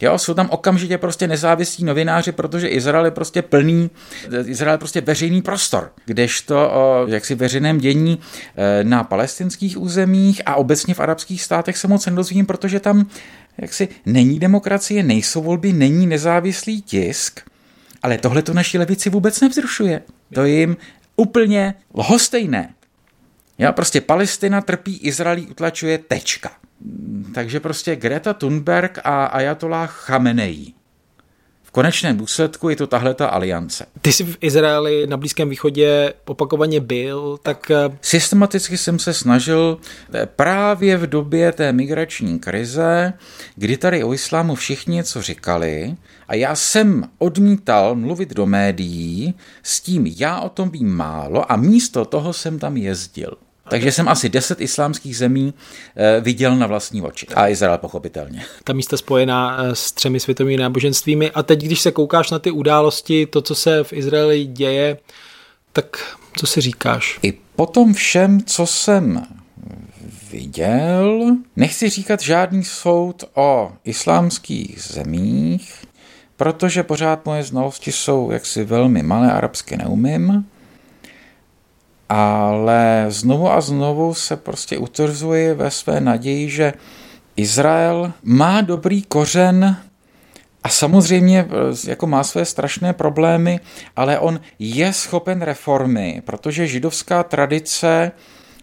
Jo, 0.00 0.18
jsou 0.18 0.34
tam 0.34 0.48
okamžitě 0.50 0.98
prostě 0.98 1.26
nezávislí 1.26 1.84
novináři, 1.84 2.32
protože 2.32 2.68
Izrael 2.68 3.04
je 3.04 3.10
prostě 3.10 3.42
plný, 3.42 3.90
Izrael 4.44 4.74
je 4.74 4.78
prostě 4.78 5.00
veřejný 5.00 5.42
prostor, 5.42 5.92
kdežto 6.04 6.70
o 6.72 7.06
jaksi 7.08 7.34
veřejném 7.34 7.78
dění 7.78 8.20
e, 8.56 8.84
na 8.84 9.04
palestinských 9.04 9.78
územích 9.78 10.42
a 10.46 10.54
obecně 10.54 10.94
v 10.94 11.00
arabských 11.00 11.42
státech 11.42 11.78
se 11.78 11.88
moc 11.88 12.06
nedozvím, 12.06 12.46
protože 12.46 12.80
tam 12.80 13.06
jaksi 13.58 13.88
není 14.06 14.38
demokracie, 14.38 15.02
nejsou 15.02 15.42
volby, 15.42 15.72
není 15.72 16.06
nezávislý 16.06 16.82
tisk, 16.82 17.40
ale 18.02 18.18
tohle 18.18 18.42
to 18.42 18.54
naší 18.54 18.78
levici 18.78 19.10
vůbec 19.10 19.40
nevzrušuje. 19.40 20.02
To 20.34 20.44
jim 20.44 20.76
úplně 21.16 21.74
lhostejné. 21.94 22.74
Jo, 23.58 23.72
prostě 23.72 24.00
Palestina 24.00 24.60
trpí, 24.60 24.96
Izrael 24.96 25.40
utlačuje, 25.50 25.98
tečka. 25.98 26.50
Takže 27.34 27.60
prostě 27.60 27.96
Greta 27.96 28.34
Thunberg 28.34 28.98
a 29.04 29.24
Ayatollah 29.24 29.90
Chamenei. 29.90 30.74
V 31.68 31.70
konečném 31.70 32.16
důsledku 32.16 32.68
je 32.68 32.76
to 32.76 32.86
tahle 32.86 33.14
ta 33.14 33.28
aliance. 33.28 33.86
Ty 34.02 34.12
jsi 34.12 34.24
v 34.24 34.36
Izraeli 34.40 35.06
na 35.06 35.16
Blízkém 35.16 35.48
východě 35.48 36.14
opakovaně 36.24 36.80
byl, 36.80 37.38
tak... 37.42 37.70
Eh, 37.70 37.96
Systematicky 38.00 38.78
jsem 38.78 38.98
se 38.98 39.14
snažil 39.14 39.78
eh, 40.14 40.26
právě 40.26 40.96
v 40.96 41.06
době 41.06 41.52
té 41.52 41.72
migrační 41.72 42.38
krize, 42.38 43.12
kdy 43.56 43.76
tady 43.76 44.04
o 44.04 44.14
islámu 44.14 44.54
všichni 44.54 44.96
něco 44.96 45.22
říkali 45.22 45.96
a 46.28 46.34
já 46.34 46.56
jsem 46.56 47.04
odmítal 47.18 47.94
mluvit 47.94 48.34
do 48.34 48.46
médií 48.46 49.34
s 49.62 49.80
tím, 49.80 50.06
já 50.06 50.40
o 50.40 50.48
tom 50.48 50.70
vím 50.70 50.88
málo 50.88 51.52
a 51.52 51.56
místo 51.56 52.04
toho 52.04 52.32
jsem 52.32 52.58
tam 52.58 52.76
jezdil. 52.76 53.36
Takže 53.68 53.92
jsem 53.92 54.08
asi 54.08 54.28
deset 54.28 54.60
islámských 54.60 55.16
zemí 55.16 55.54
eh, 55.96 56.20
viděl 56.20 56.56
na 56.56 56.66
vlastní 56.66 57.02
oči. 57.02 57.26
A 57.34 57.48
Izrael 57.48 57.78
pochopitelně. 57.78 58.44
Ta 58.64 58.72
místa 58.72 58.96
spojená 58.96 59.58
eh, 59.60 59.74
s 59.74 59.92
třemi 59.92 60.20
světovými 60.20 60.56
náboženstvími. 60.62 61.30
A 61.30 61.42
teď, 61.42 61.62
když 61.62 61.80
se 61.80 61.92
koukáš 61.92 62.30
na 62.30 62.38
ty 62.38 62.50
události, 62.50 63.26
to, 63.26 63.42
co 63.42 63.54
se 63.54 63.84
v 63.84 63.92
Izraeli 63.92 64.44
děje, 64.44 64.98
tak 65.72 66.16
co 66.36 66.46
si 66.46 66.60
říkáš? 66.60 67.18
I 67.22 67.32
po 67.56 67.66
tom 67.66 67.94
všem, 67.94 68.42
co 68.44 68.66
jsem 68.66 69.26
viděl. 70.30 71.36
Nechci 71.56 71.90
říkat 71.90 72.20
žádný 72.20 72.64
soud 72.64 73.24
o 73.34 73.72
islámských 73.84 74.82
zemích, 74.82 75.74
protože 76.36 76.82
pořád 76.82 77.26
moje 77.26 77.42
znalosti 77.42 77.92
jsou 77.92 78.30
jaksi 78.30 78.64
velmi 78.64 79.02
malé, 79.02 79.32
arabsky 79.32 79.76
neumím, 79.76 80.44
ale 82.08 83.06
znovu 83.08 83.50
a 83.50 83.60
znovu 83.60 84.14
se 84.14 84.36
prostě 84.36 84.78
utvrzuji 84.78 85.54
ve 85.54 85.70
své 85.70 86.00
naději, 86.00 86.50
že 86.50 86.72
Izrael 87.36 88.12
má 88.22 88.60
dobrý 88.60 89.02
kořen 89.02 89.76
a 90.64 90.68
samozřejmě 90.68 91.48
eh, 91.48 91.90
jako 91.90 92.06
má 92.06 92.24
své 92.24 92.44
strašné 92.44 92.92
problémy, 92.92 93.60
ale 93.96 94.18
on 94.18 94.40
je 94.58 94.92
schopen 94.92 95.42
reformy, 95.42 96.22
protože 96.24 96.66
židovská 96.66 97.22
tradice 97.22 98.12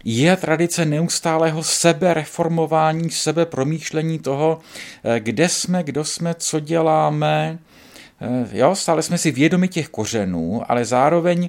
je 0.04 0.36
tradice 0.36 0.84
neustálého 0.84 1.62
sebereformování, 1.62 3.10
sebepromýšlení 3.10 4.18
toho, 4.18 4.58
eh, 5.04 5.20
kde 5.20 5.48
jsme, 5.48 5.82
kdo 5.82 6.04
jsme, 6.04 6.34
co 6.34 6.60
děláme. 6.60 7.58
Eh, 8.20 8.46
jo, 8.52 8.74
stále 8.74 9.02
jsme 9.02 9.18
si 9.18 9.30
vědomi 9.30 9.68
těch 9.68 9.88
kořenů, 9.88 10.62
ale 10.68 10.84
zároveň 10.84 11.48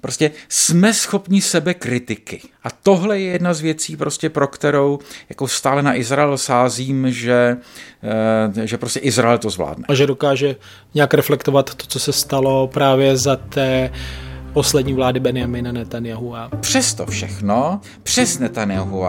Prostě 0.00 0.30
jsme 0.48 0.94
schopni 0.94 1.40
sebe 1.40 1.74
kritiky. 1.74 2.40
A 2.64 2.70
tohle 2.70 3.20
je 3.20 3.30
jedna 3.30 3.54
z 3.54 3.60
věcí, 3.60 3.96
prostě 3.96 4.30
pro 4.30 4.46
kterou 4.46 4.98
jako 5.28 5.48
stále 5.48 5.82
na 5.82 5.94
Izrael 5.94 6.38
sázím, 6.38 7.10
že, 7.10 7.56
eh, 8.56 8.66
že 8.66 8.78
prostě 8.78 9.00
Izrael 9.00 9.38
to 9.38 9.50
zvládne. 9.50 9.84
A 9.88 9.94
že 9.94 10.06
dokáže 10.06 10.56
nějak 10.94 11.14
reflektovat 11.14 11.74
to, 11.74 11.86
co 11.86 12.00
se 12.00 12.12
stalo 12.12 12.66
právě 12.66 13.16
za 13.16 13.36
té 13.36 13.90
poslední 14.52 14.92
vlády 14.92 15.20
Benjamina 15.20 15.72
Netanyahu. 15.72 16.34
Přes 16.60 16.94
to 16.94 17.06
všechno, 17.06 17.80
přes 18.02 18.38
Netanyahu 18.38 19.04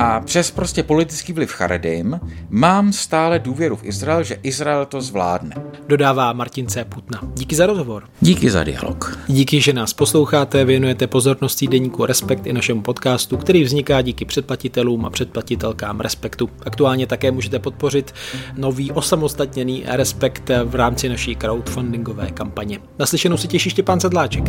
a 0.00 0.20
přes 0.20 0.50
prostě 0.50 0.82
politický 0.82 1.32
vliv 1.32 1.50
Charedim 1.50 2.20
mám 2.50 2.92
stále 2.92 3.38
důvěru 3.38 3.76
v 3.76 3.84
Izrael, 3.84 4.22
že 4.22 4.38
Izrael 4.42 4.86
to 4.86 5.00
zvládne. 5.00 5.54
Dodává 5.88 6.32
Martin 6.32 6.66
C. 6.66 6.84
Putna. 6.84 7.20
Díky 7.34 7.56
za 7.56 7.66
rozhovor. 7.66 8.04
Díky 8.20 8.50
za 8.50 8.64
dialog. 8.64 9.18
Díky, 9.26 9.60
že 9.60 9.72
nás 9.72 9.92
posloucháte, 9.92 10.64
věnujete 10.64 11.06
pozornosti 11.06 11.66
deníku 11.68 12.06
Respekt 12.06 12.46
i 12.46 12.52
našemu 12.52 12.82
podcastu, 12.82 13.36
který 13.36 13.62
vzniká 13.62 14.02
díky 14.02 14.24
předplatitelům 14.24 15.06
a 15.06 15.10
předplatitelkám 15.10 16.00
Respektu. 16.00 16.50
Aktuálně 16.66 17.06
také 17.06 17.30
můžete 17.30 17.58
podpořit 17.58 18.14
nový 18.56 18.92
osamostatněný 18.92 19.84
Respekt 19.86 20.50
v 20.64 20.74
rámci 20.74 21.08
naší 21.08 21.36
crowdfundingové 21.36 22.30
kampaně. 22.30 22.78
Naslyšenou 22.98 23.36
si 23.36 23.48
těší 23.48 23.70
Štěpán 23.70 24.00
Sedláček. 24.00 24.44